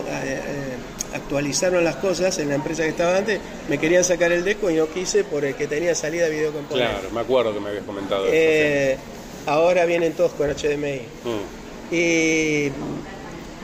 actualizaron 1.13 1.83
las 1.83 1.95
cosas 1.97 2.37
en 2.39 2.49
la 2.49 2.55
empresa 2.55 2.83
que 2.83 2.89
estaba 2.89 3.17
antes, 3.17 3.39
me 3.69 3.77
querían 3.77 4.03
sacar 4.03 4.31
el 4.31 4.43
deco 4.43 4.69
y 4.69 4.75
no 4.75 4.87
quise 4.87 5.23
por 5.23 5.43
el 5.45 5.55
que 5.55 5.67
tenía 5.67 5.95
salida 5.95 6.27
video 6.29 6.51
componente. 6.51 6.91
Claro, 6.91 7.09
me 7.13 7.19
acuerdo 7.21 7.53
que 7.53 7.59
me 7.59 7.69
habías 7.69 7.83
comentado 7.85 8.27
eso. 8.27 9.01
Ahora 9.45 9.85
vienen 9.85 10.11
todos 10.13 10.33
con 10.33 10.49
HDMI. 10.49 11.01
Mm. 11.23 11.93
Y, 11.95 12.71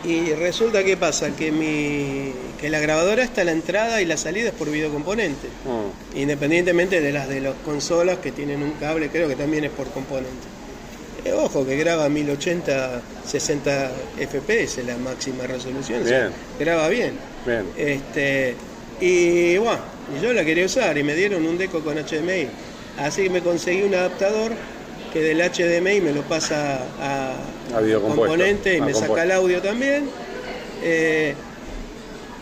y 0.05 0.33
resulta 0.39 0.83
que 0.83 0.95
pasa 0.95 1.35
que 1.35 1.51
mi 1.51 2.33
que 2.63 2.69
la 2.69 2.79
grabadora 2.79 3.23
está 3.25 3.41
a 3.41 3.43
la 3.43 3.51
entrada 3.51 4.01
y 4.01 4.05
la 4.05 4.15
salida 4.15 4.47
es 4.47 4.53
por 4.55 4.71
videocomponente, 4.71 5.47
Mm. 5.65 6.17
independientemente 6.17 7.01
de 7.01 7.11
las 7.11 7.27
de 7.27 7.41
las 7.41 7.55
consolas 7.65 8.19
que 8.19 8.31
tienen 8.31 8.63
un 8.63 8.71
cable, 8.79 9.09
creo 9.09 9.27
que 9.27 9.35
también 9.35 9.65
es 9.65 9.71
por 9.71 9.89
componente. 9.89 10.47
Eh, 11.25 11.33
ojo 11.33 11.65
que 11.65 11.75
graba 11.75 12.07
1080 12.07 13.01
60 13.27 13.91
FPS 14.17 14.81
la 14.85 14.95
máxima 14.95 15.45
resolución, 15.45 16.03
o 16.03 16.07
sea, 16.07 16.19
Bien. 16.27 16.31
graba 16.57 16.87
bien. 16.87 17.15
Bien. 17.45 17.65
Este, 17.75 18.55
y 19.01 19.57
bueno, 19.57 19.81
yo 20.21 20.31
la 20.31 20.45
quería 20.45 20.65
usar 20.65 20.97
y 20.97 21.03
me 21.03 21.15
dieron 21.15 21.45
un 21.45 21.57
deco 21.57 21.81
con 21.81 21.97
HDMI. 21.97 22.47
Así 22.97 23.23
que 23.23 23.29
me 23.29 23.41
conseguí 23.41 23.81
un 23.81 23.93
adaptador 23.93 24.53
que 25.11 25.19
del 25.19 25.41
HDMI 25.41 25.99
me 25.99 26.13
lo 26.13 26.21
pasa 26.21 26.79
a, 27.01 27.33
A 27.75 27.99
componente 27.99 28.75
y 28.75 28.77
a 28.77 28.85
me 28.85 28.91
compuesto. 28.93 29.07
saca 29.13 29.23
el 29.23 29.31
audio 29.33 29.61
también. 29.61 30.05
Eh, 30.81 31.33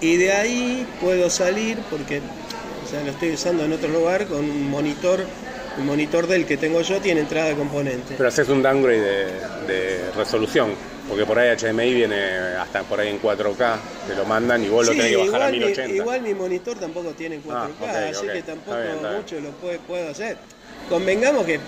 y 0.01 0.17
de 0.17 0.31
ahí 0.33 0.85
puedo 0.99 1.29
salir 1.29 1.77
porque 1.89 2.19
o 2.19 2.89
sea, 2.89 3.01
lo 3.03 3.11
estoy 3.11 3.31
usando 3.31 3.63
en 3.63 3.71
otro 3.73 3.87
lugar 3.89 4.25
con 4.27 4.39
un 4.39 4.69
monitor. 4.69 5.23
El 5.77 5.85
monitor 5.85 6.27
del 6.27 6.45
que 6.45 6.57
tengo 6.57 6.81
yo 6.81 6.99
tiene 6.99 7.21
entrada 7.21 7.47
de 7.47 7.55
componente. 7.55 8.15
Pero 8.17 8.27
haces 8.27 8.49
un 8.49 8.61
downgrade 8.61 8.99
de, 8.99 9.25
de 9.73 10.11
resolución, 10.17 10.71
porque 11.07 11.25
por 11.25 11.39
ahí 11.39 11.55
HDMI 11.55 11.93
viene 11.93 12.15
hasta 12.59 12.83
por 12.83 12.99
ahí 12.99 13.07
en 13.07 13.21
4K, 13.21 13.77
te 14.05 14.13
lo 14.15 14.25
mandan 14.25 14.61
y 14.65 14.67
vos 14.67 14.85
lo 14.85 14.91
Sí, 14.91 14.97
tenés 14.97 15.15
que 15.15 15.17
bajar 15.31 15.41
a 15.43 15.45
igual, 15.45 15.51
mi, 15.53 15.59
1080. 15.59 15.95
igual 15.95 16.21
mi 16.23 16.33
monitor 16.33 16.77
tampoco 16.77 17.11
tiene 17.11 17.37
4K, 17.37 17.45
Ah, 17.53 17.69
ok, 17.79 17.85
así 18.11 18.25
ok. 18.27 18.33
que 18.33 18.41
tampoco 18.41 18.71
Está 18.77 18.83
bien, 18.83 18.95
está 18.97 19.09
bien. 19.11 19.21
mucho 19.21 19.39
lo 19.39 19.49
puedo, 19.51 19.79
puedo 19.79 20.09
hacer. 20.11 20.37
Convengamos 20.89 21.45
que 21.45 21.59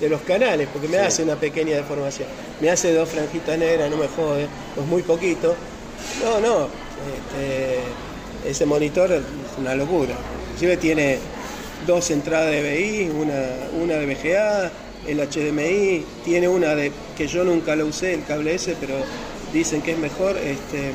de 0.00 0.08
los 0.08 0.20
canales, 0.22 0.68
porque 0.72 0.88
me 0.88 0.98
Sí. 0.98 1.04
hace 1.04 1.22
una 1.22 1.36
pequeña 1.36 1.76
deformación. 1.76 2.28
Me 2.60 2.70
hace 2.70 2.92
dos 2.92 3.08
franjitas 3.08 3.56
negras, 3.58 3.90
no 3.90 3.96
me 3.96 4.08
jode, 4.08 4.46
pues 4.74 4.86
muy 4.86 5.02
poquito. 5.02 5.54
No, 6.22 6.40
no, 6.40 6.68
este, 7.14 7.78
ese 8.50 8.66
monitor 8.66 9.12
es 9.12 9.22
una 9.58 9.74
locura. 9.74 10.14
Inclusive 10.46 10.76
tiene 10.76 11.18
dos 11.86 12.10
entradas 12.10 12.50
de 12.50 12.62
BI, 12.62 13.10
una, 13.10 13.40
una 13.82 13.94
de 13.94 14.06
VGA, 14.06 14.70
el 15.06 15.20
HDMI, 15.20 16.04
tiene 16.24 16.48
una 16.48 16.74
de 16.74 16.90
que 17.16 17.26
yo 17.26 17.44
nunca 17.44 17.76
lo 17.76 17.86
usé, 17.86 18.14
el 18.14 18.24
cable 18.24 18.54
ese, 18.54 18.74
pero 18.80 18.94
dicen 19.52 19.82
que 19.82 19.92
es 19.92 19.98
mejor. 19.98 20.36
Este, 20.38 20.92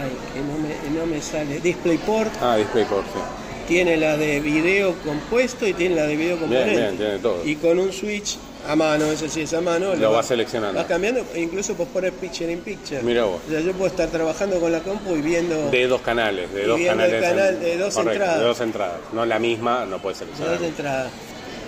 ay, 0.00 0.10
que 0.34 0.40
no 0.40 0.58
me, 0.58 0.98
no 1.00 1.06
me 1.06 1.20
sale. 1.22 1.60
DisplayPort 1.60 2.32
Ah, 2.40 2.56
DisplayPort, 2.56 3.06
sí. 3.06 3.20
Tiene 3.66 3.96
la 3.96 4.16
de 4.16 4.40
video 4.40 4.94
compuesto 5.04 5.66
y 5.66 5.72
tiene 5.72 5.96
la 5.96 6.06
de 6.06 6.16
video 6.16 6.38
componente. 6.38 6.70
bien, 6.70 6.96
tiene 6.96 7.18
todo. 7.18 7.44
Y 7.44 7.56
con 7.56 7.78
un 7.78 7.92
switch 7.92 8.38
a 8.68 8.74
mano, 8.74 9.06
ese 9.06 9.28
sí 9.28 9.42
es 9.42 9.54
a 9.54 9.60
mano. 9.60 9.94
Lo 9.94 10.12
vas 10.12 10.26
seleccionando. 10.26 10.78
Vas 10.78 10.86
cambiando, 10.88 11.24
e 11.34 11.40
incluso 11.40 11.74
puedes 11.74 11.92
poner 11.92 12.12
picture 12.12 12.50
in 12.50 12.60
picture. 12.60 13.02
Mira 13.02 13.24
vos. 13.24 13.40
O 13.46 13.50
sea, 13.50 13.60
yo 13.60 13.72
puedo 13.72 13.86
estar 13.86 14.08
trabajando 14.08 14.58
con 14.58 14.72
la 14.72 14.80
compu 14.80 15.14
y 15.16 15.20
viendo 15.20 15.70
De 15.70 15.86
dos 15.86 16.00
canales, 16.00 16.52
de 16.52 16.64
dos 16.64 16.80
canales. 16.80 17.22
canal 17.22 17.60
de 17.60 17.76
dos 17.76 17.94
correcto, 17.94 18.12
entradas. 18.12 18.38
De 18.40 18.44
dos 18.44 18.60
entradas. 18.60 18.98
No 19.12 19.26
la 19.26 19.38
misma, 19.38 19.86
no 19.86 20.00
puedes 20.00 20.18
de 20.18 20.24
seleccionar. 20.26 20.58
dos 20.58 20.68
entradas. 20.68 21.12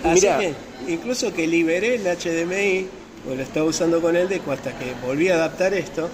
Así 0.03 0.21
mirá. 0.21 0.39
que, 0.39 0.53
incluso 0.87 1.33
que 1.33 1.47
liberé 1.47 1.95
el 1.95 2.03
HDMI, 2.03 2.87
pues 3.25 3.37
lo 3.37 3.43
estaba 3.43 3.65
usando 3.65 4.01
con 4.01 4.15
el 4.15 4.27
deco 4.29 4.51
hasta 4.51 4.71
que 4.77 4.93
volví 5.05 5.29
a 5.29 5.35
adaptar 5.35 5.73
esto 5.73 6.09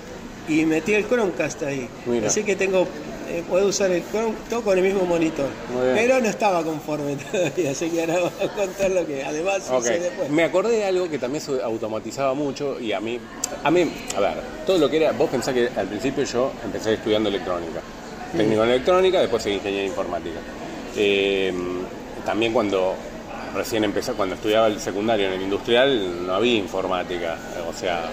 y 0.47 0.65
metí 0.65 0.93
el 0.93 1.07
Chromecast 1.07 1.63
ahí. 1.63 1.87
Mira. 2.05 2.27
Así 2.27 2.43
que 2.43 2.55
tengo, 2.55 2.87
eh, 3.27 3.43
puedo 3.47 3.67
usar 3.67 3.91
el 3.91 4.03
Chrome 4.11 4.33
todo 4.49 4.61
con 4.61 4.77
el 4.77 4.83
mismo 4.83 5.05
monitor. 5.05 5.47
Pero 5.93 6.19
no 6.21 6.27
estaba 6.29 6.63
conforme 6.63 7.15
todavía, 7.31 7.71
así 7.71 7.89
que 7.89 8.01
ahora 8.01 8.19
voy 8.19 8.47
a 8.47 8.51
contar 8.53 8.91
lo 8.91 9.05
que 9.05 9.23
además 9.23 9.63
Ok. 9.69 9.81
hice 9.81 9.99
después. 9.99 10.29
Me 10.29 10.43
acordé 10.43 10.77
de 10.77 10.85
algo 10.85 11.09
que 11.09 11.17
también 11.19 11.41
se 11.41 11.61
automatizaba 11.61 12.33
mucho 12.33 12.79
y 12.79 12.91
a 12.93 12.99
mí, 12.99 13.19
a 13.63 13.71
mí, 13.71 13.91
a 14.15 14.19
ver, 14.19 14.33
todo 14.65 14.77
lo 14.77 14.89
que 14.89 14.97
era, 14.97 15.11
vos 15.13 15.29
pensás 15.29 15.53
que 15.53 15.69
al 15.75 15.87
principio 15.87 16.23
yo 16.23 16.51
empecé 16.63 16.93
estudiando 16.93 17.29
electrónica, 17.29 17.81
técnico 18.35 18.63
en 18.63 18.69
electrónica, 18.69 19.19
después 19.19 19.43
seguí 19.43 19.55
ingeniería 19.55 19.87
informática. 19.87 20.39
Eh, 20.95 21.53
también 22.25 22.53
cuando 22.53 22.95
recién 23.53 23.83
empecé, 23.83 24.13
cuando 24.13 24.35
estudiaba 24.35 24.67
el 24.67 24.79
secundario 24.79 25.27
en 25.27 25.33
el 25.33 25.41
industrial, 25.43 26.25
no 26.27 26.33
había 26.35 26.55
informática, 26.55 27.37
o 27.69 27.73
sea, 27.73 28.05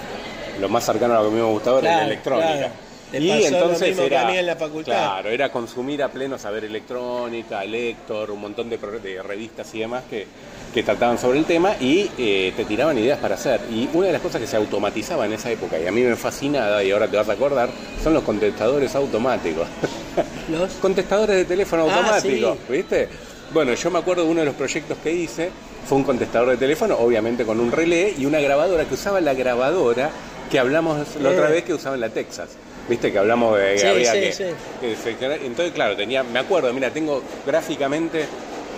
lo 0.61 0.69
más 0.69 0.85
cercano 0.85 1.15
a 1.15 1.17
lo 1.19 1.23
que 1.25 1.29
a 1.29 1.31
mí 1.37 1.41
me 1.41 1.51
gustaba 1.53 1.79
era 1.81 1.89
la 1.89 1.95
Claro, 1.97 2.07
electrónica. 2.13 2.55
claro. 2.59 2.73
Te 3.13 3.21
Y 3.21 3.29
pasó 3.29 3.41
lo 3.41 3.47
entonces 3.59 3.97
que 3.97 4.07
era, 4.07 4.27
a 4.27 4.31
mí 4.33 4.39
en 4.39 4.47
la 4.47 4.57
facultad. 4.57 4.93
claro, 4.93 5.29
era 5.29 5.53
consumir 5.53 6.03
a 6.03 6.09
pleno 6.09 6.37
saber 6.39 6.65
electrónica, 6.65 7.63
lector, 7.65 8.31
un 8.33 8.41
montón 8.41 8.69
de, 8.69 8.79
revistas 9.23 9.73
y 9.75 9.79
demás 9.81 10.03
que 10.11 10.27
que 10.73 10.83
trataban 10.83 11.19
sobre 11.19 11.39
el 11.39 11.45
tema 11.45 11.75
y 11.79 12.11
eh, 12.17 12.51
te 12.57 12.65
tiraban 12.65 12.97
ideas 12.99 13.19
para 13.19 13.35
hacer. 13.35 13.61
Y 13.71 13.91
una 13.93 14.07
de 14.07 14.15
las 14.15 14.23
cosas 14.23 14.41
que 14.41 14.47
se 14.47 14.57
automatizaba 14.57 15.27
en 15.27 15.35
esa 15.35 15.51
época, 15.51 15.79
y 15.79 15.87
a 15.87 15.93
mí 15.93 16.01
me 16.01 16.17
fascinaba, 16.17 16.83
y 16.83 16.91
ahora 16.91 17.09
te 17.09 17.19
vas 17.19 17.29
a 17.29 17.33
acordar, 17.33 17.69
son 18.03 18.15
los 18.15 18.23
contestadores 18.23 18.95
automáticos. 18.95 19.67
¿Los? 20.51 20.73
contestadores 20.81 21.37
de 21.37 21.45
teléfono 21.45 21.87
Ah, 21.91 21.95
automático, 21.95 22.57
sí. 22.67 22.73
¿viste? 22.73 23.07
Bueno, 23.53 23.75
yo 23.75 23.91
me 23.91 23.99
acuerdo 23.99 24.25
de 24.25 24.31
uno 24.31 24.41
de 24.41 24.47
los 24.47 24.55
proyectos 24.55 24.97
que 25.05 25.13
hice, 25.13 25.51
fue 25.87 25.99
un 25.99 26.05
contestador 26.05 26.49
de 26.49 26.57
teléfono, 26.57 26.97
obviamente 26.99 27.45
con 27.45 27.61
un 27.61 27.71
relé, 27.71 28.15
y 28.17 28.25
una 28.25 28.41
grabadora 28.41 28.87
que 28.87 28.95
usaba 28.95 29.21
la 29.21 29.35
grabadora 29.35 30.09
que 30.51 30.59
hablamos 30.59 30.97
la 31.21 31.29
otra 31.31 31.49
Eh. 31.51 31.53
vez 31.53 31.65
que 31.65 31.75
usaban 31.75 32.01
la 32.01 32.09
Texas. 32.09 32.49
Viste 32.89 33.13
que 33.13 33.19
hablamos 33.19 33.59
de 33.59 33.73
que 33.75 33.79
Sí, 33.79 33.87
había 33.87 34.13
sí, 34.13 34.21
que, 34.21 34.33
sí. 34.33 34.45
que 34.81 34.97
seleccionar. 34.97 35.39
Entonces, 35.43 35.73
claro, 35.73 35.97
tenía, 35.97 36.23
me 36.23 36.39
acuerdo, 36.39 36.73
mira, 36.73 36.91
tengo 36.91 37.23
gráficamente 37.47 38.27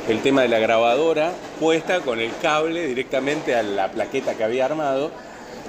el 0.09 0.21
tema 0.21 0.43
de 0.43 0.49
la 0.49 0.59
grabadora 0.59 1.33
puesta 1.59 2.01
con 2.01 2.21
el 2.21 2.31
cable 2.43 2.87
directamente 2.87 3.55
a 3.55 3.63
la 3.63 3.91
plaqueta 3.91 4.35
que 4.35 4.45
había 4.45 4.67
armado 4.67 5.11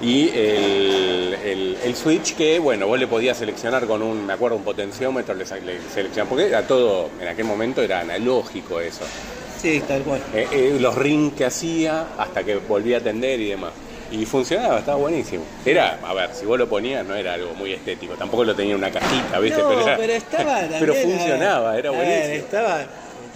y 0.02 0.28
el, 0.30 1.38
el- 1.46 1.78
el 1.82 1.96
switch 1.96 2.36
que, 2.36 2.60
bueno, 2.60 2.86
vos 2.88 3.00
le 3.00 3.08
podías 3.08 3.38
seleccionar 3.38 3.86
con 3.88 4.02
un, 4.04 4.26
me 4.26 4.34
acuerdo, 4.34 4.58
un 4.58 4.64
potenciómetro, 4.64 5.34
le, 5.34 5.46
le 5.46 5.80
seleccionabas, 5.94 6.28
porque 6.30 6.48
era 6.48 6.68
todo, 6.68 7.10
en 7.22 7.30
aquel 7.30 7.46
momento 7.46 7.82
era 7.82 8.02
analógico 8.02 8.82
eso. 8.82 9.06
Sí, 9.62 9.82
tal 9.88 10.02
cual. 10.02 10.20
Eh, 10.34 10.48
eh, 10.52 10.78
los 10.80 10.94
rings 10.96 11.34
que 11.36 11.46
hacía 11.46 12.08
hasta 12.18 12.44
que 12.44 12.56
volvía 12.58 12.98
a 12.98 13.00
atender 13.00 13.40
y 13.40 13.50
demás. 13.52 13.72
Y 14.12 14.26
funcionaba, 14.26 14.80
estaba 14.80 14.98
buenísimo. 14.98 15.44
Era, 15.66 16.00
a 16.06 16.14
ver, 16.14 16.30
si 16.34 16.46
vos 16.46 16.58
lo 16.60 16.70
ponías 16.70 17.06
no 17.06 17.16
era 17.16 17.34
algo 17.34 17.54
muy 17.56 17.74
estético, 17.74 18.14
tampoco 18.14 18.44
lo 18.44 18.56
tenía 18.56 18.74
en 18.74 18.80
una 18.80 18.92
cajita, 18.92 19.40
¿viste? 19.40 19.60
No, 19.62 19.82
era- 19.82 19.98
pero 19.98 20.14
estaba 20.14 20.60
también, 20.62 20.80
pero 20.80 20.94
ver, 20.94 21.04
funcionaba, 21.04 21.78
era 21.78 21.90
a 21.90 21.92
ver, 21.92 22.06
buenísimo. 22.06 22.36
estaba, 22.36 22.86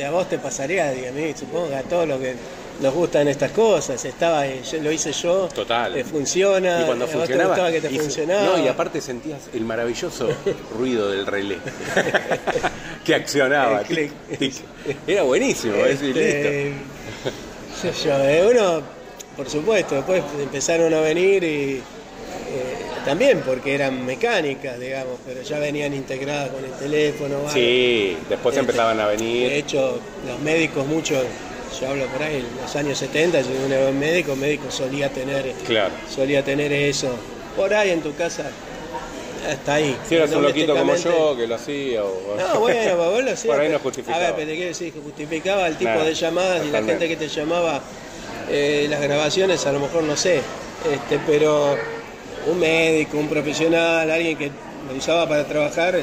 a 0.08 0.12
vos 0.12 0.30
te 0.30 0.38
pasaría, 0.38 0.94
mí, 1.12 1.34
supongo 1.38 1.70
que 1.70 1.76
a 1.76 1.82
todos 1.84 2.08
los 2.08 2.20
que 2.20 2.36
nos 2.82 2.94
gustan 2.94 3.28
estas 3.28 3.52
cosas, 3.52 4.06
estaba, 4.06 4.48
eh, 4.48 4.62
yo, 4.72 4.78
lo 4.82 4.92
hice 4.92 5.12
yo, 5.12 5.50
Total. 5.54 5.98
eh, 5.98 6.04
funciona, 6.06 6.82
Y 6.82 6.86
cuando 6.86 7.04
a 7.04 7.08
vos 7.08 7.12
te 7.14 7.18
funcionaba. 7.18 7.50
gustaba 7.50 7.72
que 7.72 7.82
te 7.82 7.92
y 7.92 7.96
fu- 7.98 8.02
funcionaba. 8.04 8.44
No, 8.46 8.64
y 8.64 8.68
aparte 8.70 9.02
sentías 9.02 9.40
el 9.54 9.62
maravilloso 9.66 10.30
ruido 10.78 11.10
del 11.10 11.26
relé 11.26 11.58
que 13.04 13.16
accionaba. 13.16 13.84
Tic, 13.84 14.12
tic. 14.38 14.54
Era 15.08 15.24
buenísimo, 15.24 15.76
es 15.86 16.02
listo. 16.02 16.20
Este, 16.20 16.74
qué 17.82 17.92
sé 17.92 18.08
yo, 18.08 18.20
eh, 18.24 18.48
uno, 18.50 18.82
por 19.40 19.50
supuesto, 19.50 19.96
después 19.96 20.22
empezaron 20.38 20.94
a 20.94 21.00
venir 21.00 21.42
y 21.46 21.78
eh, 21.78 21.82
también 23.06 23.42
porque 23.46 23.74
eran 23.74 24.06
mecánicas, 24.06 24.78
digamos, 24.78 25.14
pero 25.26 25.42
ya 25.42 25.60
venían 25.60 25.94
integradas 25.94 26.50
con 26.50 26.66
el 26.66 26.72
teléfono. 26.72 27.38
Sí, 27.54 28.18
después 28.28 28.54
Este, 28.54 28.60
empezaban 28.60 29.00
a 29.00 29.08
De 29.08 29.16
venir. 29.16 29.52
hecho, 29.54 29.98
los 30.28 30.40
médicos, 30.42 30.86
muchos, 30.88 31.24
yo 31.80 31.88
hablo 31.88 32.06
por 32.08 32.22
ahí, 32.22 32.36
en 32.36 32.62
los 32.62 32.76
años 32.76 32.98
70, 32.98 33.40
yo 33.40 33.48
era 33.74 33.88
un 33.88 33.98
médico, 33.98 34.36
médico 34.36 34.70
solía 34.70 35.08
tener, 35.10 35.54
Claro. 35.66 35.94
solía 36.14 36.44
tener 36.44 36.74
eso. 36.74 37.08
Por 37.56 37.74
ahí 37.74 37.92
en 37.92 38.02
tu 38.02 38.14
casa, 38.16 38.52
hasta 39.50 39.76
ahí. 39.76 39.96
Si 40.10 40.16
eras 40.16 40.32
un 40.34 40.44
loquito 40.44 40.76
como 40.76 40.96
yo 40.98 41.38
que 41.38 41.48
lo 41.48 41.56
hacía. 41.56 42.04
O... 42.04 42.36
no, 42.38 42.60
bueno, 42.60 42.98
vos 42.98 43.24
lo 43.24 43.32
hacías. 43.32 43.46
Por 43.56 43.62
ahí 43.64 43.70
no 43.70 43.80
justificaba. 43.80 44.18
A 44.18 44.20
ver, 44.20 44.34
pero 44.36 44.48
te 44.48 44.54
quiero 44.56 44.68
decir 44.68 44.94
justificaba 45.02 45.66
el 45.68 45.78
tipo 45.78 45.92
Nada, 45.92 46.04
de 46.04 46.14
llamadas 46.14 46.66
y 46.66 46.72
la 46.72 46.84
gente 46.84 47.08
que 47.08 47.16
te 47.16 47.30
llamaba, 47.30 47.82
eh, 48.50 48.88
las 48.90 49.02
grabaciones, 49.02 49.66
a 49.66 49.72
lo 49.72 49.80
mejor 49.80 50.04
no 50.04 50.16
sé, 50.18 50.42
este, 50.92 51.20
pero 51.28 51.78
un 52.48 52.60
médico, 52.60 53.18
un 53.18 53.28
profesional, 53.28 54.10
alguien 54.10 54.38
que 54.38 54.48
lo 54.90 54.98
usaba 54.98 55.28
para 55.28 55.46
trabajar, 55.46 56.00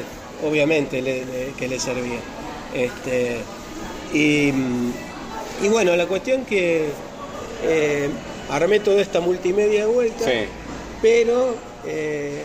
obviamente 0.47 1.01
le- 1.01 1.25
le- 1.25 1.53
que 1.57 1.67
le 1.67 1.79
servía. 1.79 2.19
Este, 2.73 3.37
y, 4.13 4.51
mm, 4.51 4.91
y 5.63 5.67
bueno, 5.69 5.95
la 5.95 6.05
cuestión 6.05 6.45
que 6.45 6.89
eh, 7.63 8.09
armé 8.49 8.79
toda 8.79 9.01
esta 9.01 9.19
multimedia 9.19 9.81
de 9.87 9.91
vuelta, 9.91 10.23
Sí. 10.25 10.45
pero 11.01 11.55
eh, 11.85 12.43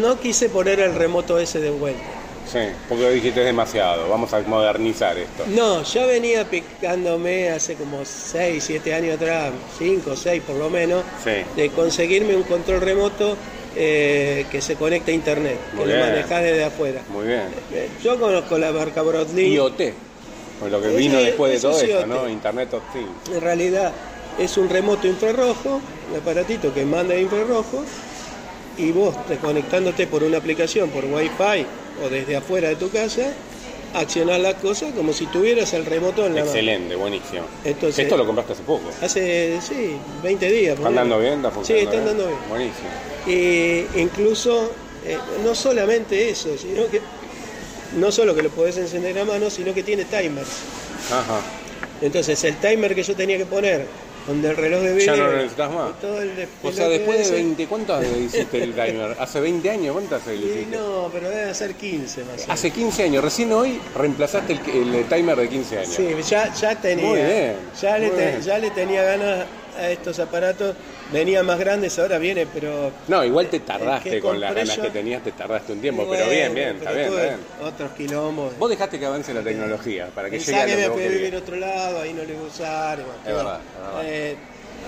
no 0.00 0.18
quise 0.18 0.48
poner 0.48 0.80
el 0.80 0.94
remoto 0.94 1.38
ese 1.38 1.60
de 1.60 1.70
vuelta. 1.70 2.02
Sí, 2.50 2.58
porque 2.88 3.10
dijiste 3.10 3.40
demasiado, 3.40 4.08
vamos 4.08 4.32
a 4.32 4.40
modernizar 4.42 5.16
esto. 5.18 5.44
No, 5.48 5.82
ya 5.82 6.06
venía 6.06 6.44
picándome 6.48 7.50
hace 7.50 7.74
como 7.74 8.04
6, 8.04 8.62
7 8.64 8.94
años 8.94 9.16
atrás, 9.16 9.50
5, 9.78 10.14
6 10.14 10.42
por 10.46 10.56
lo 10.56 10.70
menos, 10.70 11.02
Sí. 11.24 11.30
de 11.56 11.70
conseguirme 11.70 12.36
un 12.36 12.42
control 12.44 12.80
remoto 12.80 13.36
eh, 13.76 14.46
que 14.52 14.60
se 14.60 14.76
conecte 14.76 15.10
a 15.10 15.14
internet, 15.14 15.58
Muy 15.72 15.86
que 15.86 15.94
lo 15.94 16.00
manejás 16.00 16.42
desde 16.42 16.64
afuera. 16.64 17.00
Muy 17.08 17.26
bien. 17.26 17.42
Eh, 17.72 17.88
Yo 18.04 18.20
conozco 18.20 18.56
la 18.56 18.70
marca 18.70 19.02
Broadlink, 19.02 19.52
IoT, 19.52 19.80
con 20.60 20.70
lo 20.70 20.80
que 20.80 20.88
vino 20.90 21.18
después 21.18 21.52
de 21.54 21.58
todo 21.60 21.76
es 21.78 21.82
esto, 21.82 22.00
IoT. 22.00 22.06
¿no? 22.06 22.28
Internet 22.28 22.72
of 22.74 22.82
Things. 22.92 23.34
en 23.36 23.40
realidad 23.40 23.90
es 24.38 24.56
un 24.58 24.68
remoto 24.68 25.08
infrarrojo, 25.08 25.80
un 26.12 26.20
aparatito 26.20 26.72
que 26.72 26.84
manda 26.84 27.16
infrarrojo, 27.16 27.82
y 28.78 28.92
vos 28.92 29.14
desconectándote 29.28 30.06
por 30.06 30.22
una 30.22 30.38
aplicación, 30.38 30.90
por 30.90 31.04
Wi-Fi 31.06 31.66
o 32.02 32.08
desde 32.08 32.36
afuera 32.36 32.68
de 32.68 32.76
tu 32.76 32.90
casa, 32.90 33.32
accionar 33.94 34.40
la 34.40 34.54
cosa 34.54 34.90
como 34.92 35.12
si 35.12 35.26
tuvieras 35.26 35.72
el 35.74 35.84
remoto 35.86 36.26
en 36.26 36.34
la 36.34 36.40
mano. 36.40 36.52
Excelente, 36.52 36.96
buenísimo. 36.96 37.42
Entonces- 37.64 38.04
esto 38.04 38.16
lo 38.16 38.26
compraste 38.26 38.54
hace 38.54 38.62
poco. 38.62 38.90
Hace, 39.00 39.60
sí, 39.60 39.96
20 40.22 40.50
días. 40.50 40.70
¿Está 40.74 40.82
ponele. 40.82 41.00
andando 41.00 41.20
bien? 41.20 41.34
¿Está 41.34 41.48
Sí, 41.50 41.54
funcionando 41.54 41.90
está 41.90 42.00
andando 42.00 42.26
bien. 42.26 42.38
Buenísimo. 42.48 42.88
Y 43.26 44.00
incluso, 44.00 44.72
eh, 45.06 45.16
no 45.44 45.54
solamente 45.54 46.28
eso, 46.30 46.56
sino 46.58 46.86
que 46.88 47.00
no 47.96 48.10
solo 48.10 48.34
que 48.34 48.42
lo 48.42 48.50
podés 48.50 48.76
encender 48.78 49.16
a 49.18 49.24
mano, 49.24 49.48
sino 49.50 49.72
que 49.72 49.82
tiene 49.84 50.04
timers. 50.04 50.48
Ajá. 51.12 51.40
Entonces 52.02 52.42
el 52.44 52.56
timer 52.56 52.94
que 52.94 53.02
yo 53.04 53.14
tenía 53.14 53.38
que 53.38 53.46
poner 53.46 53.86
donde 54.26 54.48
el 54.50 54.56
reloj 54.56 54.80
de 54.82 54.88
Ya 55.04 55.12
video 55.12 55.16
no 55.16 55.30
lo 55.32 55.36
necesitas 55.36 55.70
más. 55.72 56.00
todo 56.00 56.22
el 56.22 56.48
O 56.62 56.72
sea, 56.72 56.88
después 56.88 57.18
de 57.18 57.24
ese, 57.24 57.32
20, 57.34 57.66
¿cuánto 57.66 58.00
hiciste 58.02 58.62
el 58.62 58.72
timer? 58.72 59.16
¿Hace 59.18 59.40
20 59.40 59.70
años? 59.70 59.92
¿Cuánto 59.92 60.16
hace 60.16 60.30
que 60.32 60.36
lo 60.38 60.46
y 60.46 60.50
hiciste? 60.50 60.76
no, 60.76 61.10
pero 61.12 61.28
debe 61.30 61.54
ser 61.54 61.74
15 61.74 62.20
más 62.22 62.28
o 62.28 62.32
menos. 62.36 62.48
Hace 62.50 62.70
15 62.70 63.02
años, 63.02 63.22
recién 63.24 63.52
hoy 63.52 63.80
reemplazaste 63.96 64.54
el, 64.72 64.94
el 64.94 65.04
timer 65.08 65.36
de 65.36 65.48
15 65.48 65.78
años. 65.78 65.94
Sí, 65.94 66.08
ya, 66.28 66.52
ya 66.54 66.74
tenía. 66.74 67.04
Muy 67.06 67.18
bien, 67.18 67.56
ya, 67.80 67.98
le 67.98 68.06
muy 68.08 68.16
te- 68.16 68.26
bien. 68.30 68.40
ya 68.42 68.58
le 68.58 68.70
tenía 68.70 69.02
ganas 69.02 69.46
a 69.78 69.90
estos 69.90 70.18
aparatos. 70.18 70.74
Venían 71.12 71.44
más 71.46 71.58
grandes, 71.58 71.98
ahora 71.98 72.18
viene, 72.18 72.46
pero 72.46 72.90
No, 73.08 73.24
igual 73.24 73.48
te 73.48 73.60
tardaste 73.60 74.10
que 74.10 74.20
con 74.20 74.40
las 74.40 74.54
ganas 74.54 74.76
yo- 74.76 74.82
que 74.82 74.90
tenías, 74.90 75.22
te 75.22 75.32
tardaste 75.32 75.72
un 75.72 75.80
tiempo, 75.80 76.06
Bueno, 76.06 76.24
pero 76.24 76.30
bien, 76.34 76.54
bien, 76.54 76.76
pero 76.78 76.90
está 76.90 76.92
bien, 76.92 77.08
tuve 77.10 77.22
está 77.24 77.36
bien. 77.36 77.72
Otros 77.74 77.90
quilombos. 77.92 78.58
Vos 78.58 78.70
dejaste 78.70 78.98
que 78.98 79.06
avance 79.06 79.34
la 79.34 79.42
tecnología 79.42 80.08
para 80.14 80.30
que 80.30 80.38
llegue 80.38 80.56
a 80.62 80.66
que 80.66 80.76
me 80.96 81.08
vivir 81.08 81.36
otro 81.36 81.56
lado, 81.56 82.00
ahí 82.00 82.12
no 82.14 82.24
le 82.24 82.32
iba 82.32 82.42
a 82.42 82.46
usar. 82.46 82.96
bueno, 82.98 83.12
Es 83.26 83.34
verdad, 83.34 83.60
es 83.60 83.82
verdad. 83.86 84.02
eh, 84.06 84.36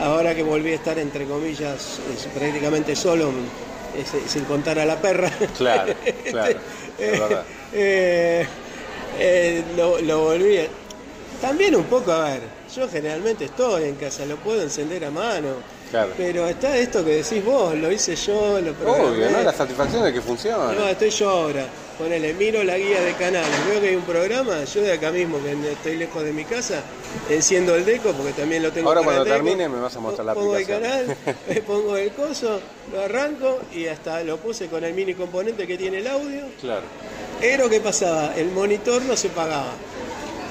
ahora 0.01 0.35
que 0.35 0.43
volví 0.43 0.73
a 0.73 0.75
estar, 0.77 0.99
entre 0.99 1.25
comillas, 1.27 2.01
es 2.15 2.27
prácticamente 2.35 2.97
solo, 2.97 3.31
es- 3.97 4.31
sin 4.31 4.45
contar 4.45 4.79
a 4.79 4.85
la 4.87 4.97
perra. 5.01 5.31
Claro, 5.57 5.93
claro, 6.31 6.51
es 6.51 6.59
Eh, 6.99 7.11
verdad. 7.21 7.45
eh, 7.75 8.47
eh, 9.19 9.63
lo, 9.77 10.01
lo 10.01 10.21
volví. 10.25 10.61
También 11.41 11.77
un 11.77 11.85
poco, 11.85 12.13
a 12.13 12.31
ver, 12.31 12.41
yo 12.75 12.89
generalmente 12.89 13.45
estoy 13.45 13.85
en 13.85 13.97
casa, 13.97 14.25
lo 14.25 14.37
puedo 14.37 14.63
encender 14.63 15.05
a 15.05 15.11
mano. 15.11 15.77
Claro. 15.91 16.13
Pero 16.17 16.49
está 16.49 16.77
esto 16.77 17.05
que 17.05 17.23
decís 17.23 17.45
vos, 17.45 17.75
lo 17.75 17.93
hice 17.93 18.17
yo, 18.17 18.61
lo 18.61 18.73
programé. 18.73 19.05
Obvio, 19.05 19.31
¿no? 19.31 19.43
La 19.43 19.53
satisfacción 19.53 20.03
de 20.03 20.13
que 20.13 20.21
funciona. 20.21 20.73
No, 20.73 20.89
estoy 20.89 21.11
yo 21.11 21.31
ahora. 21.31 21.67
Ponele, 21.99 22.35
miro 22.35 22.63
la 22.65 22.77
guía 22.77 23.01
de 23.01 23.15
canales, 23.15 23.49
veo 23.71 23.81
que 23.81 23.89
hay 23.89 23.97
un 23.97 24.03
programa, 24.03 24.65
yo 24.65 24.83
de 24.83 24.93
acá 24.93 25.11
mismo, 25.11 25.39
que 25.43 25.73
estoy 25.73 25.97
lejos 25.97 26.23
de 26.25 26.33
mi 26.33 26.45
casa, 26.45 26.83
enciendo 27.31 27.75
el 27.75 27.87
deco 27.87 28.13
porque 28.13 28.33
también 28.35 28.63
lo 28.63 28.71
tengo 28.71 28.89
Ahora 28.89 29.01
para 29.01 29.13
cuando 29.13 29.25
deco, 29.25 29.37
termine 29.37 29.69
me 29.71 29.81
vas 29.81 29.97
a 29.97 30.01
mostrar 30.01 30.27
la 30.27 30.35
pongo 30.35 30.53
aplicación. 30.53 30.85
el 30.85 31.07
canal, 31.07 31.17
le 31.49 31.63
pongo 31.63 31.97
el 31.97 32.11
coso, 32.13 32.61
lo 32.93 33.01
arranco 33.01 33.61
y 33.75 33.87
hasta 33.87 34.23
lo 34.25 34.37
puse 34.37 34.67
con 34.67 34.85
el 34.85 34.93
mini 34.93 35.15
componente 35.15 35.67
que 35.67 35.79
tiene 35.79 35.99
el 35.99 36.07
audio. 36.07 36.43
Claro. 36.61 36.85
Pero 37.41 37.71
¿qué 37.71 37.81
pasaba? 37.81 38.35
El 38.37 38.51
monitor 38.51 39.01
no 39.03 39.17
se 39.17 39.31
pagaba. 39.31 39.73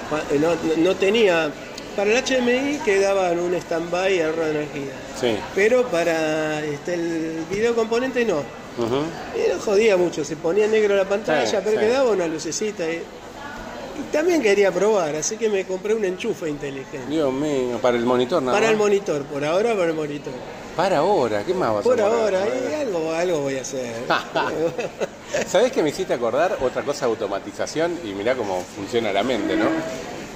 Pa- 0.10 0.24
No, 0.40 0.56
no- 0.78 0.96
tenía... 0.96 1.52
Para 1.96 2.12
el 2.12 2.24
HMI 2.26 2.80
quedaba 2.84 3.32
en 3.32 3.40
un 3.40 3.54
stand-by 3.56 4.22
ahorro 4.22 4.44
de 4.44 4.52
energía. 4.52 4.92
Sí. 5.20 5.38
Pero 5.56 5.88
para 5.88 6.62
este, 6.66 6.96
el 6.96 7.46
video 7.50 7.74
componente 7.74 8.26
no. 8.26 8.40
Ujú. 8.40 9.04
Y 9.34 9.54
no 9.54 9.60
jodía 9.62 9.96
mucho, 9.96 10.26
se 10.26 10.36
ponía 10.36 10.68
negro 10.68 10.94
la 10.98 11.06
pantalla, 11.08 11.46
Sí, 11.50 11.56
pero 11.64 11.80
sí. 11.80 11.86
quedaba 11.86 12.12
una 12.12 12.28
lucecita. 12.28 12.84
Y, 12.92 12.96
y 12.98 14.12
también 14.12 14.42
quería 14.42 14.74
probar, 14.74 15.16
así 15.16 15.38
que 15.38 15.48
me 15.48 15.64
compré 15.66 15.94
un 15.94 16.04
enchufe 16.04 16.50
inteligente. 16.50 17.08
Dios 17.08 17.32
mío, 17.32 17.80
para 17.82 17.96
el 17.96 18.04
monitor 18.04 18.42
nada 18.44 18.58
Para 18.58 18.70
el 18.72 18.76
monitor, 18.76 19.22
por 19.24 19.46
ahora 19.46 19.70
para 19.74 19.86
el 19.86 19.94
monitor. 19.94 20.34
Para 20.76 20.98
ahora, 20.98 21.46
¿qué 21.46 21.54
más 21.54 21.70
vas 21.70 21.80
a 21.80 21.84
Por 21.84 21.96
poner? 21.96 22.12
ahora, 22.12 22.40
y 22.46 22.74
algo, 22.74 23.14
algo 23.14 23.40
voy 23.40 23.58
a 23.58 23.62
hacer. 23.62 23.94
¿Sabés 25.48 25.72
que 25.72 25.84
me 25.84 25.90
hiciste 25.90 26.14
acordar 26.14 26.58
otra 26.62 26.84
cosa 26.84 27.06
de 27.06 27.12
automatización? 27.12 28.00
Y 28.04 28.14
mirá 28.14 28.36
cómo 28.36 28.62
funciona 28.76 29.12
la 29.12 29.24
mente, 29.24 29.56
¿no? 29.56 29.66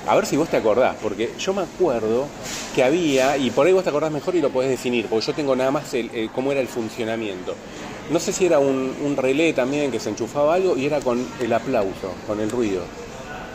A 0.08 0.16
ver 0.16 0.26
si 0.26 0.38
vos 0.38 0.50
te 0.50 0.58
acordás, 0.58 0.95
porque 1.02 1.32
yo 1.39 1.54
me 1.54 1.62
acuerdo 1.62 2.28
que 2.74 2.84
había, 2.84 3.38
y 3.38 3.52
por 3.52 3.68
ahí 3.68 3.74
vos 3.74 3.84
te 3.84 3.89
acordás 3.89 4.12
mejor 4.12 4.36
y 4.36 4.41
lo 4.41 4.50
podés 4.50 4.70
definir, 4.70 5.08
porque 5.08 5.26
yo 5.28 5.34
tengo 5.34 5.56
nada 5.56 5.72
más 5.72 5.93
el, 5.93 6.30
cómo 6.34 6.52
era 6.52 6.62
el 6.62 6.68
funcionamiento. 6.68 7.56
No 8.10 8.20
sé 8.20 8.34
si 8.34 8.45
era 8.45 8.60
un, 8.60 8.95
un 9.04 9.16
relé 9.18 9.54
también 9.54 9.91
que 9.91 10.00
se 10.00 10.10
enchufaba 10.10 10.56
algo 10.56 10.76
y 10.76 10.86
era 10.86 11.00
con 11.00 11.26
el 11.39 11.54
aplauso, 11.54 12.14
con 12.26 12.39
el 12.39 12.50
ruido. 12.50 12.82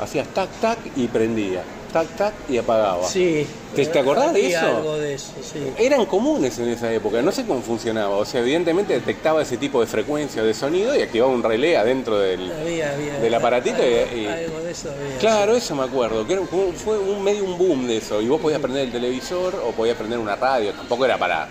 Hacías 0.00 0.28
tac, 0.28 0.50
tac 0.60 0.78
y 0.96 1.08
prendía. 1.08 1.62
Tac, 1.94 2.08
tac 2.16 2.34
y 2.50 2.58
apagaba. 2.58 3.06
Sí. 3.08 3.46
¿Te, 3.74 3.86
te 3.86 3.98
acordás 4.00 4.32
de 4.34 4.48
eso? 4.48 4.58
algo 4.66 4.98
de 4.98 5.14
eso, 5.14 5.32
sí. 5.42 5.58
Eran 5.78 6.04
comunes 6.06 6.58
en 6.58 6.68
esa 6.68 6.92
época, 6.92 7.22
no 7.22 7.32
sé 7.32 7.46
cómo 7.46 7.62
funcionaba. 7.62 8.16
O 8.16 8.24
sea, 8.24 8.40
evidentemente 8.40 8.92
detectaba 8.94 9.40
ese 9.42 9.56
tipo 9.56 9.80
de 9.80 9.86
frecuencia 9.86 10.42
de 10.42 10.52
sonido 10.54 10.94
y 10.94 11.02
activaba 11.02 11.32
un 11.32 11.42
relé 11.42 11.76
adentro 11.76 12.18
del. 12.18 12.52
Había, 12.52 12.92
había. 12.92 13.14
Del 13.20 13.34
aparatito 13.34 13.78
y- 13.82 13.94
algo, 13.98 14.16
y- 14.16 14.26
algo 14.26 14.60
de 14.60 14.70
eso 14.72 14.90
había. 14.90 15.18
Claro, 15.18 15.56
eso 15.56 15.74
me 15.74 15.84
acuerdo. 15.84 16.26
Que 16.26 16.36
fue 16.36 16.98
un 16.98 17.22
medio 17.24 17.44
un 17.44 17.56
boom 17.56 17.86
de 17.86 17.96
eso. 17.96 18.20
Y 18.20 18.28
vos 18.28 18.40
podías 18.40 18.60
prender 18.60 18.84
el 18.86 18.92
televisor 18.92 19.54
o 19.66 19.70
podías 19.72 19.96
prender 19.96 20.18
una 20.18 20.36
radio. 20.36 20.72
Tampoco 20.72 21.04
era 21.06 21.16
para 21.18 21.48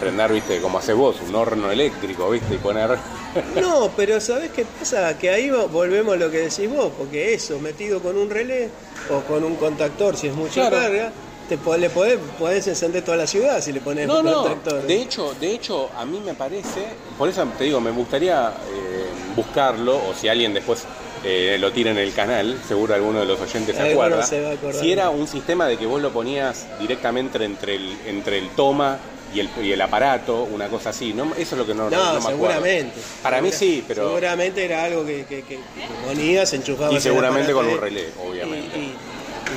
prender, 0.00 0.32
viste, 0.32 0.60
como 0.60 0.78
haces 0.78 0.96
vos, 0.96 1.16
un 1.28 1.34
horno 1.34 1.70
eléctrico, 1.70 2.28
viste, 2.30 2.54
y 2.54 2.58
poner. 2.58 2.96
No, 3.60 3.90
pero 3.96 4.20
¿sabés 4.20 4.50
qué 4.50 4.64
pasa? 4.64 5.16
Que 5.18 5.30
ahí 5.30 5.48
vo- 5.48 5.68
volvemos 5.68 6.14
a 6.14 6.16
lo 6.16 6.30
que 6.30 6.38
decís 6.38 6.68
vos, 6.70 6.92
porque 6.96 7.34
eso, 7.34 7.58
metido 7.58 8.00
con 8.00 8.16
un 8.16 8.30
relé 8.30 8.68
o 9.10 9.20
con 9.22 9.44
un 9.44 9.56
contactor, 9.56 10.16
si 10.16 10.28
es 10.28 10.34
mucha 10.34 10.68
Claro. 10.68 10.76
carga, 10.76 11.12
te 11.48 11.58
le 11.78 11.90
podés, 11.90 12.18
podés 12.38 12.66
encender 12.66 13.02
toda 13.04 13.16
la 13.18 13.26
ciudad 13.26 13.60
si 13.60 13.72
le 13.72 13.80
pones 13.80 14.06
No, 14.06 14.20
un 14.20 14.24
no. 14.24 14.42
contactor. 14.44 14.82
De 14.86 14.94
hecho, 15.02 15.34
de 15.38 15.50
hecho, 15.52 15.90
a 15.96 16.04
mí 16.06 16.20
me 16.24 16.34
parece, 16.34 16.86
por 17.18 17.28
eso 17.28 17.46
te 17.58 17.64
digo, 17.64 17.80
me 17.80 17.90
gustaría 17.90 18.48
eh, 18.48 19.04
buscarlo, 19.36 19.96
o 19.96 20.14
si 20.14 20.28
alguien 20.28 20.54
después 20.54 20.84
eh, 21.22 21.56
lo 21.58 21.72
tira 21.72 21.90
en 21.90 21.98
el 21.98 22.12
canal, 22.14 22.58
seguro 22.66 22.94
alguno 22.94 23.20
de 23.20 23.26
los 23.26 23.40
oyentes 23.40 23.76
se 23.76 23.92
acuerda. 23.92 24.22
se 24.26 24.40
va 24.42 24.50
a 24.50 24.52
acordar. 24.52 24.80
Si 24.80 24.92
era 24.92 25.10
un 25.10 25.26
sistema 25.26 25.66
de 25.66 25.76
que 25.76 25.86
vos 25.86 26.00
lo 26.00 26.12
ponías 26.12 26.66
directamente 26.80 27.42
entre 27.44 27.74
el, 27.76 27.96
entre 28.06 28.38
el 28.38 28.48
toma 28.50 28.98
y 29.34 29.40
el, 29.40 29.50
y 29.62 29.72
el 29.72 29.80
aparato, 29.80 30.44
una 30.44 30.68
cosa 30.68 30.90
así. 30.90 31.12
No, 31.12 31.32
eso 31.36 31.54
es 31.54 31.58
lo 31.58 31.66
que 31.66 31.74
no, 31.74 31.90
No, 31.90 31.96
no 31.96 31.96
me 31.96 32.18
acuerdo. 32.18 32.28
seguramente. 32.30 33.00
Para 33.22 33.40
mí 33.42 33.50
sí, 33.52 33.84
pero. 33.86 34.06
Seguramente 34.08 34.64
era 34.64 34.84
algo 34.84 35.04
que, 35.04 35.24
que, 35.26 35.42
que- 35.42 35.58
ponías, 36.06 36.52
enchufabas. 36.52 36.92
Y 36.92 36.96
el 36.96 37.02
seguramente 37.02 37.52
con 37.52 37.66
un 37.66 37.80
relé, 37.80 38.08
obviamente. 38.24 38.78
Y, 38.78 38.80
y 38.82 38.94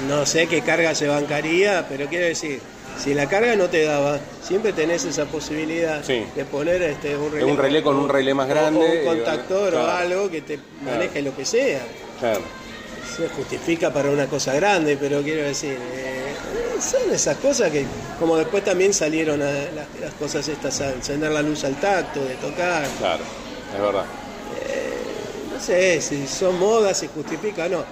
no 0.10 0.26
sé 0.26 0.48
qué 0.48 0.62
carga 0.62 0.94
se 0.96 1.08
bancaría, 1.08 1.86
pero 1.88 2.08
quiero 2.08 2.26
decir, 2.26 2.60
si 3.02 3.14
la 3.14 3.30
carga 3.30 3.56
no 3.56 3.70
te 3.70 3.84
daba, 3.84 4.20
siempre 4.42 4.74
tenés 4.74 5.06
esa 5.06 5.26
posibilidad 5.26 6.04
Sí. 6.04 6.24
de 6.36 6.46
poner 6.46 6.82
este, 6.82 7.16
un 7.16 7.32
relé. 7.32 7.46
Un 7.46 7.58
relé 7.58 7.84
con 7.84 7.96
un 7.96 8.10
relé 8.10 8.34
más 8.34 8.48
grande 8.48 8.80
O, 8.80 9.00
un 9.12 9.16
contactor 9.18 9.76
o 9.76 9.80
claro. 9.84 9.92
algo 9.92 10.32
que 10.32 10.42
te 10.42 10.60
maneje 10.84 11.22
lo 11.22 11.36
que 11.36 11.46
sea. 11.46 11.82
Claro. 12.20 12.42
Se 13.16 13.30
justifica 13.30 13.92
para 13.92 14.10
una 14.12 14.28
cosa 14.28 14.54
grande, 14.54 14.98
pero 15.00 15.22
quiero 15.22 15.44
decir, 15.44 15.78
eh, 15.94 16.34
son 16.80 17.12
esas 17.12 17.38
cosas 17.38 17.72
que, 17.72 17.86
como 18.20 18.38
después 18.38 18.64
también 18.64 18.94
salieron 18.94 19.42
a 19.42 19.46
las, 19.46 19.88
las 20.00 20.14
cosas 20.20 20.48
estas, 20.48 20.82
a 20.82 20.94
encender 20.94 21.32
la 21.32 21.42
luz 21.42 21.64
al 21.64 21.76
tacto, 21.80 22.24
de 22.24 22.36
tocar, 22.36 22.86
Claro, 23.00 23.24
es 23.76 23.82
verdad. 23.82 24.06
no 25.54 25.60
sé 25.60 26.02
si 26.02 26.28
son 26.28 26.60
modas, 26.60 27.00
si 27.00 27.08
justifica 27.08 27.68
no. 27.68 27.84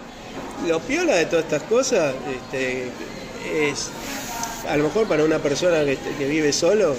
Lo 0.68 0.80
piola 0.80 1.16
de 1.16 1.26
todas 1.26 1.46
estas 1.46 1.64
cosas 1.64 2.14
este, 2.30 2.90
es, 3.54 3.90
a 4.70 4.78
lo 4.78 4.86
mejor 4.86 5.08
para 5.08 5.24
una 5.24 5.40
persona 5.40 5.84
que, 5.84 5.98
que 6.18 6.28
vive 6.28 6.54
solo, 6.54 6.96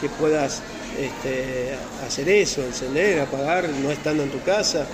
que 0.00 0.08
puedas 0.08 0.62
este, 0.98 1.74
hacer 2.06 2.28
eso, 2.28 2.62
encender, 2.62 3.20
apagar, 3.20 3.68
no 3.68 3.90
estando 3.90 4.22
en 4.22 4.30
tu 4.30 4.42
casa. 4.42 4.84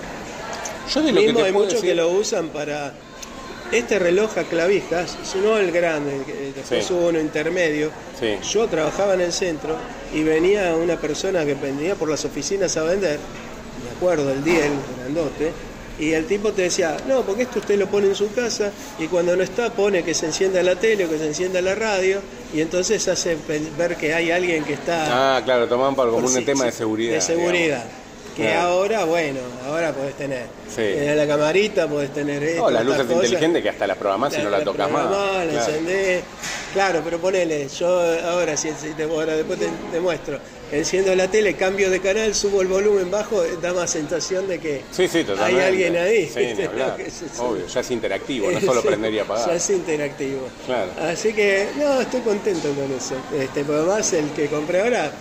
Yo 0.93 1.01
de 1.01 1.11
lo 1.11 1.19
que 1.19 1.25
Mismo 1.27 1.39
te 1.41 1.45
hay 1.47 1.51
muchos 1.51 1.73
decir- 1.73 1.89
que 1.89 1.95
lo 1.95 2.09
usan 2.09 2.49
para 2.49 2.93
este 3.71 3.97
reloj 3.99 4.37
a 4.37 4.43
clavijas, 4.43 5.17
sino 5.23 5.57
el 5.57 5.71
grande, 5.71 6.15
el 6.17 6.23
que- 6.23 6.51
después 6.55 6.85
Sí. 6.85 6.93
hubo 6.93 7.07
uno 7.07 7.19
intermedio. 7.19 7.91
Sí. 8.19 8.35
Yo 8.53 8.67
trabajaba 8.67 9.15
en 9.15 9.21
el 9.21 9.33
centro 9.33 9.75
y 10.13 10.23
venía 10.23 10.75
una 10.75 10.97
persona 10.97 11.43
que 11.45 11.55
venía 11.55 11.95
por 11.95 12.09
las 12.09 12.23
oficinas 12.25 12.75
a 12.77 12.83
vender, 12.83 13.19
me 13.83 13.97
acuerdo 13.97 14.31
el 14.31 14.43
día, 14.43 14.65
el 14.65 14.71
grandote, 15.01 15.51
y 15.97 16.11
el 16.11 16.25
tipo 16.25 16.51
te 16.51 16.63
decía, 16.63 16.97
no, 17.07 17.21
porque 17.21 17.43
esto 17.43 17.59
usted 17.59 17.77
lo 17.79 17.87
pone 17.87 18.07
en 18.07 18.15
su 18.15 18.31
casa 18.33 18.69
y 18.99 19.07
cuando 19.07 19.35
no 19.35 19.43
está 19.43 19.71
pone 19.71 20.03
que 20.03 20.13
se 20.13 20.25
encienda 20.27 20.61
la 20.61 20.75
tele 20.75 21.05
o 21.05 21.09
que 21.09 21.17
se 21.17 21.25
encienda 21.27 21.61
la 21.61 21.73
radio 21.73 22.19
y 22.53 22.59
entonces 22.61 23.07
hace 23.07 23.37
ver 23.77 23.95
que 23.95 24.13
hay 24.13 24.29
alguien 24.29 24.63
que 24.65 24.73
está... 24.73 25.37
Ah, 25.37 25.41
claro, 25.43 25.67
tomaban 25.67 25.95
para 25.95 26.11
como 26.11 26.27
un 26.27 26.45
tema 26.45 26.65
de 26.65 26.71
seguridad. 26.73 27.13
De 27.13 27.21
seguridad. 27.21 27.83
digamos. 27.85 28.04
Que 28.35 28.43
Claro. 28.43 28.67
ahora, 28.67 29.05
bueno, 29.05 29.39
ahora 29.65 29.93
podés 29.93 30.13
tener 30.15 30.43
Sí. 30.67 30.81
eh, 30.81 31.13
la 31.15 31.25
camarita, 31.25 31.87
podés 31.87 32.13
tener 32.13 32.43
esto, 32.43 32.63
No, 32.63 32.69
las 32.69 32.83
luces 32.85 33.09
inteligentes 33.09 33.63
que 33.63 33.69
hasta 33.69 33.87
las 33.87 33.97
programás 33.97 34.33
si 34.33 34.41
no 34.41 34.49
la 34.49 34.61
tocas 34.61 34.91
más. 34.91 35.05
la 35.05 35.09
Claro. 35.09 35.51
encendés. 35.51 36.23
Claro, 36.73 37.01
pero 37.05 37.17
ponele, 37.19 37.69
yo 37.69 37.87
ahora, 38.27 38.57
si, 38.57 38.69
si 38.71 38.89
te, 38.89 39.03
ahora 39.03 39.37
después 39.37 39.57
te, 39.57 39.67
te 39.89 39.99
muestro, 40.01 40.37
enciendo 40.69 41.15
la 41.15 41.29
tele, 41.29 41.53
cambio 41.53 41.89
de 41.89 42.01
canal, 42.01 42.35
subo 42.35 42.61
el 42.61 42.67
volumen 42.67 43.09
bajo, 43.09 43.41
da 43.61 43.71
más 43.71 43.89
sensación 43.91 44.45
de 44.49 44.59
que 44.59 44.81
Sí, 44.91 45.07
sí, 45.07 45.23
totalmente. 45.23 45.61
hay 45.61 45.67
alguien 45.69 45.95
ahí. 45.95 46.27
Sí. 46.27 46.57
Obvio, 47.39 47.65
ya 47.67 47.79
es 47.79 47.91
interactivo, 47.91 48.51
no 48.51 48.59
solo 48.59 48.81
prender 48.83 49.13
y 49.13 49.19
apagar. 49.19 49.47
Ya 49.47 49.55
es 49.55 49.69
interactivo. 49.69 50.41
Claro. 50.65 50.91
Así 51.01 51.31
que, 51.31 51.67
no, 51.77 52.01
estoy 52.01 52.19
contento 52.19 52.67
con 52.73 52.91
eso. 52.91 53.15
Este, 53.41 53.61
además 53.61 54.11
el 54.11 54.29
que 54.31 54.47
compré 54.47 54.81
ahora 54.81 55.11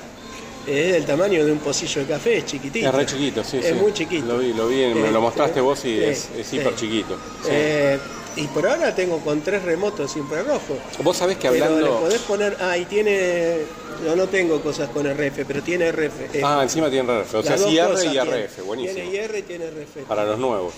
es 0.66 0.92
del 0.92 1.04
tamaño 1.04 1.44
de 1.44 1.52
un 1.52 1.58
pocillo 1.58 2.00
de 2.02 2.06
café, 2.08 2.38
es 2.38 2.46
chiquitito. 2.46 2.88
Es 2.88 2.94
re 2.94 3.06
chiquito, 3.06 3.44
sí, 3.44 3.58
Es 3.58 3.66
sí. 3.68 3.72
muy 3.74 3.92
chiquito. 3.92 4.26
Lo 4.26 4.38
vi, 4.38 4.52
lo 4.52 4.66
vi, 4.68 4.76
me 4.86 4.94
lo 4.94 5.06
Este, 5.06 5.18
mostraste 5.18 5.60
vos 5.60 5.78
y 5.80 5.82
sí, 5.82 6.04
es, 6.04 6.28
es 6.36 6.46
sí. 6.46 6.56
hiper 6.56 6.74
chiquito. 6.76 7.16
sí. 7.42 7.48
Eh, 7.50 7.98
y 8.36 8.48
por 8.48 8.66
ahora 8.66 8.92
tengo 8.92 9.18
con 9.20 9.42
tres 9.42 9.62
remotos 9.62 10.16
infrarrojos. 10.16 10.76
Vos 11.04 11.16
sabés 11.16 11.36
que 11.36 11.48
Pero 11.50 11.66
le 11.66 11.74
hablando... 11.76 12.00
podés 12.00 12.20
poner. 12.22 12.56
Ah, 12.60 12.76
y 12.76 12.84
tiene. 12.84 13.58
Yo 14.04 14.16
no 14.16 14.26
tengo 14.26 14.60
cosas 14.60 14.88
con 14.88 15.06
RF, 15.06 15.44
pero 15.46 15.62
tiene 15.62 15.92
RF. 15.92 16.42
Ah, 16.42 16.58
encima 16.64 16.90
tiene 16.90 17.08
RF, 17.22 17.32
o 17.36 17.42
sea, 17.44 17.52
Las 17.52 17.60
dos 17.60 17.70
sí 17.70 17.78
R 17.78 17.88
cosas 17.92 18.12
y. 18.12 18.18
RF, 18.18 18.62
buenísimo. 18.66 18.94
Tiene 19.08 19.24
IR 19.24 19.38
y 19.38 19.42
tiene 19.42 19.66
RF. 19.66 19.98
Para 20.08 20.24
los 20.24 20.40
nuevos, 20.40 20.74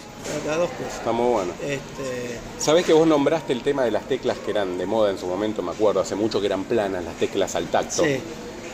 Las 0.47 0.59
dos 0.59 0.69
cosas. 0.69 0.97
está 0.99 1.13
muy 1.13 1.33
bueno. 1.33 1.53
Este, 1.63 2.39
Sabés 2.59 2.85
que 2.85 2.93
vos 2.93 3.07
nombraste 3.07 3.55
el 3.55 3.63
tema 3.63 3.85
de 3.85 3.91
las 3.91 4.07
teclas 4.07 4.37
que 4.45 4.51
eran 4.51 4.77
de 4.77 4.85
moda 4.85 5.11
en 5.11 5.19
su 5.19 5.27
momento, 5.27 5.63
me 5.63 5.71
acuerdo, 5.71 6.01
hace 6.01 6.15
mucho 6.15 6.41
que 6.41 6.47
eran 6.49 6.65
planas 6.65 7.05
las 7.07 7.15
teclas 7.15 7.55
al 7.55 7.69
tacto. 7.69 8.05
Sí. 8.05 8.21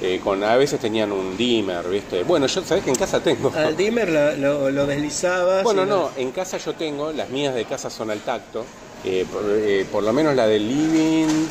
Eh, 0.04 0.20
con, 0.22 0.42
a 0.42 0.56
veces 0.56 0.80
tenían 0.80 1.12
un 1.12 1.36
dimmer, 1.36 1.88
¿viste? 1.88 2.24
Bueno, 2.24 2.46
yo 2.48 2.62
sabés 2.64 2.82
que 2.82 2.90
en 2.90 2.96
casa 2.96 3.20
tengo. 3.20 3.52
al 3.54 3.76
dimmer 3.76 4.08
lo, 4.08 4.36
lo, 4.36 4.70
lo 4.70 4.86
deslizabas. 4.86 5.62
Bueno, 5.62 5.86
no, 5.86 6.10
en 6.16 6.32
casa 6.32 6.58
yo 6.58 6.72
tengo, 6.74 7.12
las 7.12 7.28
mías 7.30 7.54
de 7.54 7.64
casa 7.66 7.88
son 7.88 8.10
al 8.10 8.18
tacto, 8.20 8.64
eh, 9.04 9.24
por, 9.32 9.42
eh, 9.48 9.86
por 9.92 10.02
lo 10.02 10.12
menos 10.12 10.34
la 10.34 10.46
del 10.48 10.66
living, 10.66 11.46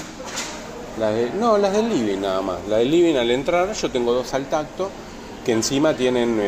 la 1.00 1.12
de- 1.12 1.30
no, 1.40 1.58
las 1.58 1.72
del 1.72 1.88
living 1.88 2.20
nada 2.20 2.42
más. 2.42 2.58
La 2.68 2.78
del 2.80 2.92
living 2.92 3.16
al 3.16 3.32
entrar 3.32 3.72
yo 3.74 3.90
tengo 3.90 4.12
dos 4.14 4.34
al 4.34 4.46
tacto, 4.48 4.90
que 5.46 5.54
encima 5.54 5.94
tienen, 5.96 6.40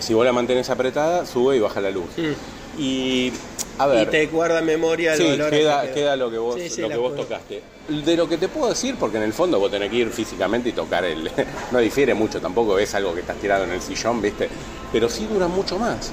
si 0.00 0.12
vos 0.12 0.24
la 0.26 0.32
mantenés 0.32 0.68
apretada, 0.68 1.24
sube 1.24 1.56
y 1.56 1.60
baja 1.60 1.80
la 1.80 1.90
luz. 1.90 2.04
Mm. 2.18 2.80
Y, 2.80 3.32
a 3.78 4.02
Y 4.02 4.06
te 4.06 4.26
guarda 4.26 4.58
en 4.60 4.64
memoria 4.66 5.12
el 5.14 5.18
sí, 5.18 5.24
queda, 5.50 5.82
que 5.82 5.92
queda 5.92 6.16
lo 6.16 6.30
que 6.30 6.38
vos, 6.38 6.54
Sí, 6.56 6.68
sí, 6.70 6.80
lo 6.80 6.88
que 6.88 6.96
vos 6.96 7.14
tocaste. 7.16 7.62
De 7.88 8.16
lo 8.16 8.28
que 8.28 8.36
te 8.38 8.48
puedo 8.48 8.68
decir, 8.70 8.96
porque 8.98 9.16
en 9.18 9.22
el 9.24 9.32
fondo 9.32 9.58
vos 9.58 9.70
tenés 9.70 9.90
que 9.90 9.96
ir 9.96 10.10
físicamente 10.10 10.68
y 10.70 10.72
tocar 10.72 11.04
el... 11.04 11.30
no 11.70 11.78
difiere 11.78 12.14
mucho, 12.14 12.40
tampoco 12.40 12.78
es 12.78 12.94
algo 12.94 13.14
que 13.14 13.20
estás 13.20 13.36
tirado 13.36 13.64
en 13.64 13.70
el 13.72 13.80
sillón, 13.82 14.20
¿viste? 14.22 14.48
Pero 14.92 15.08
sí 15.08 15.26
dura 15.26 15.46
mucho 15.48 15.78
más. 15.78 16.10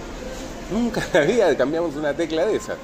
Nunca 0.72 1.04
en 1.14 1.20
la 1.20 1.26
vida 1.26 1.58
cambiamos 1.58 1.96
una 1.96 2.14
tecla 2.14 2.46
de 2.46 2.56
esas. 2.56 2.78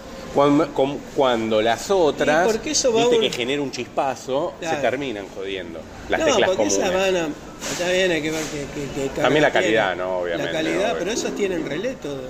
Cuando, 1.16 1.62
las 1.62 1.90
otras, 1.90 2.46
Y 2.48 2.52
porque 2.52 2.72
eso 2.72 2.94
va 2.94 3.02
viste 3.02 3.16
un- 3.16 3.22
que 3.22 3.30
genera 3.32 3.62
un 3.62 3.72
chispazo, 3.72 4.54
Claro. 4.60 4.76
se 4.76 4.82
terminan 4.82 5.26
jodiendo. 5.36 5.80
Las 6.08 6.20
no, 6.20 6.26
teclas 6.28 6.50
porque 6.52 6.58
comunes. 6.70 6.78
esas 6.78 6.94
van 6.94 7.16
a. 7.16 7.28
Está 7.72 7.92
bien, 7.92 8.12
hay 8.12 8.22
que 8.22 8.32
ver 8.32 8.42
que, 8.44 8.58
que- 8.60 8.88
que 9.02 9.08
carga 9.08 9.24
También 9.24 9.42
la 9.44 9.52
tiene. 9.52 9.66
calidad, 9.66 9.96
¿no? 9.96 10.20
Obviamente, 10.20 10.54
La 10.54 10.60
calidad, 10.60 10.86
obvio. 10.92 11.00
pero 11.00 11.12
esas 11.12 11.32
tienen 11.36 11.66
relé 11.66 11.96
todo. 11.96 12.22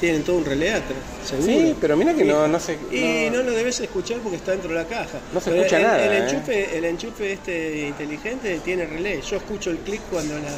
Tienen 0.00 0.22
todo 0.24 0.36
un 0.36 0.44
relé 0.44 0.70
atrás, 0.74 0.98
seguro. 1.24 1.46
Sí, 1.46 1.74
pero 1.80 1.96
mira 1.96 2.12
que 2.12 2.22
Y- 2.22 2.28
no- 2.28 2.46
no 2.46 2.60
se- 2.60 2.76
Y 2.92 3.30
no- 3.30 3.38
no 3.38 3.44
lo 3.44 3.52
debes 3.52 3.80
escuchar 3.80 4.18
porque 4.18 4.36
está 4.36 4.50
dentro 4.52 4.68
de 4.68 4.74
la 4.76 4.84
caja. 4.84 5.18
No 5.32 5.40
se 5.40 5.50
Pero 5.50 5.62
escucha 5.62 5.76
el, 5.78 5.82
nada, 5.84 6.04
El 6.04 6.12
¿eh? 6.12 6.28
enchufe, 6.28 6.76
el 6.78 6.84
enchufe 6.84 7.32
este 7.32 7.86
inteligente 7.88 8.60
tiene 8.62 8.84
relé. 8.84 9.22
Yo 9.22 9.36
escucho 9.36 9.70
el 9.70 9.78
clic 9.78 10.02
cuando 10.10 10.34
la 10.34 10.50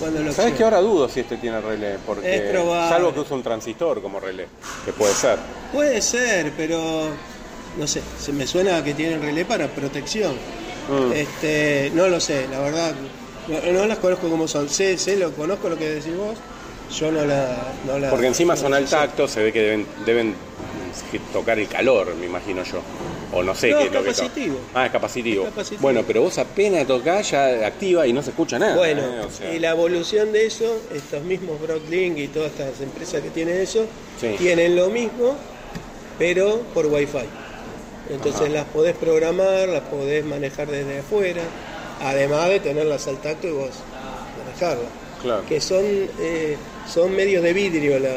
cuando 0.00 0.22
lo 0.22 0.32
¿Sabes 0.32 0.54
que 0.54 0.64
ahora 0.64 0.80
dudo 0.80 1.08
si 1.08 1.20
este 1.20 1.36
tiene 1.36 1.60
relé? 1.60 1.98
Porque, 2.06 2.34
Es 2.34 2.50
probable. 2.50 2.88
Salvo 2.88 3.12
que 3.14 3.20
use 3.20 3.34
un 3.34 3.42
transistor 3.42 4.00
como 4.02 4.18
relé, 4.18 4.46
que 4.84 4.92
puede 4.92 5.12
ser. 5.14 5.38
Puede 5.72 6.00
ser, 6.02 6.52
pero 6.56 7.10
no 7.78 7.86
sé, 7.86 8.00
se 8.18 8.32
me 8.32 8.46
suena 8.46 8.82
que 8.82 8.94
tiene 8.94 9.18
relé 9.18 9.44
para 9.44 9.68
protección. 9.68 10.32
Mm. 10.88 11.12
Este, 11.12 11.92
no 11.94 12.08
lo 12.08 12.18
sé, 12.18 12.46
la 12.50 12.58
verdad, 12.60 12.94
no, 13.46 13.72
no 13.72 13.86
las 13.86 13.98
conozco 13.98 14.28
como 14.30 14.48
son. 14.48 14.68
Sé, 14.68 14.96
sé, 14.98 15.16
lo 15.16 15.30
conozco 15.32 15.68
lo 15.68 15.76
que 15.78 15.88
decís 15.88 16.16
vos. 16.16 16.36
Yo 16.92 17.12
no 17.12 17.24
la, 17.24 17.72
no 17.86 17.98
la- 17.98 18.10
Porque 18.10 18.26
encima 18.26 18.54
no 18.54 18.60
son 18.60 18.74
al 18.74 18.86
tacto, 18.86 19.28
se 19.28 19.42
ve 19.42 19.52
que 19.52 19.60
deben, 19.60 19.86
deben 20.04 20.34
tocar 21.32 21.58
el 21.58 21.68
calor, 21.68 22.14
me 22.16 22.26
imagino 22.26 22.62
yo. 22.64 22.80
O 23.32 23.44
no 23.44 23.54
sé 23.54 23.70
No, 23.70 23.78
qué 23.78 23.84
es 23.84 23.92
lo 23.92 24.02
que. 24.02 24.08
Ah, 24.74 24.86
es 24.86 24.90
capacitivo. 24.92 25.44
Es 25.44 25.50
capacitivo. 25.50 25.80
Bueno, 25.82 26.02
pero 26.04 26.22
vos 26.22 26.36
apenas 26.38 26.84
tocás 26.86 27.30
ya 27.30 27.64
activa 27.64 28.04
y 28.06 28.12
no 28.12 28.22
se 28.24 28.30
escucha 28.30 28.58
nada. 28.58 28.74
Bueno, 28.76 29.02
¿eh? 29.02 29.20
O 29.24 29.30
sea, 29.30 29.54
y 29.54 29.60
la 29.60 29.70
evolución 29.70 30.32
de 30.32 30.46
eso, 30.46 30.80
estos 30.92 31.22
mismos 31.22 31.60
Broadlink 31.60 32.18
y 32.18 32.26
todas 32.28 32.50
estas 32.50 32.80
empresas 32.80 33.22
que 33.22 33.30
tienen 33.30 33.60
eso, 33.60 33.86
Sí. 34.20 34.34
tienen 34.36 34.74
lo 34.74 34.88
mismo, 34.88 35.36
pero 36.18 36.60
por 36.74 36.86
Wi-Fi. 36.86 37.18
Entonces 38.10 38.40
Ajá. 38.42 38.50
las 38.50 38.64
podés 38.66 38.96
programar, 38.96 39.68
las 39.68 39.82
podés 39.82 40.24
manejar 40.24 40.66
desde 40.66 40.98
afuera, 40.98 41.42
además 42.02 42.48
de 42.48 42.58
tenerlas 42.58 43.06
al 43.06 43.18
tacto 43.18 43.46
y 43.46 43.52
vos 43.52 43.70
manejarlas. 44.44 44.90
Claro. 45.22 45.44
Que 45.48 45.60
son, 45.60 45.84
eh, 46.18 46.56
son 46.90 47.14
medios 47.14 47.42
de 47.42 47.52
vidrio 47.52 47.98
la- 47.98 48.10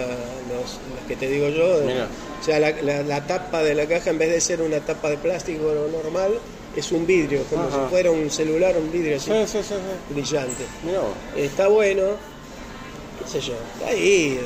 los, 0.50 0.80
que 1.08 1.16
te 1.16 1.28
digo 1.30 1.50
yo, 1.50 1.82
Mira. 1.86 2.08
O 2.40 2.44
sea, 2.44 2.60
la, 2.60 2.72
la- 2.82 3.04
la 3.04 3.26
tapa 3.26 3.64
de 3.64 3.74
la 3.74 3.86
caja, 3.88 4.10
en 4.10 4.18
vez 4.18 4.30
de 4.30 4.42
ser 4.42 4.62
una 4.62 4.80
tapa 4.82 5.10
de 5.10 5.18
plástico 5.18 5.74
normal, 5.92 6.34
es 6.76 6.92
un 6.92 7.06
vidrio, 7.06 7.44
como 7.50 7.64
Ajá. 7.68 7.84
si 7.86 7.90
fuera 7.90 8.12
un 8.12 8.30
celular, 8.30 8.76
un 8.78 8.92
vidrio 8.92 9.16
así, 9.18 9.32
Sí, 9.32 9.38
sí, 9.48 9.60
sí, 9.64 9.76
sí. 9.76 10.14
brillante. 10.14 10.64
Está 11.38 11.68
bueno, 11.68 12.04
qué 13.24 13.30
sé 13.30 13.40
yo, 13.40 13.54
está 13.76 13.92
ahí. 13.92 14.40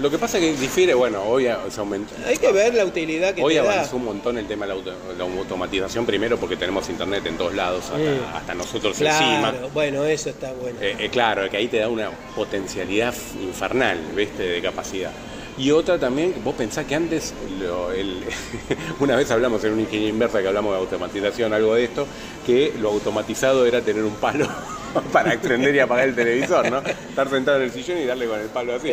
Lo 0.00 0.10
que 0.10 0.18
pasa 0.18 0.38
es 0.38 0.44
que 0.44 0.60
difiere, 0.60 0.92
bueno, 0.94 1.22
hoy 1.22 1.46
se 1.70 1.78
aumentó. 1.80 2.14
Hay 2.26 2.36
que 2.36 2.50
ver 2.50 2.74
la 2.74 2.84
utilidad 2.84 3.32
que 3.32 3.42
Hoy 3.42 3.54
te 3.54 3.62
da. 3.62 3.72
avanzó 3.74 3.96
un 3.96 4.04
montón 4.06 4.36
el 4.38 4.46
tema 4.46 4.66
de 4.66 4.70
la, 4.70 4.74
auto- 4.74 4.94
la 5.16 5.24
automatización, 5.24 6.04
primero 6.04 6.36
porque 6.36 6.56
tenemos 6.56 6.88
internet 6.88 7.24
en 7.26 7.36
todos 7.38 7.54
lados, 7.54 7.84
hasta, 7.84 7.98
Mm. 7.98 8.36
hasta 8.36 8.54
nosotros 8.54 9.00
encima. 9.00 9.50
Claro, 9.52 9.70
bueno, 9.72 10.04
eso 10.04 10.30
está 10.30 10.52
bueno. 10.52 10.78
Eh, 10.80 10.96
eh, 10.98 11.08
claro, 11.10 11.48
que 11.48 11.56
ahí 11.58 11.68
te 11.68 11.78
da 11.78 11.88
una 11.88 12.10
potencialidad 12.34 13.14
infernal, 13.40 13.98
¿viste? 14.16 14.42
De 14.42 14.60
capacidad. 14.60 15.12
Y 15.56 15.70
otra 15.70 15.96
también, 16.00 16.34
vos 16.42 16.56
pensás 16.56 16.84
que 16.86 16.96
antes, 16.96 17.32
lo- 17.60 17.92
el- 17.92 18.24
una 18.98 19.14
vez 19.14 19.30
hablamos 19.30 19.62
en 19.62 19.74
una 19.74 19.82
ingeniería 19.82 20.08
inversa 20.10 20.42
que 20.42 20.48
hablamos 20.48 20.72
de 20.72 20.78
automatización, 20.80 21.52
algo 21.52 21.74
de 21.76 21.84
esto, 21.84 22.06
que 22.44 22.72
lo 22.80 22.88
automatizado 22.90 23.64
era 23.64 23.80
tener 23.80 24.02
un 24.02 24.16
palo 24.16 24.48
para 25.12 25.34
extender 25.34 25.72
y 25.72 25.78
apagar 25.78 26.08
el 26.08 26.16
televisor, 26.16 26.68
¿no? 26.68 26.78
Estar 26.78 27.30
sentado 27.30 27.58
en 27.58 27.62
el 27.64 27.70
sillón 27.72 27.98
y 27.98 28.04
darle 28.06 28.26
con 28.26 28.40
el 28.40 28.48
palo 28.48 28.74
así, 28.74 28.92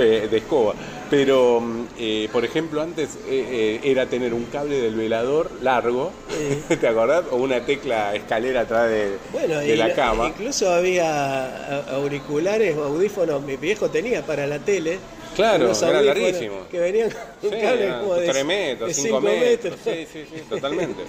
de 0.00 0.36
escoba. 0.36 0.74
Pero, 1.10 1.60
mm, 1.60 1.84
eh, 1.98 2.28
por 2.32 2.44
ejemplo, 2.44 2.82
antes 2.82 3.16
eh, 3.28 3.78
eh, 3.80 3.80
era 3.84 4.06
tener 4.06 4.34
un 4.34 4.44
cable 4.46 4.80
del 4.80 4.94
velador 4.94 5.50
largo, 5.62 6.12
¿te 6.80 6.88
acordás? 6.88 7.24
O 7.30 7.36
una 7.36 7.60
tecla 7.64 8.14
escalera 8.14 8.62
atrás 8.62 8.88
de, 8.90 9.18
Bueno, 9.32 9.58
de 9.58 9.76
la 9.76 9.94
cama. 9.94 10.28
incluso 10.28 10.72
había 10.72 11.80
auriculares 11.90 12.76
o 12.76 12.84
audífonos, 12.84 13.42
mi 13.42 13.56
viejo 13.56 13.90
tenía 13.90 14.22
para 14.22 14.46
la 14.46 14.58
tele. 14.58 14.98
Claro, 15.34 15.72
era 15.72 16.02
larguísimo. 16.02 16.66
Que 16.70 16.78
venían 16.78 17.10
con 17.10 17.20
un 17.50 17.56
Sí, 17.56 17.60
cable 17.62 17.84
eran 17.84 18.00
como 18.00 18.14
de 18.14 18.28
3 18.28 18.44
metros, 18.44 18.88
de 18.88 18.94
5 18.94 19.06
cinco 19.08 19.20
metros. 19.20 19.78
Sí, 19.84 20.06
sí, 20.12 20.24
sí, 20.32 20.42
totalmente. 20.48 21.02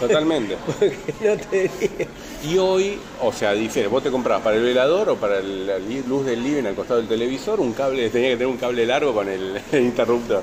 Totalmente. 0.00 0.56
No 1.20 1.36
tenía. 1.36 1.70
Y 2.44 2.58
hoy, 2.58 2.98
o 3.22 3.32
sea, 3.32 3.52
difiere. 3.52 3.88
Vos 3.88 4.02
te 4.02 4.10
comprabas 4.10 4.42
para 4.42 4.56
el 4.56 4.62
velador 4.62 5.08
o 5.10 5.16
para 5.16 5.40
la 5.40 5.78
luz 5.78 6.24
del 6.26 6.42
living 6.42 6.64
al 6.64 6.74
costado 6.74 6.98
del 7.00 7.08
televisor, 7.08 7.60
un 7.60 7.72
cable, 7.72 8.08
tenía 8.10 8.30
que 8.30 8.36
tener 8.36 8.46
un 8.48 8.56
cable 8.58 8.84
largo 8.86 9.12
con 9.14 9.28
el, 9.28 9.60
el 9.72 9.82
interruptor. 9.82 10.42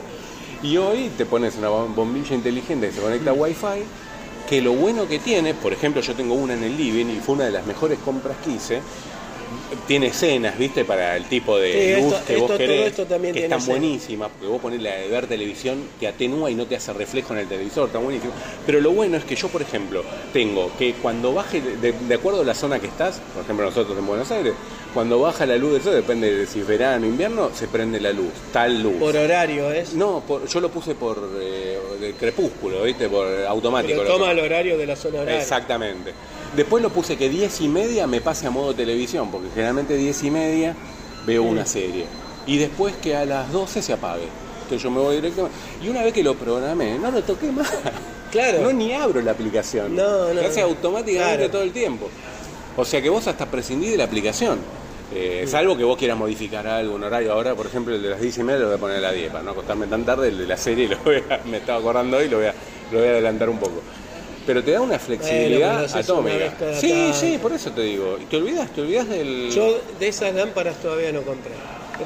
Y 0.63 0.77
hoy 0.77 1.11
te 1.17 1.25
pones 1.25 1.55
una 1.57 1.69
bom- 1.69 1.93
bombilla 1.93 2.33
inteligente 2.35 2.87
que 2.87 2.93
se 2.93 3.01
conecta 3.01 3.29
a 3.31 3.33
Wi-Fi, 3.33 3.83
que 4.49 4.61
lo 4.61 4.73
bueno 4.73 5.07
que 5.07 5.19
tiene, 5.19 5.53
por 5.53 5.73
ejemplo, 5.73 6.01
yo 6.01 6.13
tengo 6.15 6.33
una 6.35 6.53
en 6.53 6.63
el 6.63 6.75
living 6.77 7.05
y 7.07 7.19
fue 7.19 7.35
una 7.35 7.45
de 7.45 7.51
las 7.51 7.65
mejores 7.65 7.99
compras 8.03 8.37
que 8.43 8.51
hice. 8.51 8.81
Tiene 9.87 10.07
escenas, 10.07 10.57
¿viste? 10.57 10.85
Para 10.85 11.15
el 11.15 11.25
tipo 11.25 11.57
de 11.57 11.71
Sí, 11.95 12.01
luz 12.01 12.13
esto- 12.13 12.25
que 12.25 12.33
vos 12.33 12.41
esto- 12.43 12.47
todo 12.47 12.57
querés. 12.57 12.87
esto 12.87 13.05
también 13.05 13.33
que 13.33 13.41
tiene 13.41 13.55
están 13.55 13.67
buenísimas, 13.69 14.29
porque 14.31 14.47
vos 14.47 14.61
ponés 14.61 14.81
la 14.81 14.95
de 14.95 15.07
ver 15.07 15.27
televisión, 15.27 15.83
te 15.99 16.07
atenúa 16.07 16.49
y 16.49 16.55
no 16.55 16.65
te 16.65 16.75
hace 16.75 16.91
reflejo 16.93 17.33
en 17.33 17.39
el 17.39 17.47
televisor, 17.47 17.87
está 17.87 17.99
buenísimo. 17.99 18.33
Pero 18.65 18.81
lo 18.81 18.91
bueno 18.91 19.17
es 19.17 19.25
que 19.25 19.35
yo, 19.35 19.47
por 19.49 19.61
ejemplo, 19.61 20.03
tengo 20.33 20.71
que 20.77 20.93
cuando 20.93 21.33
baje, 21.33 21.61
de, 21.61 21.91
de 21.93 22.15
acuerdo 22.15 22.41
a 22.41 22.45
la 22.45 22.55
zona 22.55 22.79
que 22.79 22.87
estás, 22.87 23.19
por 23.33 23.43
ejemplo 23.43 23.65
nosotros 23.65 23.97
en 23.97 24.05
Buenos 24.07 24.31
Aires, 24.31 24.53
cuando 24.93 25.19
baja 25.19 25.45
la 25.45 25.57
luz 25.57 25.73
del 25.73 25.81
sol, 25.81 25.93
depende 25.95 26.33
de 26.33 26.47
si 26.47 26.59
es 26.61 26.67
verano 26.67 27.05
o 27.05 27.09
invierno, 27.09 27.51
se 27.53 27.67
prende 27.67 27.99
la 27.99 28.13
luz, 28.13 28.29
tal 28.53 28.81
luz. 28.81 28.93
Por 28.99 29.15
horario 29.15 29.71
es. 29.71 29.93
No, 29.93 30.23
por- 30.25 30.47
yo 30.47 30.61
lo 30.61 30.69
puse 30.69 30.95
por 30.95 31.29
eh, 31.39 31.77
crepúsculo, 32.19 32.83
¿viste? 32.83 33.09
Por 33.09 33.27
automático. 33.45 34.01
pero 34.01 34.13
toma 34.17 34.31
el 34.31 34.39
horario 34.39 34.77
de 34.77 34.85
la 34.85 34.95
zona 34.95 35.21
horaria. 35.21 35.41
Exactamente. 35.41 36.13
Después 36.55 36.81
lo 36.81 36.89
puse 36.89 37.17
que 37.17 37.29
10 37.29 37.61
y 37.61 37.67
media 37.67 38.07
me 38.07 38.21
pase 38.21 38.47
a 38.47 38.49
modo 38.49 38.73
televisión, 38.73 39.29
porque 39.31 39.49
generalmente 39.53 39.95
10 39.97 40.23
y 40.23 40.31
media 40.31 40.75
veo 41.25 41.43
una 41.43 41.65
serie. 41.65 42.05
Y 42.47 42.57
después 42.57 42.95
que 42.95 43.15
a 43.15 43.25
las 43.25 43.51
12 43.51 43.81
se 43.81 43.93
apague. 43.93 44.27
Entonces 44.63 44.81
yo 44.83 44.89
me 44.91 44.99
voy 44.99 45.15
directamente. 45.17 45.57
Y 45.83 45.89
una 45.89 46.01
vez 46.03 46.13
que 46.13 46.23
lo 46.23 46.35
programé, 46.35 46.97
no 46.97 47.11
lo 47.11 47.21
toqué 47.23 47.51
más. 47.51 47.71
Claro. 48.31 48.63
No 48.63 48.73
ni 48.73 48.91
abro 48.91 49.21
la 49.21 49.31
aplicación. 49.31 49.95
No, 49.95 50.33
no. 50.33 50.41
Se 50.41 50.47
hace 50.47 50.61
automáticamente 50.61 51.37
Claro. 51.37 51.51
todo 51.51 51.61
el 51.61 51.71
tiempo. 51.71 52.09
O 52.75 52.83
sea 52.83 53.01
que 53.01 53.07
vos 53.09 53.25
hasta 53.27 53.45
prescindís 53.45 53.91
de 53.91 53.97
la 53.97 54.03
aplicación. 54.03 54.59
Eh, 55.13 55.45
Salvo 55.47 55.77
que 55.77 55.85
vos 55.85 55.97
quieras 55.97 56.17
modificar 56.17 56.67
algo, 56.67 56.95
un 56.95 57.03
horario. 57.05 57.31
Ahora, 57.31 57.55
por 57.55 57.65
ejemplo, 57.67 57.95
el 57.95 58.01
de 58.03 58.09
las 58.09 58.19
10 58.19 58.39
y 58.39 58.43
media 58.43 58.59
lo 58.59 58.65
voy 58.65 58.75
a 58.75 58.79
poner 58.79 58.97
a 58.97 59.01
las 59.01 59.13
10 59.13 59.31
para 59.31 59.43
no 59.43 59.51
acostarme 59.51 59.87
tan 59.87 60.03
tarde. 60.03 60.27
El 60.27 60.37
de 60.39 60.47
la 60.47 60.57
serie 60.57 60.87
lo 60.89 60.97
voy 61.05 61.23
a- 61.29 61.39
me 61.45 61.57
estaba 61.57 61.79
acordando 61.79 62.17
hoy, 62.17 62.27
lo 62.27 62.37
voy, 62.37 62.47
a, 62.47 62.53
lo 62.91 62.99
voy 62.99 63.07
a 63.07 63.11
adelantar 63.11 63.47
un 63.49 63.57
poco. 63.57 63.81
Pero 64.45 64.63
te 64.63 64.71
da 64.71 64.81
una 64.81 64.99
flexibilidad 64.99 65.85
una 65.89 65.99
atómica. 65.99 66.53
cada 66.59 66.79
Sí, 66.79 67.11
sí, 67.13 67.39
por 67.41 67.51
eso 67.53 67.71
te 67.71 67.81
digo. 67.81 68.17
Y 68.21 68.25
te 68.25 68.37
olvidas, 68.37 68.69
te 68.71 68.81
olvidas 68.81 69.09
del. 69.09 69.49
Yo 69.51 69.79
de 69.99 70.07
esas 70.07 70.33
lámparas 70.35 70.75
todavía 70.77 71.11
no 71.11 71.21
compré. 71.21 71.51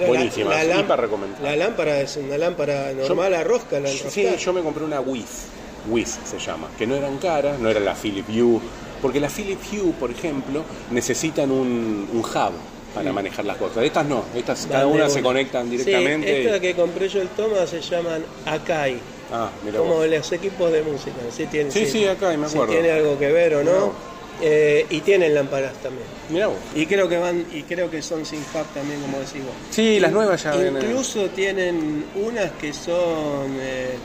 Buenísimas, 0.08 0.66
recomendable. 0.98 1.50
La 1.50 1.56
lámpara 1.56 2.00
es 2.02 2.18
una 2.18 2.38
lámpara 2.38 2.92
normal 2.94 3.34
a 3.34 3.44
rosca, 3.44 3.80
la 3.80 3.90
Sí, 3.90 4.28
yo 4.40 4.54
me 4.54 4.62
compré 4.62 4.84
una 4.84 5.02
Wiz, 5.02 5.48
Wiz 5.90 6.20
se 6.26 6.38
llama, 6.40 6.68
que 6.78 6.86
no 6.86 6.96
eran 6.96 7.18
caras, 7.18 7.60
no 7.60 7.70
era 7.70 7.80
la 7.80 7.96
Philip 7.96 8.28
Hue, 8.30 8.60
porque 9.02 9.20
la 9.20 9.30
Philip 9.30 9.60
Hue, 9.72 9.92
por 10.00 10.12
ejemplo, 10.12 10.64
necesitan 10.92 11.50
un, 11.52 12.08
un 12.14 12.20
hub 12.20 12.54
para 12.94 13.12
manejar 13.12 13.46
las 13.46 13.58
cosas. 13.58 13.84
Estas 13.84 14.06
no, 14.06 14.24
estas 14.36 14.68
cada 14.70 14.86
una 14.88 15.10
se 15.10 15.22
conectan 15.24 15.70
directamente. 15.70 16.28
Sí, 16.28 16.34
y- 16.34 16.46
esta 16.46 16.60
que 16.60 16.76
compré 16.76 17.10
yo 17.10 17.22
el 17.22 17.28
Toma 17.30 17.66
se 17.66 17.82
llaman 17.82 18.24
Akai, 18.46 18.98
Ah, 19.32 19.52
mira 19.64 19.80
como 19.80 20.04
los 20.06 20.32
equipos 20.32 20.72
de 20.72 20.82
música. 20.82 21.18
Sí, 21.30 21.46
tiene, 21.46 21.72
Sí, 21.72 21.86
sí, 21.86 22.06
Akai, 22.06 22.38
me 22.38 22.50
si 22.50 22.60
tiene 22.60 22.92
algo 22.92 23.18
que 23.18 23.32
ver 23.32 23.56
o 23.56 23.64
no. 23.64 24.10
Eh, 24.42 24.86
y 24.90 25.02
tienen 25.02 25.36
lámparas 25.36 25.74
también. 25.84 26.08
Mirá 26.30 26.48
vos. 26.48 26.58
Y 26.74 26.86
creo 26.86 27.10
que 27.10 27.18
van 27.18 27.46
y 27.52 27.64
creo 27.64 27.92
que 27.92 28.02
son 28.02 28.26
sin 28.26 28.40
hub 28.40 28.66
también, 28.74 29.02
como 29.02 29.20
decís 29.20 29.44
vos. 29.44 29.54
Sí, 29.70 30.00
las 30.00 30.12
nuevas 30.14 30.42
ya 30.42 30.56
vienen. 30.56 30.82
Incluso 30.82 31.28
tienen 31.30 32.06
unas 32.16 32.52
que 32.54 32.72
son 32.72 33.58
eh, 33.60 33.98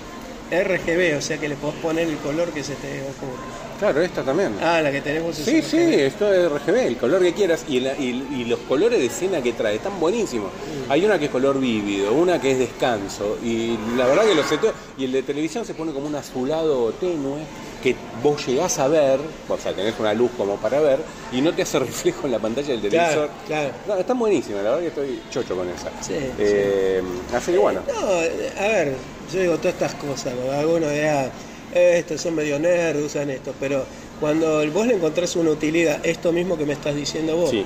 RGB, 0.50 1.16
o 1.18 1.20
sea 1.22 1.38
que 1.38 1.48
le 1.48 1.56
podés 1.56 1.76
poner 1.76 2.08
el 2.08 2.16
color 2.18 2.50
que 2.50 2.62
se 2.62 2.74
te 2.74 3.00
ocurra. 3.02 3.42
Claro, 3.78 4.00
esta 4.02 4.22
también. 4.22 4.54
Ah, 4.62 4.80
la 4.80 4.92
que 4.92 5.00
tenemos 5.00 5.36
es 5.38 5.44
Sí, 5.44 5.60
sí, 5.62 5.78
RGB. 5.78 6.06
esto 6.06 6.32
es 6.32 6.48
RGB, 6.50 6.86
el 6.86 6.96
color 6.96 7.22
que 7.22 7.32
quieras 7.34 7.64
y, 7.68 7.80
la- 7.80 7.94
y- 7.98 8.26
y 8.36 8.44
los 8.44 8.60
colores 8.60 8.98
de 9.00 9.06
escena 9.06 9.42
que 9.42 9.52
trae 9.52 9.76
están 9.76 9.98
buenísimos. 9.98 10.50
Hay 10.88 11.04
una 11.04 11.18
que 11.18 11.26
es 11.26 11.30
color 11.30 11.58
vívido, 11.58 12.12
una 12.12 12.40
que 12.40 12.52
es 12.52 12.58
descanso 12.58 13.38
y 13.42 13.76
la 13.96 14.06
verdad 14.06 14.24
que 14.26 14.34
lo 14.34 14.44
seteo 14.44 14.72
y 14.96 15.04
el 15.06 15.12
de 15.12 15.22
televisión 15.22 15.64
se 15.64 15.74
pone 15.74 15.92
como 15.92 16.06
un 16.06 16.14
azulado 16.14 16.92
tenue 16.92 17.40
que 17.82 17.94
vos 18.22 18.46
llegás 18.46 18.78
a 18.78 18.88
ver, 18.88 19.20
o 19.46 19.58
sea, 19.58 19.72
tenés 19.74 19.94
una 19.98 20.14
luz 20.14 20.30
como 20.38 20.56
para 20.56 20.80
ver 20.80 21.00
y 21.32 21.40
no 21.42 21.52
te 21.52 21.62
hace 21.62 21.78
reflejo 21.80 22.26
en 22.26 22.32
la 22.32 22.38
pantalla 22.38 22.68
del 22.68 22.80
televisor. 22.80 23.12
Claro, 23.14 23.30
claro. 23.46 23.70
No, 23.88 23.96
están 23.96 24.18
buenísimas, 24.18 24.62
la 24.62 24.70
verdad 24.70 24.80
que 24.82 24.88
estoy 24.88 25.22
chocho 25.30 25.56
con 25.56 25.68
esa. 25.68 25.90
Sí, 26.00 26.14
Eh, 26.38 27.02
Así 27.34 27.52
que 27.52 27.58
bueno. 27.58 27.80
No, 27.92 28.08
a 28.08 28.68
ver, 28.68 28.94
yo 29.32 29.40
digo 29.40 29.56
todas 29.58 29.74
estas 29.74 29.94
cosas, 29.94 30.32
¿no? 30.34 30.52
algunos 30.52 30.90
dirán, 30.92 31.30
"Eh, 31.74 31.96
estos 31.98 32.20
son 32.20 32.34
medio 32.34 32.58
nerds, 32.58 33.02
usan 33.02 33.30
esto, 33.30 33.52
pero 33.58 33.84
cuando 34.20 34.68
vos 34.70 34.86
le 34.86 34.94
encontrás 34.94 35.34
una 35.36 35.50
utilidad, 35.50 36.04
esto 36.04 36.32
mismo 36.32 36.56
que 36.56 36.66
me 36.66 36.72
estás 36.74 36.94
diciendo 36.94 37.36
vos, 37.36 37.50
Sí. 37.50 37.64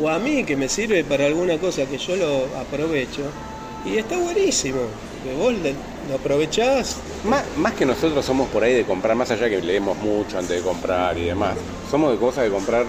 o 0.00 0.08
a 0.08 0.18
mí 0.18 0.44
que 0.44 0.56
me 0.56 0.68
sirve 0.68 1.04
para 1.04 1.26
alguna 1.26 1.58
cosa 1.58 1.84
que 1.86 1.98
yo 1.98 2.16
lo 2.16 2.46
aprovecho, 2.58 3.22
y 3.84 3.96
está 3.98 4.16
buenísimo, 4.18 4.80
que 5.24 5.34
vos 5.34 5.52
lo 6.08 6.14
aprovechás, 6.14 6.96
Más, 7.24 7.44
más 7.58 7.74
que 7.74 7.84
nosotros 7.84 8.24
somos 8.24 8.48
por 8.48 8.64
ahí 8.64 8.72
de 8.74 8.84
comprar, 8.84 9.14
más 9.14 9.30
allá 9.30 9.48
que 9.50 9.60
leemos 9.60 9.96
mucho 9.98 10.38
antes 10.38 10.56
de 10.56 10.62
comprar 10.62 11.18
y 11.18 11.24
demás, 11.26 11.54
somos 11.90 12.12
de 12.12 12.18
cosas 12.18 12.44
de 12.44 12.50
comprar 12.50 12.86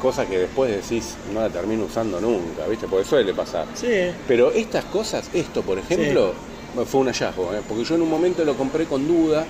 cosas 0.00 0.26
que 0.26 0.38
después 0.38 0.70
decís 0.70 1.14
no 1.32 1.40
la 1.40 1.48
termino 1.50 1.84
usando 1.84 2.20
nunca, 2.20 2.66
¿viste? 2.68 2.86
Porque 2.88 3.04
suele 3.06 3.32
pasar. 3.34 3.66
sí, 3.74 3.86
Pero 4.28 4.52
estas 4.52 4.84
cosas, 4.86 5.28
esto 5.34 5.62
por 5.62 5.78
ejemplo, 5.78 6.32
fue 6.86 7.00
un 7.00 7.06
hallazgo, 7.06 7.54
¿eh? 7.54 7.60
porque 7.68 7.84
yo 7.84 7.94
en 7.94 8.02
un 8.02 8.10
momento 8.10 8.44
lo 8.44 8.56
compré 8.56 8.86
con 8.86 9.06
duda, 9.06 9.44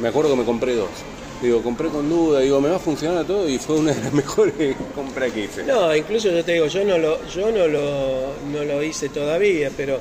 me 0.00 0.08
acuerdo 0.08 0.30
que 0.30 0.36
me 0.36 0.44
compré 0.44 0.74
dos. 0.74 0.88
Digo, 1.42 1.62
compré 1.62 1.88
con 1.88 2.08
duda, 2.08 2.40
digo, 2.40 2.60
me 2.60 2.68
va 2.68 2.76
a 2.76 2.80
funcionar 2.80 3.24
todo 3.24 3.48
y 3.48 3.58
fue 3.58 3.76
una 3.76 3.92
de 3.92 4.02
las 4.02 4.12
mejores 4.14 4.76
compras 4.94 5.32
que 5.32 5.44
hice. 5.44 5.64
No, 5.64 5.94
incluso 5.94 6.30
yo 6.30 6.44
te 6.44 6.52
digo, 6.52 6.66
yo 6.66 6.84
no 6.84 6.98
lo, 6.98 7.26
yo 7.28 7.50
no 7.50 7.66
lo, 7.66 8.34
no 8.52 8.64
lo 8.64 8.82
hice 8.82 9.08
todavía, 9.08 9.70
pero 9.74 9.98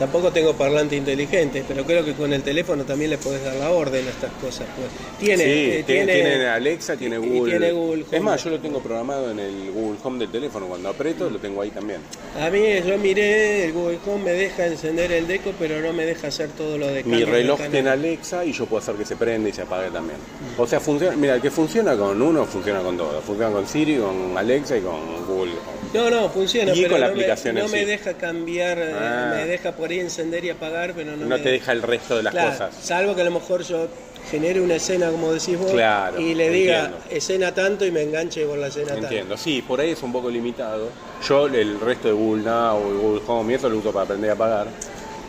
tampoco 0.00 0.32
tengo 0.32 0.54
parlante 0.54 0.96
inteligente, 0.96 1.62
pero 1.68 1.84
creo 1.84 2.04
que 2.04 2.14
con 2.14 2.32
el 2.32 2.42
teléfono 2.42 2.82
también 2.84 3.10
le 3.10 3.18
podés 3.18 3.44
dar 3.44 3.54
la 3.54 3.70
orden 3.70 4.04
a 4.06 4.10
estas 4.10 4.32
cosas. 4.32 4.66
Pues. 4.74 4.88
Tiene, 5.20 5.44
sí, 5.44 5.50
eh, 5.50 5.84
tiene, 5.86 6.12
tiene 6.12 6.46
Alexa, 6.48 6.96
tiene 6.96 7.16
y- 7.16 7.18
y 7.24 7.28
Google. 7.28 7.50
tiene 7.58 7.72
Google 7.72 8.04
Es 8.10 8.20
más, 8.22 8.42
yo 8.42 8.50
lo 8.50 8.58
tengo 8.58 8.80
programado 8.80 9.30
en 9.30 9.38
el 9.38 9.70
Google 9.70 9.98
Home 10.02 10.18
del 10.18 10.30
teléfono. 10.30 10.66
Cuando 10.66 10.88
aprieto, 10.88 11.30
lo 11.30 11.38
tengo 11.38 11.62
ahí 11.62 11.70
también. 11.70 12.00
A 12.40 12.50
mí 12.50 12.60
yo 12.84 12.98
miré, 12.98 13.66
el 13.66 13.72
Google 13.72 13.98
Home 14.06 14.24
me 14.24 14.32
deja 14.32 14.66
encender 14.66 15.12
el 15.12 15.28
deco, 15.28 15.52
pero 15.58 15.80
no 15.80 15.92
me 15.92 16.04
deja 16.06 16.28
hacer 16.28 16.48
todo 16.50 16.76
lo 16.78 16.88
de 16.88 17.04
Mi 17.04 17.22
reloj 17.24 17.60
tiene 17.70 17.90
Alexa 17.90 18.44
y 18.44 18.52
yo 18.52 18.66
puedo 18.66 18.82
hacer 18.82 18.94
que 18.96 19.04
se 19.04 19.14
prenda 19.16 19.48
y 19.48 19.52
se 19.52 19.62
apague 19.62 19.90
también. 19.90 20.18
O 20.56 20.66
sea, 20.66 20.80
funciona, 20.80 21.14
mira, 21.16 21.34
el 21.34 21.42
que 21.42 21.50
funciona 21.50 21.94
con 21.96 22.20
uno 22.20 22.46
funciona 22.46 22.80
con 22.80 22.96
todo. 22.96 23.20
Funciona 23.20 23.52
con 23.52 23.66
Siri, 23.66 23.96
con 23.98 24.36
Alexa 24.36 24.78
y 24.78 24.80
con 24.80 25.26
Google. 25.26 25.52
Home. 25.52 25.80
No, 25.92 26.08
no, 26.08 26.28
funciona, 26.30 26.72
Y 26.72 26.82
pero 26.82 26.92
con 26.92 27.00
la 27.00 27.08
no, 27.08 27.14
me, 27.14 27.20
aplicación 27.22 27.54
no 27.56 27.68
me 27.68 27.84
deja 27.84 28.14
cambiar, 28.14 28.78
eh, 28.78 28.92
Ah. 28.96 29.32
me 29.36 29.44
deja 29.46 29.72
por 29.72 29.89
encender 29.98 30.44
y 30.44 30.50
apagar, 30.50 30.92
pero 30.94 31.12
no, 31.16 31.24
No 31.24 31.36
me 31.36 31.38
te 31.42 31.48
deja 31.50 31.72
el 31.72 31.82
resto 31.82 32.16
de 32.16 32.22
las 32.22 32.32
Claro, 32.32 32.50
cosas. 32.52 32.74
Salvo 32.80 33.14
que 33.16 33.22
a 33.22 33.24
lo 33.24 33.30
mejor 33.32 33.62
yo 33.62 33.88
genere 34.30 34.60
una 34.60 34.76
escena, 34.76 35.10
como 35.10 35.32
decís 35.32 35.58
vos, 35.58 35.72
Claro, 35.72 36.20
y 36.20 36.34
le 36.34 36.50
diga 36.50 36.84
entiendo. 36.84 37.04
escena 37.10 37.52
tanto 37.54 37.84
y 37.84 37.90
me 37.90 38.02
enganche 38.02 38.44
con 38.46 38.60
la 38.60 38.68
escena 38.68 38.94
Entiendo, 38.94 39.36
sí, 39.36 39.62
por 39.66 39.80
ahí 39.80 39.90
es 39.90 40.02
un 40.02 40.12
poco 40.12 40.30
limitado. 40.30 40.90
Yo 41.26 41.46
el 41.46 41.80
resto 41.80 42.08
de 42.08 42.14
Google 42.14 42.42
Now 42.44 42.78
y 42.94 42.96
Google 42.98 43.22
Home 43.26 43.52
y 43.52 43.56
eso 43.56 43.68
lo 43.68 43.78
uso 43.78 43.90
para 43.92 44.04
aprender 44.04 44.30
a 44.30 44.34
apagar. 44.34 44.66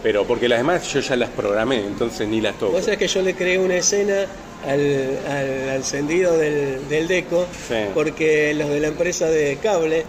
Pero 0.03 0.26
porque 0.26 0.47
las 0.49 0.59
demás 0.59 0.91
yo 0.91 0.99
ya 0.99 1.16
las 1.16 1.30
programé, 1.30 1.78
entonces 1.86 2.28
ni 2.28 2.41
las 2.41 2.55
toco. 2.57 2.72
Vos 2.74 2.84
sabés 2.84 2.97
que 2.99 3.07
yo 3.07 3.22
le 3.22 3.36
creé 3.36 3.59
una 3.59 3.76
escena 3.76 4.26
al, 4.68 4.80
encendido 5.76 6.38
del, 6.38 6.88
del 6.89 7.07
deco, 7.07 7.45
Sí. 7.68 7.76
porque 7.93 8.53
los 8.55 8.70
de 8.70 8.80
la 8.80 8.88
empresa 8.88 9.30
de 9.30 9.57
cable 9.62 10.05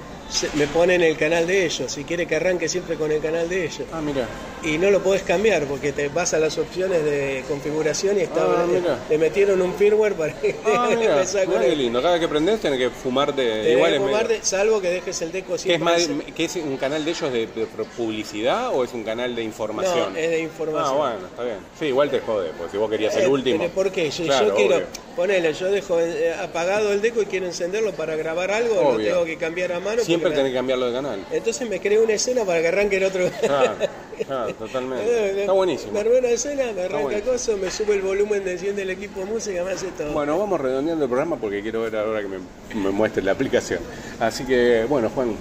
me 0.54 0.66
ponen 0.66 1.02
el 1.02 1.16
canal 1.16 1.46
de 1.46 1.66
ellos, 1.66 1.92
si 1.92 2.04
quiere 2.04 2.26
que 2.26 2.36
arranque 2.36 2.68
siempre 2.68 2.96
con 2.96 3.10
el 3.12 3.20
canal 3.20 3.48
de 3.48 3.66
ellos. 3.66 3.86
Ah, 3.92 4.00
mira. 4.00 4.26
Y 4.64 4.78
no 4.78 4.90
lo 4.90 5.02
podés 5.02 5.22
cambiar 5.24 5.64
porque 5.64 5.90
te 5.92 6.08
vas 6.08 6.34
a 6.34 6.38
las 6.38 6.56
opciones 6.56 7.04
de 7.04 7.42
configuración 7.48 8.16
y 8.18 8.22
está, 8.22 8.42
Ah, 8.44 8.66
le 9.10 9.18
metieron 9.18 9.60
un 9.60 9.74
firmware 9.74 10.14
para 10.14 10.34
que 10.40 10.54
Ah, 10.64 10.88
mira, 10.98 11.24
qué 11.60 11.74
lindo. 11.76 12.00
Cada 12.00 12.20
que 12.20 12.28
prendés 12.28 12.60
tenés 12.60 12.78
que 12.78 12.90
fumarte. 12.90 13.42
Tenés 13.42 13.72
igual 13.72 13.90
que 13.90 13.96
es 13.96 14.02
medio- 14.02 14.16
fumarte, 14.18 14.38
salvo 14.42 14.80
que 14.80 14.90
dejes 14.90 15.20
el 15.22 15.32
deco 15.32 15.48
¿Qué 15.48 15.54
es, 15.56 15.60
siempre. 15.62 15.84
más, 15.84 16.08
¿Qué 16.36 16.44
es 16.44 16.56
un 16.56 16.76
canal 16.76 17.04
de 17.04 17.10
ellos 17.10 17.32
de, 17.32 17.46
de 17.48 17.66
publicidad 17.96 18.70
o 18.72 18.84
es 18.84 18.92
un 18.92 19.02
canal 19.02 19.34
de 19.34 19.42
información? 19.42 20.12
No, 20.12 20.18
es 20.18 20.30
de 20.30 20.40
información. 20.40 20.88
Ah, 20.94 20.96
bueno, 20.96 21.26
está 21.26 21.42
bien. 21.44 21.56
Sí, 21.78 21.86
igual 21.86 22.10
te 22.10 22.20
jode, 22.20 22.50
porque 22.56 22.70
si 22.72 22.76
vos 22.78 22.88
querías 22.90 23.16
el 23.16 23.22
Eh, 23.24 23.28
último. 23.28 23.68
¿Por 23.70 23.90
qué? 23.90 24.10
Yo, 24.10 24.24
Claro, 24.24 24.48
yo 24.48 24.54
quiero, 24.54 24.76
obvio. 24.76 24.86
ponele, 25.16 25.52
yo 25.54 25.70
dejo 25.72 25.98
eh, 26.00 26.34
apagado 26.34 26.92
el 26.92 27.00
deco 27.02 27.20
y 27.22 27.26
quiero 27.26 27.46
encenderlo 27.46 27.92
para 27.92 28.14
grabar 28.14 28.50
algo, 28.52 28.74
Obvio. 28.80 28.98
lo 28.98 29.04
tengo 29.04 29.24
que 29.24 29.36
cambiar 29.38 29.72
a 29.72 29.80
mano. 29.80 30.02
Siempre 30.02 30.30
me- 30.30 30.36
tenés 30.36 30.52
que 30.52 30.56
cambiarlo 30.56 30.86
de 30.86 30.92
canal. 30.92 31.24
Entonces 31.32 31.68
me 31.68 31.80
creé 31.80 31.98
una 31.98 32.12
escena 32.14 32.44
para 32.44 32.60
que 32.60 32.68
arranque 32.68 32.96
el 32.98 33.04
otro. 33.04 33.28
Claro, 33.40 33.74
claro, 34.26 34.54
totalmente. 34.58 35.40
Está 35.40 35.52
buenísimo. 35.52 35.92
Me 35.92 36.00
armé 36.00 36.18
una 36.18 36.28
escena, 36.28 36.64
me 36.74 36.82
arranca 36.82 37.20
cosa, 37.22 37.52
me 37.56 37.70
sube 37.70 37.94
el 37.94 38.02
volumen 38.02 38.44
de 38.44 38.58
100 38.58 38.76
del 38.76 38.90
equipo 38.90 39.20
de 39.20 39.26
música, 39.26 39.62
me 39.64 39.72
hace 39.72 39.86
todo. 39.88 40.12
Bueno, 40.12 40.38
vamos 40.38 40.60
redondeando 40.60 41.04
el 41.04 41.10
programa 41.10 41.36
porque 41.36 41.62
quiero 41.62 41.82
ver 41.82 41.96
ahora 41.96 42.20
que 42.22 42.28
me, 42.28 42.38
me 42.80 42.90
muestre 42.90 43.22
la 43.22 43.32
aplicación. 43.32 43.80
Así 44.20 44.44
que, 44.44 44.84
bueno, 44.88 45.10
Juan, 45.14 45.34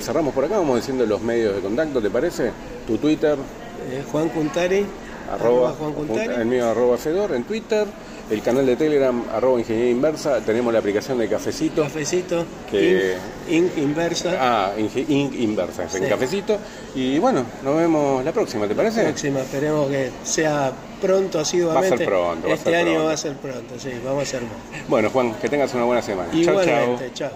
cerramos 0.00 0.34
por 0.34 0.44
acá, 0.44 0.58
vamos 0.58 0.76
diciendo 0.76 1.04
los 1.06 1.20
medios 1.20 1.54
de 1.54 1.60
contacto, 1.60 2.00
¿te 2.00 2.10
parece? 2.10 2.50
Tu 2.86 2.98
Twitter, 2.98 3.36
Eh, 3.90 4.02
Juan 4.10 4.28
Cuntari, 4.30 4.86
arroba, 5.30 5.72
Juan 5.78 5.92
Cuntari. 5.92 6.34
el 6.34 6.46
mío 6.46 6.68
arroba 6.70 6.96
Fedor, 6.96 7.34
en 7.34 7.44
Twitter, 7.44 7.86
el 8.30 8.42
canal 8.42 8.64
de 8.66 8.76
Telegram, 8.76 9.22
arroba 9.34 9.58
Ingeniería 9.58 9.90
Inversa, 9.92 10.40
tenemos 10.40 10.72
la 10.72 10.78
aplicación 10.78 11.18
de 11.18 11.28
Cafecito. 11.28 11.82
Cafecito, 11.82 12.44
Que- 12.70 13.16
Inc, 13.50 13.76
Inc 13.76 13.78
Inversa. 13.78 14.36
Ah, 14.40 14.72
Inc. 14.78 15.34
Inversa, 15.38 15.84
es 15.84 15.94
en 15.96 16.04
Sí. 16.04 16.08
Cafecito. 16.08 16.58
Y 16.94 17.18
bueno, 17.18 17.44
nos 17.62 17.76
vemos 17.76 18.24
la 18.24 18.32
próxima, 18.32 18.66
¿te 18.66 18.74
parece? 18.74 19.02
Próxima, 19.04 19.40
esperemos 19.40 19.88
que 19.90 20.10
sea 20.22 20.72
pronto, 21.00 21.38
asiduamente. 21.40 21.88
Va 21.90 21.94
a 21.94 21.98
ser 21.98 22.06
pronto, 22.06 22.46
va 22.48 22.52
a 22.52 22.56
Este 22.56 22.70
ser 22.70 22.74
año 22.78 22.84
pronto. 22.92 23.04
va 23.06 23.12
a 23.12 23.16
ser 23.16 23.32
pronto, 23.34 23.74
sí, 23.78 23.90
vamos 24.04 24.20
a 24.20 24.22
hacer 24.22 24.42
más. 24.42 24.88
Bueno, 24.88 25.10
Juan, 25.10 25.34
que 25.34 25.48
tengas 25.48 25.74
una 25.74 25.84
buena 25.84 26.00
semana. 26.02 26.30
Chau, 26.32 26.42
chau. 26.42 26.62
Igualmente, 26.62 27.10
chao. 27.14 27.30